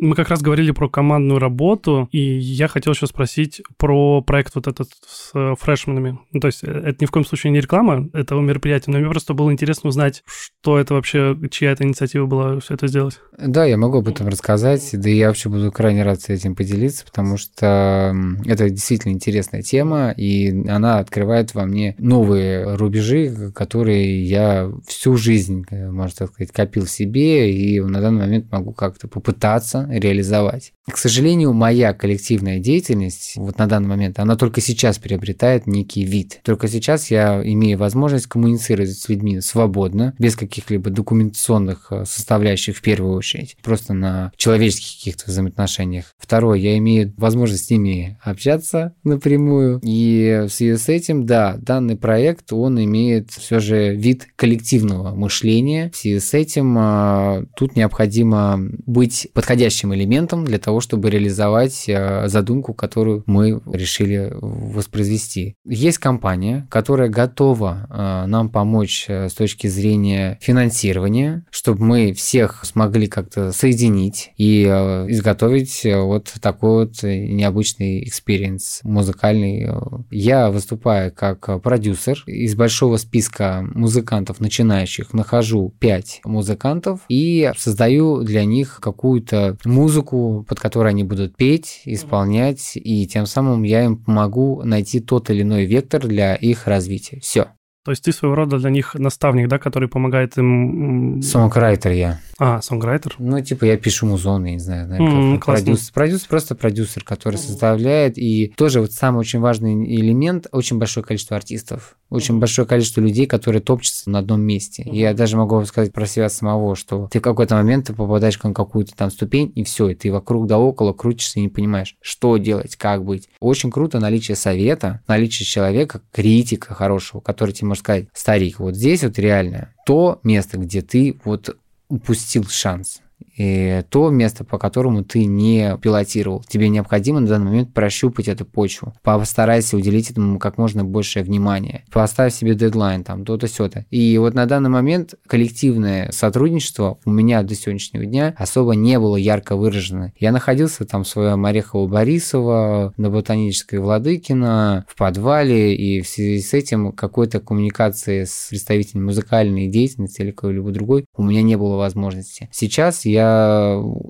Мы 0.01 0.15
как 0.15 0.29
раз 0.29 0.41
говорили 0.41 0.71
про 0.71 0.89
командную 0.89 1.39
работу, 1.39 2.09
и 2.11 2.19
я 2.19 2.67
хотел 2.67 2.93
еще 2.93 3.05
спросить 3.05 3.61
про 3.77 4.23
проект 4.23 4.55
вот 4.55 4.65
этот 4.65 4.89
с 5.05 5.29
э, 5.35 5.53
фрешменами. 5.59 6.17
Ну, 6.31 6.39
то 6.39 6.47
есть 6.47 6.63
э, 6.63 6.71
это 6.71 6.97
ни 7.01 7.05
в 7.05 7.11
коем 7.11 7.23
случае 7.23 7.51
не 7.51 7.61
реклама 7.61 8.09
этого 8.13 8.41
мероприятия, 8.41 8.89
но 8.89 8.97
мне 8.97 9.07
просто 9.07 9.35
было 9.35 9.51
интересно 9.51 9.89
узнать, 9.89 10.23
что 10.25 10.79
это 10.79 10.95
вообще, 10.95 11.37
чья 11.51 11.71
это 11.71 11.83
инициатива 11.83 12.25
была 12.25 12.59
все 12.61 12.73
это 12.73 12.87
сделать. 12.87 13.19
Да, 13.37 13.63
я 13.63 13.77
могу 13.77 13.99
об 13.99 14.07
этом 14.07 14.27
рассказать, 14.27 14.89
да 14.91 15.07
и 15.07 15.17
я 15.17 15.27
вообще 15.27 15.49
буду 15.49 15.71
крайне 15.71 16.01
рад 16.01 16.19
с 16.19 16.29
этим 16.29 16.55
поделиться, 16.55 17.05
потому 17.05 17.37
что 17.37 18.15
это 18.47 18.71
действительно 18.71 19.11
интересная 19.11 19.61
тема, 19.61 20.15
и 20.17 20.67
она 20.67 20.97
открывает 20.97 21.53
во 21.53 21.65
мне 21.65 21.95
новые 21.99 22.75
рубежи, 22.75 23.51
которые 23.53 24.23
я 24.23 24.71
всю 24.87 25.15
жизнь, 25.15 25.63
э, 25.69 25.91
можно 25.91 26.15
так 26.17 26.33
сказать, 26.33 26.51
копил 26.51 26.85
в 26.85 26.89
себе, 26.89 27.53
и 27.53 27.79
на 27.79 28.01
данный 28.01 28.21
момент 28.21 28.51
могу 28.51 28.73
как-то 28.73 29.07
попытаться 29.07 29.90
реализовать. 29.99 30.73
К 30.89 30.97
сожалению, 30.97 31.53
моя 31.53 31.93
коллективная 31.93 32.59
деятельность 32.59 33.33
вот 33.35 33.57
на 33.57 33.67
данный 33.67 33.87
момент, 33.87 34.19
она 34.19 34.35
только 34.35 34.61
сейчас 34.61 34.97
приобретает 34.97 35.67
некий 35.67 36.03
вид. 36.03 36.39
Только 36.43 36.67
сейчас 36.67 37.11
я 37.11 37.41
имею 37.43 37.77
возможность 37.77 38.27
коммуницировать 38.27 38.91
с 38.91 39.07
людьми 39.09 39.41
свободно, 39.41 40.15
без 40.19 40.35
каких-либо 40.35 40.89
документационных 40.89 41.87
э, 41.91 42.05
составляющих 42.05 42.77
в 42.77 42.81
первую 42.81 43.15
очередь, 43.15 43.57
просто 43.61 43.93
на 43.93 44.31
человеческих 44.35 44.97
каких-то 44.99 45.29
взаимоотношениях. 45.31 46.13
Второе, 46.17 46.59
я 46.59 46.77
имею 46.77 47.13
возможность 47.17 47.67
с 47.67 47.69
ними 47.69 48.17
общаться 48.21 48.93
напрямую, 49.03 49.79
и 49.83 50.45
в 50.47 50.49
связи 50.49 50.77
с 50.77 50.89
этим, 50.89 51.25
да, 51.25 51.57
данный 51.57 51.95
проект, 51.95 52.51
он 52.53 52.83
имеет 52.83 53.31
все 53.31 53.59
же 53.59 53.95
вид 53.95 54.27
коллективного 54.35 55.15
мышления. 55.15 55.91
В 55.93 55.97
связи 55.97 56.19
с 56.19 56.33
этим 56.33 56.75
а, 56.77 57.43
тут 57.55 57.75
необходимо 57.75 58.59
быть 58.85 59.27
подходящим 59.33 59.80
решающим 59.81 59.93
элементом 59.93 60.45
для 60.45 60.59
того, 60.59 60.81
чтобы 60.81 61.09
реализовать 61.09 61.85
э, 61.87 62.27
задумку, 62.27 62.73
которую 62.73 63.23
мы 63.25 63.61
решили 63.71 64.31
воспроизвести. 64.33 65.55
Есть 65.65 65.97
компания, 65.97 66.67
которая 66.69 67.09
готова 67.09 67.87
э, 67.89 68.25
нам 68.27 68.49
помочь 68.49 69.05
э, 69.07 69.29
с 69.29 69.33
точки 69.33 69.67
зрения 69.67 70.37
финансирования, 70.41 71.45
чтобы 71.51 71.83
мы 71.83 72.13
всех 72.13 72.63
смогли 72.65 73.07
как-то 73.07 73.51
соединить 73.51 74.31
и 74.37 74.63
изготовить 74.63 75.81
вот 75.83 76.33
такой 76.41 76.85
вот 76.85 77.03
необычный 77.03 78.03
experience 78.03 78.81
музыкальный. 78.83 79.67
Я 80.09 80.49
выступаю 80.49 81.11
как 81.13 81.61
продюсер. 81.61 82.23
Из 82.27 82.55
большого 82.55 82.97
списка 82.97 83.63
музыкантов 83.73 84.39
начинающих 84.39 85.13
нахожу 85.13 85.73
5 85.79 86.21
музыкантов 86.25 87.01
и 87.09 87.51
создаю 87.57 88.23
для 88.23 88.45
них 88.45 88.79
какую-то 88.81 89.57
музыку, 89.71 90.45
под 90.47 90.59
которой 90.59 90.89
они 90.89 91.03
будут 91.03 91.35
петь, 91.35 91.81
исполнять, 91.85 92.73
и 92.75 93.07
тем 93.07 93.25
самым 93.25 93.63
я 93.63 93.85
им 93.85 93.97
помогу 93.97 94.61
найти 94.63 94.99
тот 94.99 95.29
или 95.29 95.41
иной 95.41 95.65
вектор 95.65 96.05
для 96.05 96.35
их 96.35 96.67
развития. 96.67 97.19
Все. 97.21 97.47
То 97.83 97.91
есть 97.91 98.03
ты 98.03 98.11
своего 98.11 98.35
рода 98.35 98.59
для 98.59 98.69
них 98.69 98.93
наставник, 98.93 99.47
да, 99.47 99.57
который 99.57 99.89
помогает 99.89 100.37
им... 100.37 101.19
Сонграйтер 101.23 101.91
я. 101.91 102.19
А, 102.37 102.61
сонграйтер? 102.61 103.15
Ну, 103.17 103.41
типа, 103.41 103.65
я 103.65 103.77
пишу 103.77 104.05
музон, 104.05 104.45
я 104.45 104.53
не 104.53 104.59
знаю, 104.59 104.87
mm, 104.87 105.33
как 105.35 105.45
продюсер. 105.45 105.93
Продюсер, 105.93 106.27
просто 106.27 106.55
продюсер, 106.55 107.03
который 107.03 107.35
mm. 107.35 107.39
составляет. 107.39 108.17
И 108.17 108.53
тоже 108.55 108.81
вот 108.81 108.91
самый 108.91 109.19
очень 109.19 109.39
важный 109.39 109.73
элемент, 109.95 110.47
очень 110.51 110.77
большое 110.77 111.03
количество 111.03 111.35
артистов, 111.37 111.95
очень 112.09 112.35
mm. 112.35 112.39
большое 112.39 112.67
количество 112.67 113.01
людей, 113.01 113.25
которые 113.25 113.61
топчутся 113.63 114.11
на 114.11 114.19
одном 114.19 114.41
месте. 114.41 114.83
Mm. 114.83 114.95
Я 114.95 115.13
даже 115.15 115.37
могу 115.37 115.63
сказать 115.65 115.91
про 115.91 116.05
себя 116.05 116.29
самого, 116.29 116.75
что 116.75 117.07
ты 117.11 117.17
в 117.17 117.23
какой-то 117.23 117.55
момент 117.55 117.87
ты 117.87 117.93
попадаешь 117.93 118.41
на 118.43 118.53
какую-то 118.53 118.95
там 118.95 119.09
ступень, 119.09 119.51
и 119.55 119.63
все, 119.63 119.89
и 119.89 119.95
ты 119.95 120.11
вокруг 120.11 120.45
да 120.45 120.59
около 120.59 120.93
крутишься 120.93 121.39
и 121.39 121.43
не 121.43 121.49
понимаешь, 121.49 121.95
что 121.99 122.37
делать, 122.37 122.75
как 122.75 123.03
быть. 123.03 123.27
Очень 123.39 123.71
круто 123.71 123.99
наличие 123.99 124.35
совета, 124.35 125.01
наличие 125.07 125.47
человека, 125.47 126.01
критика 126.11 126.75
хорошего, 126.75 127.21
который 127.21 127.51
тебе 127.51 127.70
может 127.71 127.83
сказать, 127.83 128.07
старик, 128.13 128.59
вот 128.59 128.75
здесь 128.75 129.03
вот 129.03 129.17
реально 129.17 129.73
то 129.85 130.19
место, 130.23 130.57
где 130.57 130.81
ты 130.81 131.19
вот 131.23 131.57
упустил 131.87 132.45
шанс 132.45 133.01
и 133.41 133.83
то 133.89 134.09
место, 134.11 134.43
по 134.43 134.59
которому 134.59 135.03
ты 135.03 135.25
не 135.25 135.75
пилотировал. 135.81 136.43
Тебе 136.47 136.69
необходимо 136.69 137.21
на 137.21 137.27
данный 137.27 137.45
момент 137.45 137.73
прощупать 137.73 138.27
эту 138.27 138.45
почву. 138.45 138.93
Постарайся 139.01 139.77
уделить 139.77 140.11
этому 140.11 140.37
как 140.37 140.59
можно 140.59 140.83
большее 140.83 141.23
внимание. 141.23 141.83
Поставь 141.91 142.35
себе 142.35 142.53
дедлайн, 142.53 143.03
там, 143.03 143.25
то-то, 143.25 143.47
сё-то. 143.47 143.85
И 143.89 144.15
вот 144.19 144.35
на 144.35 144.45
данный 144.45 144.69
момент 144.69 145.15
коллективное 145.25 146.11
сотрудничество 146.11 146.99
у 147.03 147.11
меня 147.11 147.41
до 147.41 147.55
сегодняшнего 147.55 148.05
дня 148.05 148.35
особо 148.37 148.75
не 148.75 148.99
было 148.99 149.15
ярко 149.15 149.55
выражено. 149.55 150.13
Я 150.19 150.31
находился 150.31 150.85
там 150.85 151.03
в 151.03 151.07
своем 151.07 151.43
Орехово-Борисово, 151.43 152.93
на 152.97 153.09
Ботанической 153.09 153.79
Владыкино, 153.79 154.85
в 154.87 154.95
подвале, 154.95 155.75
и 155.75 156.01
в 156.01 156.07
связи 156.07 156.41
с 156.41 156.53
этим 156.53 156.91
какой-то 156.91 157.39
коммуникации 157.39 158.25
с 158.25 158.49
представителями 158.49 159.05
музыкальной 159.05 159.67
деятельности 159.67 160.21
или 160.21 160.31
какой-либо 160.31 160.69
другой 160.71 161.05
у 161.15 161.23
меня 161.23 161.41
не 161.41 161.55
было 161.55 161.77
возможности. 161.77 162.49
Сейчас 162.51 163.05
я 163.05 163.30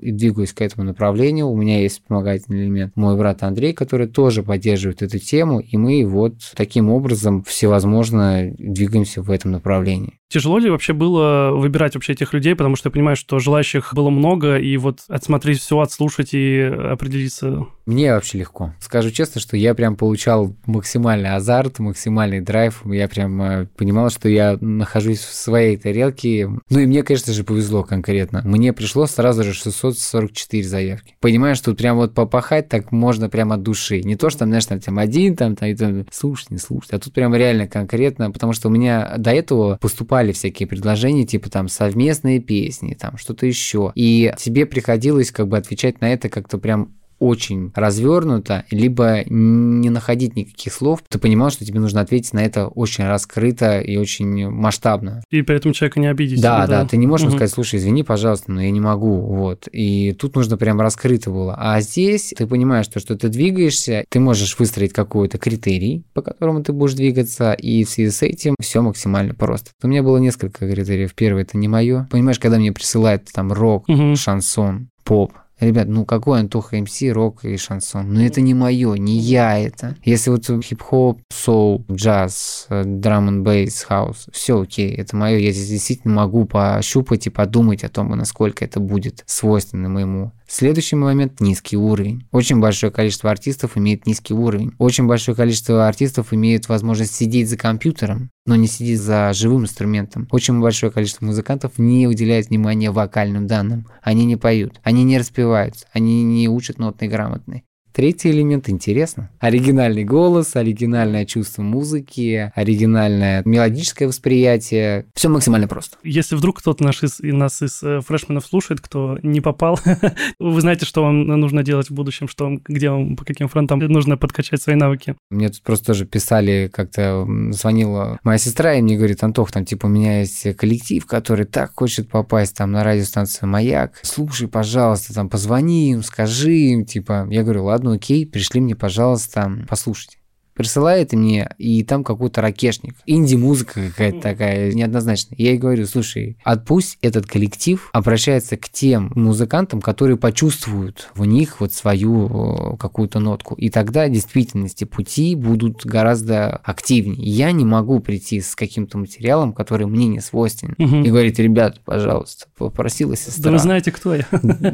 я 0.00 0.12
двигаюсь 0.12 0.52
к 0.52 0.60
этому 0.60 0.84
направлению. 0.84 1.48
У 1.48 1.56
меня 1.56 1.80
есть 1.80 1.96
вспомогательный 1.96 2.64
элемент 2.64 2.96
мой 2.96 3.16
брат 3.16 3.42
Андрей, 3.42 3.72
который 3.72 4.06
тоже 4.06 4.42
поддерживает 4.42 5.02
эту 5.02 5.18
тему, 5.18 5.60
и 5.60 5.76
мы 5.76 6.04
вот 6.06 6.34
таким 6.54 6.90
образом 6.90 7.42
всевозможно 7.44 8.52
двигаемся 8.58 9.22
в 9.22 9.30
этом 9.30 9.52
направлении. 9.52 10.18
Тяжело 10.32 10.56
ли 10.56 10.70
вообще 10.70 10.94
было 10.94 11.50
выбирать 11.50 11.94
вообще 11.94 12.14
этих 12.14 12.32
людей, 12.32 12.56
потому 12.56 12.74
что 12.74 12.88
я 12.88 12.90
понимаю, 12.90 13.16
что 13.16 13.38
желающих 13.38 13.92
было 13.92 14.08
много, 14.08 14.56
и 14.56 14.78
вот 14.78 15.00
отсмотреть 15.08 15.60
все, 15.60 15.78
отслушать 15.78 16.30
и 16.32 16.58
определиться? 16.62 17.66
Мне 17.84 18.12
вообще 18.14 18.38
легко. 18.38 18.72
Скажу 18.78 19.10
честно, 19.10 19.40
что 19.40 19.56
я 19.56 19.74
прям 19.74 19.96
получал 19.96 20.54
максимальный 20.66 21.34
азарт, 21.34 21.80
максимальный 21.80 22.40
драйв. 22.40 22.82
Я 22.86 23.08
прям 23.08 23.42
э, 23.42 23.66
понимал, 23.76 24.08
что 24.10 24.28
я 24.28 24.56
нахожусь 24.60 25.18
в 25.18 25.34
своей 25.34 25.76
тарелке. 25.76 26.48
Ну 26.70 26.78
и 26.78 26.86
мне, 26.86 27.02
конечно 27.02 27.32
же, 27.32 27.42
повезло 27.42 27.82
конкретно. 27.82 28.42
Мне 28.44 28.72
пришло 28.72 29.06
сразу 29.06 29.42
же 29.42 29.52
644 29.52 30.62
заявки. 30.62 31.16
Понимаешь, 31.20 31.58
что 31.58 31.74
прям 31.74 31.96
вот 31.96 32.14
попахать 32.14 32.68
так 32.68 32.92
можно 32.92 33.28
прямо 33.28 33.56
от 33.56 33.62
души. 33.62 34.00
Не 34.02 34.14
то, 34.14 34.30
что 34.30 34.40
там, 34.40 34.50
знаешь, 34.50 34.66
там, 34.66 34.78
там 34.78 34.98
один, 34.98 35.34
там, 35.34 35.56
там, 35.56 35.74
там, 35.74 36.06
слушай, 36.12 36.46
не 36.50 36.58
слушай. 36.58 36.90
А 36.92 37.00
тут 37.00 37.12
прям 37.12 37.34
реально 37.34 37.66
конкретно, 37.66 38.30
потому 38.30 38.52
что 38.52 38.68
у 38.68 38.70
меня 38.70 39.14
до 39.18 39.32
этого 39.32 39.76
поступали 39.80 40.21
поступали 40.22 40.32
всякие 40.32 40.66
предложения, 40.66 41.24
типа 41.24 41.50
там 41.50 41.68
совместные 41.68 42.40
песни, 42.40 42.94
там 42.94 43.16
что-то 43.18 43.46
еще. 43.46 43.92
И 43.94 44.32
тебе 44.38 44.66
приходилось 44.66 45.30
как 45.30 45.48
бы 45.48 45.56
отвечать 45.56 46.00
на 46.00 46.12
это 46.12 46.28
как-то 46.28 46.58
прям 46.58 46.94
очень 47.22 47.70
развернуто, 47.74 48.64
либо 48.70 49.22
не 49.26 49.90
находить 49.90 50.34
никаких 50.34 50.72
слов, 50.72 51.04
ты 51.08 51.20
понимал, 51.20 51.50
что 51.50 51.64
тебе 51.64 51.78
нужно 51.78 52.00
ответить 52.00 52.32
на 52.32 52.40
это 52.40 52.66
очень 52.66 53.04
раскрыто 53.04 53.78
и 53.78 53.96
очень 53.96 54.50
масштабно. 54.50 55.22
И 55.30 55.42
при 55.42 55.56
этом 55.56 55.72
человека 55.72 56.00
не 56.00 56.08
обидеть. 56.08 56.42
Да, 56.42 56.66
да, 56.66 56.82
да, 56.82 56.88
ты 56.88 56.96
не 56.96 57.06
можешь 57.06 57.28
угу. 57.28 57.36
сказать, 57.36 57.52
слушай, 57.52 57.78
извини, 57.78 58.02
пожалуйста, 58.02 58.50
но 58.50 58.60
я 58.60 58.72
не 58.72 58.80
могу, 58.80 59.20
вот. 59.20 59.68
И 59.70 60.16
тут 60.18 60.34
нужно 60.34 60.56
прям 60.56 60.80
раскрыто 60.80 61.30
было. 61.30 61.54
А 61.56 61.80
здесь 61.80 62.34
ты 62.36 62.46
понимаешь, 62.48 62.86
что, 62.86 62.98
что 62.98 63.16
ты 63.16 63.28
двигаешься, 63.28 64.04
ты 64.08 64.18
можешь 64.18 64.58
выстроить 64.58 64.92
какой-то 64.92 65.38
критерий, 65.38 66.04
по 66.14 66.22
которому 66.22 66.64
ты 66.64 66.72
будешь 66.72 66.94
двигаться, 66.94 67.52
и 67.52 67.84
в 67.84 67.90
связи 67.90 68.10
с 68.10 68.22
этим 68.22 68.56
все 68.60 68.82
максимально 68.82 69.34
просто. 69.34 69.70
У 69.80 69.86
меня 69.86 70.02
было 70.02 70.18
несколько 70.18 70.68
критериев. 70.68 71.14
Первый– 71.14 71.42
это 71.44 71.56
не 71.56 71.68
мое. 71.68 72.08
Понимаешь, 72.10 72.40
когда 72.40 72.58
мне 72.58 72.72
присылают 72.72 73.28
там 73.32 73.52
рок, 73.52 73.88
угу. 73.88 74.16
шансон, 74.16 74.88
поп, 75.04 75.32
Ребят, 75.62 75.86
ну 75.86 76.04
какой 76.04 76.40
Антоха 76.40 76.76
МС, 76.76 77.00
рок 77.12 77.44
и 77.44 77.56
шансон? 77.56 78.12
Ну 78.12 78.20
это 78.20 78.40
не 78.40 78.52
мое, 78.52 78.94
не 78.94 79.16
я 79.16 79.56
это. 79.56 79.94
Если 80.04 80.30
вот 80.30 80.44
хип-хоп, 80.44 81.20
соул, 81.32 81.84
джаз, 81.88 82.66
драм 82.68 83.28
н 83.28 83.44
бейс, 83.44 83.84
хаус, 83.84 84.26
все 84.32 84.60
окей, 84.60 84.92
это 84.92 85.14
мое. 85.14 85.38
Я 85.38 85.52
здесь 85.52 85.68
действительно 85.68 86.14
могу 86.14 86.46
пощупать 86.46 87.28
и 87.28 87.30
подумать 87.30 87.84
о 87.84 87.88
том, 87.88 88.10
насколько 88.10 88.64
это 88.64 88.80
будет 88.80 89.22
свойственно 89.26 89.88
моему 89.88 90.32
Следующий 90.54 90.96
момент– 90.96 91.40
низкий 91.40 91.78
уровень. 91.78 92.28
Очень 92.30 92.60
большое 92.60 92.92
количество 92.92 93.30
артистов 93.30 93.78
имеет 93.78 94.04
низкий 94.04 94.34
уровень. 94.34 94.74
Очень 94.76 95.06
большое 95.06 95.34
количество 95.34 95.88
артистов 95.88 96.34
имеет 96.34 96.68
возможность 96.68 97.14
сидеть 97.14 97.48
за 97.48 97.56
компьютером, 97.56 98.28
но 98.44 98.54
не 98.54 98.66
сидеть 98.66 99.00
за 99.00 99.32
живым 99.32 99.62
инструментом. 99.62 100.28
Очень 100.30 100.60
большое 100.60 100.92
количество 100.92 101.24
музыкантов 101.24 101.78
не 101.78 102.06
уделяет 102.06 102.50
внимания 102.50 102.90
вокальным 102.90 103.46
данным. 103.46 103.86
Они 104.02 104.26
не 104.26 104.36
поют, 104.36 104.78
они 104.82 105.04
не 105.04 105.16
распеваются, 105.16 105.86
они 105.94 106.22
не 106.22 106.50
учат 106.50 106.78
нотной 106.78 107.08
грамоте. 107.08 107.64
Третий 107.92 108.30
элемент 108.30 108.68
интересно. 108.68 109.30
Оригинальный 109.38 110.04
голос, 110.04 110.56
оригинальное 110.56 111.26
чувство 111.26 111.62
музыки, 111.62 112.52
оригинальное 112.54 113.42
мелодическое 113.44 114.08
восприятие. 114.08 115.06
Все 115.14 115.28
максимально 115.28 115.68
просто. 115.68 115.98
Если 116.02 116.34
вдруг 116.36 116.58
кто-то 116.58 116.82
наш 116.82 117.02
из, 117.02 117.20
нас 117.20 117.60
из 117.62 117.82
э, 117.82 118.00
фрешменов 118.00 118.46
слушает, 118.46 118.80
кто 118.80 119.18
не 119.22 119.40
попал, 119.40 119.78
вы 120.38 120.60
знаете, 120.60 120.86
что 120.86 121.02
вам 121.02 121.24
нужно 121.24 121.62
делать 121.62 121.90
в 121.90 121.94
будущем, 121.94 122.28
что 122.28 122.44
вам, 122.44 122.60
где 122.66 122.90
вам, 122.90 123.16
по 123.16 123.24
каким 123.24 123.48
фронтам 123.48 123.78
нужно 123.78 124.16
подкачать 124.16 124.62
свои 124.62 124.76
навыки. 124.76 125.14
Мне 125.30 125.48
тут 125.50 125.62
просто 125.62 125.86
тоже 125.86 126.06
писали, 126.06 126.70
как-то 126.72 127.26
звонила 127.50 128.18
моя 128.22 128.38
сестра, 128.38 128.74
и 128.74 128.82
мне 128.82 128.96
говорит, 128.96 129.22
Антох, 129.22 129.52
там 129.52 129.64
типа 129.64 129.86
у 129.86 129.88
меня 129.88 130.20
есть 130.20 130.56
коллектив, 130.56 131.04
который 131.06 131.44
так 131.44 131.72
хочет 131.74 132.08
попасть 132.08 132.56
там 132.56 132.72
на 132.72 132.84
радиостанцию 132.84 133.48
«Маяк». 133.48 134.00
Слушай, 134.02 134.48
пожалуйста, 134.48 135.14
там 135.14 135.28
позвони 135.28 135.90
им, 135.90 136.02
скажи 136.02 136.54
им, 136.54 136.84
типа. 136.84 137.26
Я 137.30 137.42
говорю, 137.42 137.64
ладно, 137.64 137.81
ладно, 137.82 137.96
окей, 137.96 138.24
пришли 138.26 138.60
мне, 138.60 138.76
пожалуйста, 138.76 139.50
послушать 139.68 140.18
присылает 140.62 141.12
мне, 141.12 141.50
и 141.58 141.82
там 141.82 142.04
какой-то 142.04 142.40
ракешник. 142.40 142.94
Инди-музыка 143.06 143.88
какая-то 143.88 144.20
такая, 144.20 144.72
неоднозначная. 144.72 145.36
Я 145.38 145.50
ей 145.50 145.58
говорю, 145.58 145.86
слушай, 145.86 146.36
отпусть 146.44 146.98
этот 147.02 147.26
коллектив 147.26 147.90
обращается 147.92 148.56
к 148.56 148.68
тем 148.68 149.12
музыкантам, 149.14 149.80
которые 149.80 150.16
почувствуют 150.16 151.10
в 151.14 151.24
них 151.24 151.60
вот 151.60 151.72
свою 151.72 152.76
какую-то 152.78 153.18
нотку. 153.18 153.54
И 153.56 153.70
тогда 153.70 154.06
в 154.06 154.10
действительности 154.10 154.84
пути 154.84 155.34
будут 155.34 155.84
гораздо 155.84 156.56
активнее. 156.56 157.22
Я 157.22 157.50
не 157.52 157.64
могу 157.64 158.00
прийти 158.00 158.40
с 158.40 158.54
каким-то 158.54 158.98
материалом, 158.98 159.52
который 159.52 159.86
мне 159.86 160.06
не 160.06 160.20
свойственен. 160.20 160.74
Угу. 160.78 160.96
И 161.04 161.10
говорить, 161.10 161.38
ребят, 161.38 161.80
пожалуйста, 161.84 162.46
попросила 162.56 163.16
сестра. 163.16 163.44
Да 163.44 163.50
вы 163.50 163.58
знаете, 163.58 163.90
кто 163.90 164.14
я. 164.14 164.26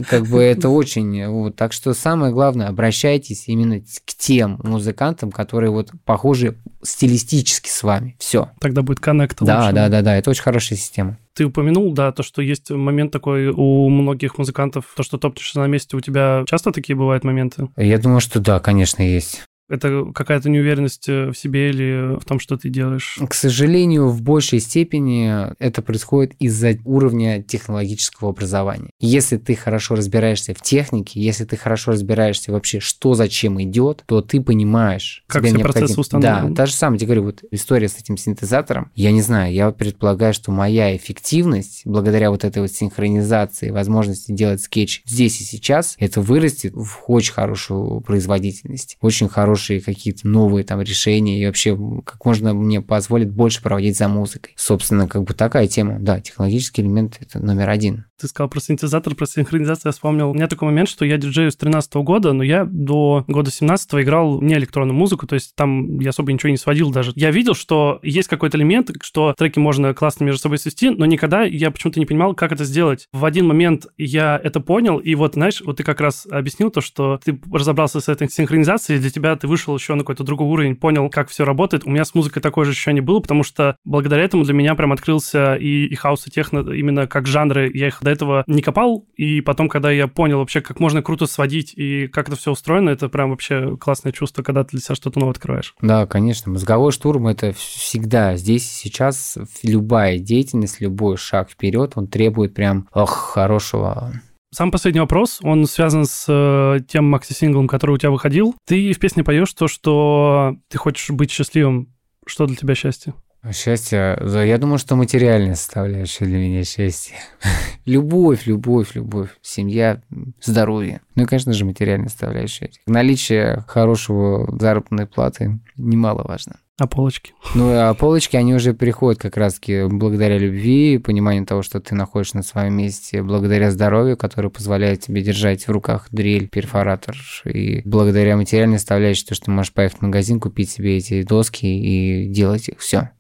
Как 0.09 0.26
бы 0.26 0.43
это 0.43 0.68
очень... 0.68 1.26
Вот. 1.28 1.57
Так 1.57 1.72
что 1.72 1.95
самое 1.95 2.32
главное, 2.32 2.68
обращайтесь 2.68 3.45
именно 3.47 3.80
к 3.80 4.14
тем 4.18 4.61
музыкантам, 4.62 5.30
которые 5.30 5.70
вот 5.78 5.92
похожи 6.04 6.56
стилистически 6.82 7.68
с 7.68 7.82
вами. 7.82 8.16
Все. 8.18 8.50
Тогда 8.60 8.82
будет 8.82 9.00
коннект. 9.00 9.38
Да, 9.40 9.62
лучше. 9.62 9.74
да, 9.74 9.88
да, 9.88 10.02
да, 10.02 10.16
это 10.16 10.30
очень 10.30 10.42
хорошая 10.42 10.78
система. 10.78 11.18
Ты 11.34 11.44
упомянул, 11.44 11.92
да, 11.92 12.12
то, 12.12 12.22
что 12.22 12.42
есть 12.42 12.70
момент 12.70 13.12
такой 13.12 13.48
у 13.48 13.88
многих 13.88 14.38
музыкантов, 14.38 14.86
то, 14.96 15.02
что 15.02 15.18
топтишься 15.18 15.60
на 15.60 15.66
месте, 15.66 15.96
у 15.96 16.00
тебя 16.00 16.42
часто 16.46 16.72
такие 16.72 16.96
бывают 16.96 17.24
моменты? 17.24 17.68
Я 17.76 17.98
думаю, 17.98 18.20
что 18.20 18.40
да, 18.40 18.58
конечно, 18.60 19.02
есть. 19.02 19.47
Это 19.68 20.06
какая-то 20.14 20.48
неуверенность 20.48 21.08
э, 21.08 21.30
в 21.30 21.34
себе 21.34 21.70
или 21.70 22.18
в 22.18 22.24
том, 22.24 22.40
что 22.40 22.56
ты 22.56 22.68
делаешь? 22.68 23.18
К 23.28 23.34
сожалению, 23.34 24.08
в 24.08 24.22
большей 24.22 24.60
степени 24.60 25.52
это 25.58 25.82
происходит 25.82 26.34
из-за 26.38 26.76
уровня 26.84 27.42
технологического 27.42 28.30
образования. 28.30 28.90
Если 28.98 29.36
ты 29.36 29.54
хорошо 29.54 29.94
разбираешься 29.94 30.54
в 30.54 30.62
технике, 30.62 31.20
если 31.20 31.44
ты 31.44 31.56
хорошо 31.56 31.92
разбираешься 31.92 32.52
вообще, 32.52 32.80
что 32.80 33.14
зачем 33.14 33.60
идет, 33.62 34.04
то 34.06 34.22
ты 34.22 34.40
понимаешь. 34.40 35.24
Как 35.26 35.42
все 35.42 35.52
необходим... 35.52 35.80
процессы 35.80 36.00
установлены. 36.00 36.50
Да, 36.50 36.54
та 36.54 36.66
же 36.66 36.72
самая, 36.72 36.98
тебе 36.98 37.06
говорю, 37.06 37.24
вот 37.24 37.44
история 37.50 37.88
с 37.88 37.98
этим 37.98 38.16
синтезатором. 38.16 38.90
Я 38.94 39.12
не 39.12 39.22
знаю, 39.22 39.52
я 39.52 39.70
предполагаю, 39.70 40.32
что 40.32 40.50
моя 40.50 40.96
эффективность, 40.96 41.82
благодаря 41.84 42.30
вот 42.30 42.44
этой 42.44 42.62
вот 42.62 42.70
синхронизации, 42.70 43.70
возможности 43.70 44.32
делать 44.32 44.60
скетч 44.60 45.02
здесь 45.04 45.40
и 45.40 45.44
сейчас, 45.44 45.96
это 45.98 46.20
вырастет 46.20 46.72
в 46.74 47.04
очень 47.06 47.32
хорошую 47.32 48.00
производительность, 48.00 48.96
очень 49.00 49.28
хорошие 49.59 49.80
какие-то 49.80 50.28
новые 50.28 50.64
там 50.64 50.80
решения 50.80 51.42
и 51.42 51.46
вообще 51.46 51.76
как 52.04 52.24
можно 52.24 52.54
мне 52.54 52.80
позволит 52.80 53.30
больше 53.30 53.61
проводить 53.61 53.96
за 53.96 54.09
музыкой. 54.09 54.54
Собственно, 54.56 55.09
как 55.09 55.24
бы 55.24 55.34
такая 55.34 55.66
тема. 55.66 55.98
Да, 55.98 56.20
технологический 56.20 56.82
элемент– 56.82 57.18
это 57.20 57.44
номер 57.44 57.68
один. 57.68 58.04
Ты 58.20 58.26
сказал 58.26 58.48
про 58.48 58.60
синтезатор, 58.60 59.14
про 59.14 59.26
синхронизацию. 59.26 59.90
Я 59.90 59.92
вспомнил. 59.92 60.30
У 60.30 60.34
меня 60.34 60.48
такой 60.48 60.66
момент, 60.66 60.88
что 60.88 61.04
я 61.04 61.18
диджею 61.18 61.52
с 61.52 61.56
13 61.56 61.94
года, 61.96 62.32
но 62.32 62.42
я 62.42 62.64
до 62.64 63.24
года 63.28 63.50
17 63.50 63.94
играл 63.94 64.40
не 64.40 64.54
электронную 64.54 64.96
музыку, 64.96 65.26
то 65.26 65.34
есть 65.34 65.54
там 65.54 66.00
я 66.00 66.10
особо 66.10 66.32
ничего 66.32 66.50
не 66.50 66.56
сводил 66.56 66.90
даже. 66.90 67.12
Я 67.14 67.30
видел, 67.30 67.54
что 67.54 68.00
есть 68.02 68.28
какой-то 68.28 68.58
элемент, 68.58 68.90
что 69.02 69.34
треки 69.36 69.58
можно 69.58 69.94
классно 69.94 70.24
между 70.24 70.40
собой 70.40 70.58
свести, 70.58 70.90
но 70.90 71.06
никогда 71.06 71.44
я 71.44 71.70
почему-то 71.70 72.00
не 72.00 72.06
понимал, 72.06 72.34
как 72.34 72.50
это 72.50 72.64
сделать. 72.64 73.06
В 73.12 73.24
один 73.24 73.46
момент 73.46 73.86
я 73.96 74.40
это 74.42 74.60
понял, 74.60 74.98
и 74.98 75.14
вот, 75.14 75.34
знаешь, 75.34 75.62
вот 75.64 75.76
ты 75.76 75.84
как 75.84 76.00
раз 76.00 76.26
объяснил 76.28 76.70
то, 76.70 76.80
что 76.80 77.20
ты 77.24 77.40
разобрался 77.52 78.00
с 78.00 78.08
этой 78.08 78.28
синхронизацией, 78.28 79.00
для 79.00 79.10
тебя 79.10 79.36
ты 79.36 79.46
вышел 79.46 79.76
еще 79.76 79.94
на 79.94 80.00
какой-то 80.00 80.24
другой 80.24 80.48
уровень, 80.48 80.74
понял, 80.74 81.08
как 81.08 81.28
все 81.28 81.44
работает. 81.44 81.84
У 81.86 81.90
меня 81.90 82.04
с 82.04 82.14
музыкой 82.14 82.42
такое 82.42 82.64
же 82.64 82.72
ощущение 82.72 83.02
было, 83.02 83.20
потому 83.20 83.44
что 83.44 83.76
благодаря 83.84 84.24
этому 84.24 84.42
для 84.42 84.54
меня 84.54 84.74
прям 84.74 84.92
открылся 84.92 85.54
и, 85.54 85.86
и 85.86 85.94
хаос, 85.94 86.26
и 86.26 86.30
техно 86.30 86.60
именно 86.72 87.06
как 87.06 87.26
жанры. 87.26 87.70
Я 87.72 87.88
их 87.88 88.02
до 88.09 88.12
этого 88.12 88.44
не 88.46 88.62
копал, 88.62 89.06
и 89.16 89.40
потом, 89.40 89.68
когда 89.68 89.90
я 89.90 90.09
понял 90.09 90.38
вообще, 90.38 90.61
как 90.61 90.80
можно 90.80 91.02
круто 91.02 91.26
сводить 91.26 91.74
и 91.76 92.06
как 92.09 92.28
это 92.28 92.36
все 92.36 92.52
устроено, 92.52 92.90
это 92.90 93.09
прям 93.09 93.30
вообще 93.30 93.76
классное 93.76 94.12
чувство, 94.12 94.42
когда 94.42 94.64
ты 94.64 94.70
для 94.70 94.80
себя 94.80 94.94
что-то 94.94 95.20
новое 95.20 95.32
открываешь. 95.32 95.74
Да, 95.80 96.06
конечно. 96.06 96.50
Мозговой 96.52 96.92
штурм— 96.92 97.26
это 97.28 97.52
всегда 97.52 98.36
здесь 98.36 98.64
и 98.64 98.88
сейчас. 98.88 99.38
Любая 99.62 100.18
деятельность, 100.18 100.80
любой 100.80 101.16
шаг 101.16 101.50
вперед, 101.50 101.92
он 101.96 102.09
требует 102.09 102.54
прям 102.54 102.88
ох, 102.92 103.11
хорошего 103.11 104.12
сам 104.50 104.70
последний 104.70 105.00
вопрос, 105.00 105.40
он 105.42 105.66
связан 105.66 106.06
с 106.06 106.24
э, 106.26 106.80
тем 106.88 107.04
макси-синглом, 107.04 107.68
который 107.68 107.92
у 107.92 107.98
тебя 107.98 108.11
выходил. 108.11 108.54
Ты 108.66 108.92
в 108.94 108.98
песне 108.98 109.22
поешь 109.22 109.52
то, 109.52 109.68
что 109.68 110.56
ты 110.68 110.78
хочешь 110.78 111.11
быть 111.11 111.30
счастливым. 111.30 111.94
Что 112.26 112.46
для 112.46 112.56
тебя 112.56 112.74
счастье? 112.74 113.12
Счастье, 113.53 114.18
я 114.20 114.59
думаю, 114.59 114.78
что 114.78 114.96
материальная 114.96 115.55
составляющая 115.55 116.24
для 116.24 116.38
меня 116.38 116.64
счастье. 116.64 117.16
любовь, 117.84 118.46
любовь, 118.46 118.94
любовь, 118.94 119.30
семья, 119.42 120.03
здоровье. 120.42 121.01
Ну 121.14 121.24
и, 121.24 121.26
конечно 121.26 121.53
же, 121.53 121.64
материальная 121.64 122.09
составляющая. 122.09 122.70
Наличие 122.86 123.64
хорошего 123.66 124.49
заработной 124.59 125.07
платы 125.07 125.59
немаловажно. 125.76 126.57
А 126.78 126.86
полочки? 126.86 127.32
Ну, 127.56 127.70
а 127.72 127.92
полочки, 127.94 128.36
они 128.36 128.54
уже 128.54 128.72
приходят 128.72 129.20
как 129.20 129.36
раз-таки 129.36 129.86
благодаря 129.88 130.38
любви, 130.38 130.98
пониманию 130.98 131.44
того, 131.44 131.62
что 131.62 131.80
ты 131.80 131.96
находишься 131.96 132.36
на 132.36 132.44
своем 132.44 132.74
месте, 132.74 133.20
благодаря 133.20 133.72
здоровью, 133.72 134.16
которое 134.16 134.48
позволяет 134.48 135.00
тебе 135.00 135.22
держать 135.22 135.66
в 135.66 135.70
руках 135.72 136.06
дрель, 136.12 136.48
перфоратор, 136.48 137.16
и 137.44 137.82
благодаря 137.84 138.36
материальной 138.36 138.78
составляющей, 138.78 139.26
то, 139.26 139.34
что 139.34 139.46
ты 139.46 139.50
можешь 139.50 139.72
поехать 139.72 139.98
в 139.98 140.02
магазин, 140.02 140.38
купить 140.38 140.70
себе 140.70 140.98
эти 140.98 141.22
доски 141.24 141.66
и 141.66 142.28
делать 142.28 142.68
их. 142.68 142.78
Все. 142.78 143.10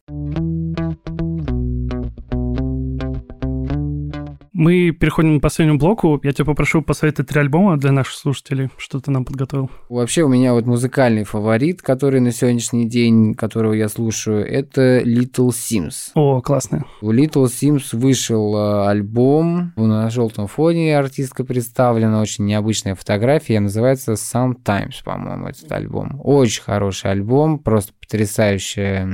Мы 4.58 4.90
переходим 4.90 5.38
к 5.38 5.42
последнему 5.42 5.78
блоку. 5.78 6.18
Я 6.24 6.32
тебя 6.32 6.44
попрошу 6.44 6.82
посоветовать 6.82 7.28
три 7.28 7.40
альбома 7.40 7.76
для 7.78 7.92
наших 7.92 8.14
слушателей. 8.14 8.70
Что 8.76 8.98
ты 8.98 9.12
нам 9.12 9.24
подготовил? 9.24 9.70
Вообще 9.88 10.24
у 10.24 10.28
меня 10.28 10.52
вот 10.52 10.66
музыкальный 10.66 11.22
фаворит, 11.22 11.80
который 11.80 12.18
на 12.18 12.32
сегодняшний 12.32 12.84
день, 12.84 13.34
которого 13.34 13.72
я 13.72 13.88
слушаю, 13.88 14.44
это 14.44 14.98
Little 14.98 15.50
Sims. 15.50 16.10
О, 16.16 16.40
классно. 16.40 16.86
У 17.02 17.12
Little 17.12 17.44
Sims 17.44 17.96
вышел 17.96 18.56
э, 18.56 18.88
альбом. 18.88 19.74
На 19.76 20.10
желтом 20.10 20.48
фоне 20.48 20.98
артистка 20.98 21.44
представлена. 21.44 22.20
Очень 22.20 22.46
необычная 22.46 22.96
фотография. 22.96 23.60
Называется 23.60 24.14
Sometimes, 24.14 25.04
по-моему, 25.04 25.46
этот 25.46 25.70
альбом. 25.70 26.20
Очень 26.24 26.64
хороший 26.64 27.12
альбом. 27.12 27.60
Просто 27.60 27.92
потрясающая 28.08 29.06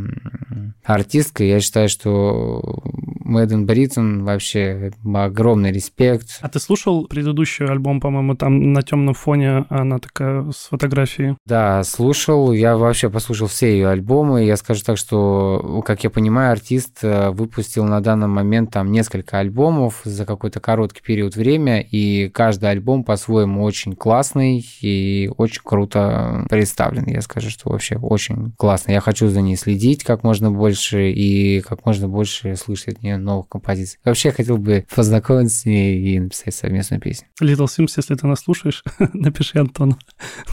артистка. 0.85 1.43
Я 1.43 1.61
считаю, 1.61 1.89
что 1.89 2.63
Мэдден 3.25 3.67
Бриттон 3.67 4.25
вообще 4.25 4.93
огромный 5.13 5.73
респект. 5.73 6.39
А 6.41 6.49
ты 6.49 6.61
слушал 6.61 7.07
предыдущий 7.07 7.67
альбом, 7.67 8.01
по-моему, 8.01 8.37
там 8.37 8.73
на 8.73 8.83
темном 8.83 9.15
фоне 9.15 9.65
она 9.69 9.99
такая 9.99 10.51
с 10.51 10.69
фотографией? 10.69 11.37
Да, 11.47 11.83
слушал. 11.83 12.53
Я 12.53 12.77
вообще 12.77 13.11
послушал 13.11 13.49
все 13.49 13.73
ее 13.73 13.89
альбомы. 13.89 14.45
Я 14.45 14.57
скажу 14.57 14.83
так, 14.85 14.97
что, 14.97 15.83
как 15.85 16.05
я 16.05 16.11
понимаю, 16.11 16.53
артист 16.53 16.99
э, 17.03 17.31
выпустил 17.31 17.85
на 17.85 18.01
данный 18.01 18.29
момент 18.29 18.71
там 18.71 18.93
несколько 18.93 19.39
альбомов 19.39 20.03
за 20.05 20.25
какой-то 20.27 20.61
короткий 20.61 21.03
период 21.03 21.35
времени, 21.35 21.83
и 21.83 22.29
каждый 22.29 22.71
альбом 22.71 23.05
по-своему 23.05 23.65
очень 23.65 23.97
классный 23.97 24.65
и 24.81 25.31
очень 25.37 25.63
круто 25.65 26.47
представлен. 26.49 27.07
Я 27.07 27.23
скажу, 27.23 27.51
что 27.51 27.71
вообще 27.71 27.97
очень 27.97 28.53
классно. 28.57 28.84
Я 28.87 29.01
хочу 29.01 29.29
за 29.29 29.41
ней 29.41 29.57
следить 29.57 30.05
как 30.05 30.23
можно 30.23 30.51
больше 30.51 31.11
и 31.11 31.61
как 31.61 31.85
можно 31.87 32.09
больше 32.09 32.57
слышать 32.57 32.97
от 32.97 33.03
нее 33.03 33.17
новых 33.17 33.49
композиций. 33.49 33.99
Вообще 34.05 34.29
я 34.29 34.35
хотел 34.35 34.59
бы 34.59 34.87
познакомиться 34.95 35.61
с 35.61 35.65
ней 35.65 35.99
и 35.99 36.21
написать 36.21 36.55
совместную 36.55 37.01
песню. 37.01 37.27
Little 37.41 37.67
Sims, 37.67 37.93
если 37.97 38.15
ты 38.15 38.27
нас 38.27 38.41
слушаешь, 38.41 38.83
напиши 39.13 39.59
Антону. 39.59 39.99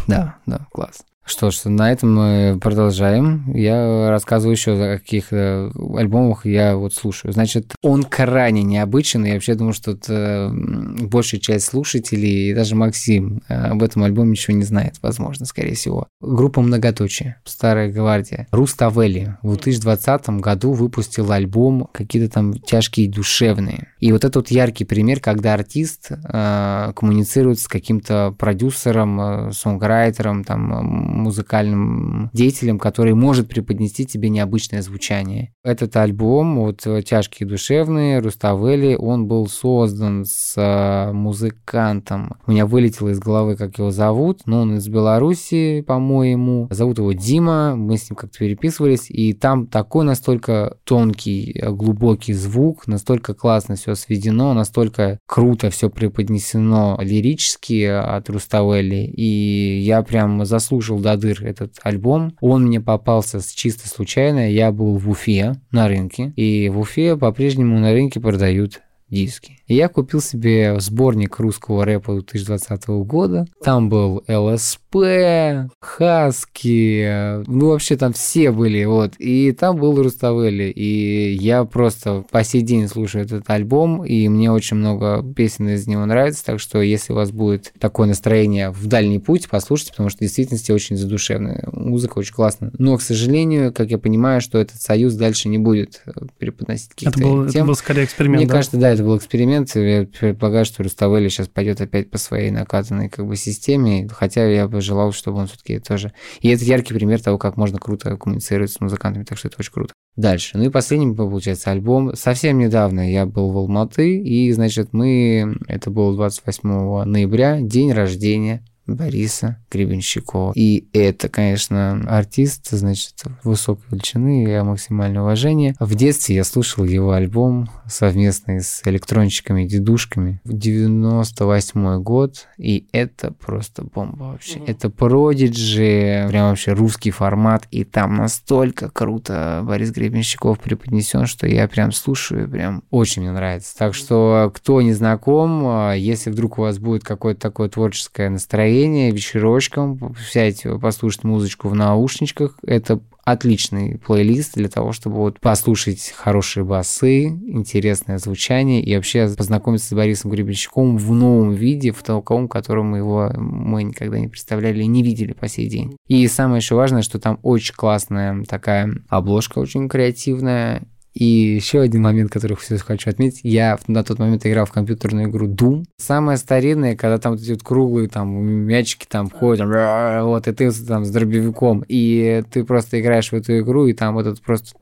Да, 0.07 0.37
да, 0.45 0.67
класс. 0.71 1.03
Что 1.31 1.49
ж, 1.49 1.61
на 1.63 1.93
этом 1.93 2.13
мы 2.13 2.59
продолжаем. 2.59 3.49
Я 3.53 4.09
рассказываю 4.09 4.53
еще, 4.53 4.75
за 4.75 4.97
каких 4.97 5.31
альбомах 5.31 6.45
я 6.45 6.75
вот 6.75 6.93
слушаю. 6.93 7.31
Значит, 7.31 7.73
он 7.81 8.03
крайне 8.03 8.63
необычен. 8.63 9.23
Я 9.23 9.35
вообще 9.35 9.55
думаю, 9.55 9.71
что 9.71 9.91
это 9.91 10.51
большая 10.53 11.39
часть 11.39 11.67
слушателей, 11.67 12.49
и 12.49 12.53
даже 12.53 12.75
Максим 12.75 13.43
э, 13.47 13.53
об 13.53 13.81
этом 13.81 14.03
альбоме 14.03 14.31
ничего 14.31 14.57
не 14.57 14.65
знает, 14.65 14.95
возможно, 15.01 15.45
скорее 15.45 15.75
всего. 15.75 16.09
Группа 16.19 16.59
«Многоточие», 16.59 17.37
«Старая 17.45 17.89
гвардия». 17.89 18.47
Руставели 18.51 19.37
в 19.41 19.55
2020 19.55 20.41
году 20.41 20.73
выпустил 20.73 21.31
альбом 21.31 21.87
какие-то 21.93 22.29
там 22.29 22.53
тяжкие 22.55 23.09
душевные. 23.09 23.87
И 24.01 24.11
вот 24.11 24.25
этот 24.25 24.35
вот 24.35 24.51
яркий 24.51 24.83
пример, 24.83 25.21
когда 25.21 25.53
артист 25.53 26.11
э, 26.11 26.91
коммуницирует 26.93 27.59
с 27.61 27.69
каким-то 27.69 28.35
продюсером, 28.37 29.21
э, 29.21 29.51
сонграйтером, 29.53 30.43
там, 30.43 31.20
музыкальным 31.21 32.29
деятелем, 32.33 32.79
который 32.79 33.13
может 33.13 33.47
преподнести 33.47 34.05
тебе 34.05 34.29
необычное 34.29 34.81
звучание. 34.81 35.53
Этот 35.63 35.95
альбом, 35.95 36.59
вот 36.59 36.85
«Тяжкие 37.05 37.47
душевные», 37.47 38.19
Руставели, 38.19 38.95
он 38.95 39.27
был 39.27 39.47
создан 39.47 40.25
с 40.25 40.53
э, 40.57 41.11
музыкантом. 41.11 42.35
У 42.45 42.51
меня 42.51 42.65
вылетело 42.65 43.09
из 43.09 43.19
головы, 43.19 43.55
как 43.55 43.77
его 43.77 43.91
зовут, 43.91 44.41
но 44.45 44.61
он 44.61 44.75
из 44.75 44.87
Беларуси, 44.87 45.83
по-моему. 45.85 46.67
Зовут 46.71 46.97
его 46.97 47.13
Дима, 47.13 47.75
мы 47.75 47.97
с 47.97 48.09
ним 48.09 48.15
как-то 48.15 48.39
переписывались, 48.39 49.09
и 49.09 49.33
там 49.33 49.67
такой 49.67 50.05
настолько 50.05 50.77
тонкий, 50.83 51.61
глубокий 51.69 52.33
звук, 52.33 52.87
настолько 52.87 53.33
классно 53.33 53.75
все 53.75 53.95
сведено, 53.95 54.53
настолько 54.53 55.19
круто 55.25 55.69
все 55.69 55.89
преподнесено 55.89 56.97
лирически 57.01 57.83
от 57.85 58.29
Руставели, 58.29 59.05
и 59.05 59.79
я 59.79 60.01
прям 60.03 60.45
заслушал 60.45 60.99
до 61.01 61.17
дыр 61.17 61.43
этот 61.43 61.79
альбом. 61.83 62.35
Он 62.39 62.65
мне 62.65 62.79
попался 62.79 63.39
чисто 63.41 63.87
случайно. 63.87 64.49
Я 64.49 64.71
был 64.71 64.97
в 64.97 65.09
Уфе 65.09 65.55
на 65.71 65.87
рынке, 65.87 66.33
и 66.35 66.69
в 66.69 66.79
Уфе 66.79 67.17
по-прежнему 67.17 67.79
на 67.79 67.91
рынке 67.91 68.19
продают 68.19 68.81
диски. 69.09 69.59
И 69.71 69.75
я 69.75 69.87
купил 69.87 70.19
себе 70.19 70.77
сборник 70.81 71.39
русского 71.39 71.85
рэпа 71.85 72.15
2020 72.15 72.87
года. 73.05 73.45
Там 73.63 73.87
был 73.87 74.21
ЛСП, 74.27 75.71
Хаски, 75.79 77.47
ну 77.47 77.69
вообще 77.69 77.95
там 77.95 78.11
все 78.11 78.51
были, 78.51 78.83
вот. 78.83 79.13
И 79.17 79.53
там 79.53 79.77
был 79.77 79.95
Руставели. 80.03 80.65
И 80.65 81.31
я 81.35 81.63
просто 81.63 82.25
по 82.31 82.43
сей 82.43 82.63
день 82.63 82.89
слушаю 82.89 83.23
этот 83.23 83.49
альбом, 83.49 84.03
и 84.03 84.27
мне 84.27 84.51
очень 84.51 84.75
много 84.75 85.23
песен 85.23 85.69
из 85.69 85.87
него 85.87 86.05
нравится, 86.05 86.43
так 86.43 86.59
что 86.59 86.81
если 86.81 87.13
у 87.13 87.15
вас 87.15 87.31
будет 87.31 87.71
такое 87.79 88.07
настроение 88.07 88.71
в 88.71 88.87
дальний 88.87 89.19
путь, 89.19 89.47
послушайте, 89.49 89.93
потому 89.93 90.09
что 90.09 90.17
в 90.17 90.21
действительности 90.23 90.73
очень 90.73 90.97
задушевная. 90.97 91.63
Музыка 91.71 92.19
очень 92.19 92.33
классная. 92.33 92.73
Но, 92.77 92.97
к 92.97 93.01
сожалению, 93.01 93.71
как 93.71 93.89
я 93.89 93.97
понимаю, 93.97 94.41
что 94.41 94.57
этот 94.57 94.81
союз 94.81 95.13
дальше 95.13 95.47
не 95.47 95.59
будет 95.59 96.03
преподносить 96.39 96.89
какие-то 96.89 97.17
это 97.17 97.25
был, 97.25 97.47
тем. 97.47 97.61
Это 97.61 97.67
был 97.67 97.75
скорее 97.75 98.03
эксперимент, 98.03 98.39
Мне 98.39 98.47
да? 98.47 98.53
кажется, 98.55 98.75
да, 98.75 98.89
это 98.89 99.01
был 99.01 99.17
эксперимент. 99.17 99.60
Я 99.75 100.05
предполагаю, 100.05 100.65
что 100.65 100.83
Руставели 100.83 101.29
сейчас 101.29 101.47
пойдет 101.47 101.81
опять 101.81 102.09
по 102.09 102.17
своей 102.17 102.51
накатанной 102.51 103.09
как 103.09 103.25
бы 103.27 103.35
системе, 103.35 104.07
хотя 104.09 104.45
я 104.45 104.67
бы 104.67 104.81
желал, 104.81 105.11
чтобы 105.11 105.39
он 105.39 105.47
все-таки 105.47 105.79
тоже... 105.79 106.13
И 106.41 106.49
это 106.49 106.63
яркий 106.63 106.93
пример 106.93 107.21
того, 107.21 107.37
как 107.37 107.57
можно 107.57 107.79
круто 107.79 108.17
коммуницировать 108.17 108.71
с 108.71 108.79
музыкантами, 108.79 109.23
так 109.23 109.37
что 109.37 109.47
это 109.47 109.57
очень 109.59 109.71
круто. 109.71 109.93
Дальше. 110.15 110.57
Ну 110.57 110.65
и 110.65 110.69
последний, 110.69 111.15
получается, 111.15 111.71
альбом. 111.71 112.15
Совсем 112.15 112.57
недавно 112.57 113.09
я 113.09 113.25
был 113.25 113.51
в 113.51 113.57
Алматы, 113.57 114.19
и, 114.19 114.51
значит, 114.51 114.89
мы... 114.91 115.57
Это 115.67 115.89
было 115.89 116.13
28 116.13 117.03
ноября, 117.05 117.61
день 117.61 117.91
рождения 117.93 118.63
Бориса 118.95 119.57
Гребенщикова. 119.71 120.53
И 120.55 120.87
это, 120.93 121.29
конечно, 121.29 122.03
артист, 122.07 122.69
значит, 122.71 123.23
высокой 123.43 123.83
величины, 123.91 124.47
я 124.47 124.63
максимальное 124.63 125.21
уважение. 125.21 125.75
В 125.79 125.95
детстве 125.95 126.35
я 126.35 126.43
слушал 126.43 126.83
его 126.83 127.11
альбом 127.11 127.69
совместный 127.87 128.61
с 128.61 128.81
электрончиками, 128.85 129.65
дедушками 129.65 130.41
в 130.43 130.53
98 130.53 132.01
год, 132.01 132.47
и 132.57 132.87
это 132.91 133.31
просто 133.31 133.83
бомба 133.83 134.23
вообще. 134.23 134.59
Mm-hmm. 134.59 134.71
Это 134.71 134.89
Продиджи, 134.89 136.25
прям 136.29 136.49
вообще 136.49 136.73
русский 136.73 137.11
формат, 137.11 137.67
и 137.71 137.83
там 137.83 138.17
настолько 138.17 138.89
круто 138.89 139.61
Борис 139.63 139.91
Гребенщиков 139.91 140.59
преподнесен, 140.59 141.25
что 141.25 141.47
я 141.47 141.67
прям 141.67 141.91
слушаю, 141.91 142.49
прям 142.49 142.83
очень 142.91 143.21
мне 143.21 143.31
нравится. 143.31 143.75
Так 143.77 143.93
что, 143.93 144.51
кто 144.53 144.81
не 144.81 144.93
знаком, 144.93 145.91
если 145.93 146.29
вдруг 146.29 146.59
у 146.59 146.61
вас 146.61 146.79
будет 146.79 147.03
какое-то 147.03 147.39
такое 147.41 147.69
творческое 147.69 148.29
настроение, 148.29 148.80
настроение, 148.81 149.11
вечерочком, 149.11 150.15
взять, 150.29 150.65
послушать 150.81 151.23
музычку 151.23 151.69
в 151.69 151.75
наушничках. 151.75 152.57
Это 152.65 152.99
отличный 153.23 153.99
плейлист 153.99 154.55
для 154.55 154.67
того, 154.67 154.93
чтобы 154.93 155.17
вот 155.17 155.39
послушать 155.39 156.11
хорошие 156.15 156.63
басы, 156.63 157.27
интересное 157.27 158.17
звучание 158.17 158.81
и 158.81 158.95
вообще 158.95 159.29
познакомиться 159.37 159.89
с 159.89 159.93
Борисом 159.93 160.31
Гребенщиком 160.31 160.97
в 160.97 161.13
новом 161.13 161.53
виде, 161.53 161.91
в 161.91 162.01
таком, 162.01 162.47
котором 162.47 162.87
мы 162.87 162.97
его 162.97 163.31
мы 163.37 163.83
никогда 163.83 164.17
не 164.17 164.27
представляли 164.27 164.81
и 164.81 164.87
не 164.87 165.03
видели 165.03 165.33
по 165.33 165.47
сей 165.47 165.69
день. 165.69 165.95
И 166.07 166.27
самое 166.27 166.57
еще 166.57 166.73
важное, 166.73 167.03
что 167.03 167.19
там 167.19 167.39
очень 167.43 167.75
классная 167.75 168.43
такая 168.45 168.91
обложка, 169.07 169.59
очень 169.59 169.87
креативная, 169.87 170.81
и 171.13 171.25
еще 171.25 171.81
один 171.81 172.01
момент, 172.01 172.31
который 172.31 172.55
хочу 172.55 173.09
отметить, 173.09 173.41
я 173.43 173.77
на 173.87 174.03
тот 174.03 174.19
момент 174.19 174.45
играл 174.45 174.65
в 174.65 174.71
компьютерную 174.71 175.29
игру 175.29 175.47
Doom. 175.47 175.85
Самая 175.97 176.37
старинная, 176.37 176.95
когда 176.95 177.17
там 177.17 177.33
вот 177.33 177.41
эти 177.41 177.51
вот 177.51 177.63
круглые 177.63 178.07
там 178.07 178.29
мячики 178.29 179.05
там 179.09 179.29
ходят, 179.29 179.67
вот, 179.67 180.47
и 180.47 180.51
ты 180.53 180.71
там 180.71 181.03
с 181.03 181.11
дробовиком, 181.11 181.83
и 181.87 182.43
ты 182.51 182.63
просто 182.63 183.01
играешь 183.01 183.31
в 183.31 183.33
эту 183.33 183.59
игру, 183.59 183.87
и 183.87 183.93
там 183.93 184.17
этот 184.19 184.41
просто... 184.41 184.73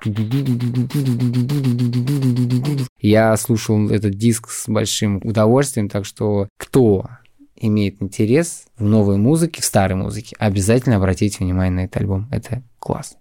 Я 3.01 3.35
слушал 3.37 3.89
этот 3.89 4.15
диск 4.15 4.49
с 4.49 4.67
большим 4.67 5.21
удовольствием, 5.23 5.89
так 5.89 6.05
что 6.05 6.47
кто 6.57 7.07
имеет 7.55 8.01
интерес 8.01 8.65
в 8.77 8.83
новой 8.83 9.17
музыке, 9.17 9.61
в 9.61 9.65
старой 9.65 9.95
музыке, 9.95 10.35
обязательно 10.39 10.97
обратите 10.97 11.43
внимание 11.43 11.71
на 11.71 11.85
этот 11.85 11.97
альбом. 11.97 12.27
Это 12.31 12.63
класс. 12.79 13.17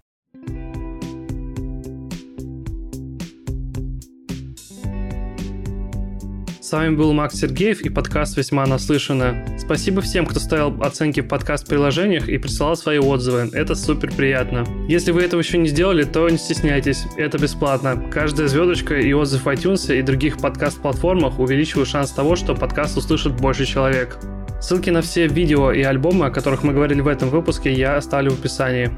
С 6.69 6.71
вами 6.71 6.93
был 6.95 7.13
Макс 7.13 7.33
Сергеев 7.33 7.81
и 7.81 7.89
подкаст 7.89 8.37
«Весьма 8.37 8.63
наслышано». 8.67 9.43
Спасибо 9.57 10.03
всем, 10.03 10.27
кто 10.27 10.39
ставил 10.39 10.83
оценки 10.83 11.21
в 11.21 11.27
подкаст-приложениях 11.27 12.29
и 12.29 12.37
присылал 12.37 12.77
свои 12.77 12.99
отзывы. 12.99 13.49
Это 13.53 13.73
супер 13.73 14.13
приятно. 14.13 14.63
Если 14.87 15.11
вы 15.11 15.23
этого 15.23 15.39
еще 15.39 15.57
не 15.57 15.67
сделали, 15.67 16.03
то 16.03 16.29
не 16.29 16.37
стесняйтесь. 16.37 17.05
Это 17.17 17.39
бесплатно. 17.39 18.07
Каждая 18.11 18.47
звездочка 18.47 18.99
и 18.99 19.11
отзыв 19.13 19.45
в 19.45 19.47
iTunes 19.47 19.97
и 19.97 20.03
других 20.03 20.37
подкаст-платформах 20.37 21.39
увеличивают 21.39 21.89
шанс 21.89 22.11
того, 22.11 22.35
что 22.35 22.53
подкаст 22.53 22.95
услышит 22.95 23.35
больше 23.35 23.65
человек. 23.65 24.19
Ссылки 24.61 24.91
на 24.91 25.01
все 25.01 25.25
видео 25.25 25.71
и 25.71 25.81
альбомы, 25.81 26.27
о 26.27 26.29
которых 26.29 26.61
мы 26.61 26.73
говорили 26.73 27.01
в 27.01 27.07
этом 27.07 27.29
выпуске, 27.29 27.73
я 27.73 27.97
оставлю 27.97 28.29
в 28.29 28.39
описании. 28.41 28.91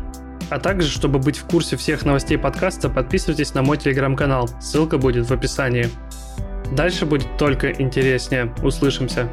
А 0.50 0.60
также, 0.60 0.90
чтобы 0.90 1.20
быть 1.20 1.38
в 1.38 1.46
курсе 1.46 1.78
всех 1.78 2.04
новостей 2.04 2.38
подкаста, 2.38 2.90
подписывайтесь 2.90 3.54
на 3.54 3.62
мой 3.62 3.78
телеграм-канал. 3.78 4.50
Ссылка 4.60 4.98
будет 4.98 5.30
в 5.30 5.32
описании. 5.32 5.88
Дальше 6.72 7.06
будет 7.06 7.38
только 7.38 7.72
интереснее. 7.72 8.54
Услышимся. 8.64 9.30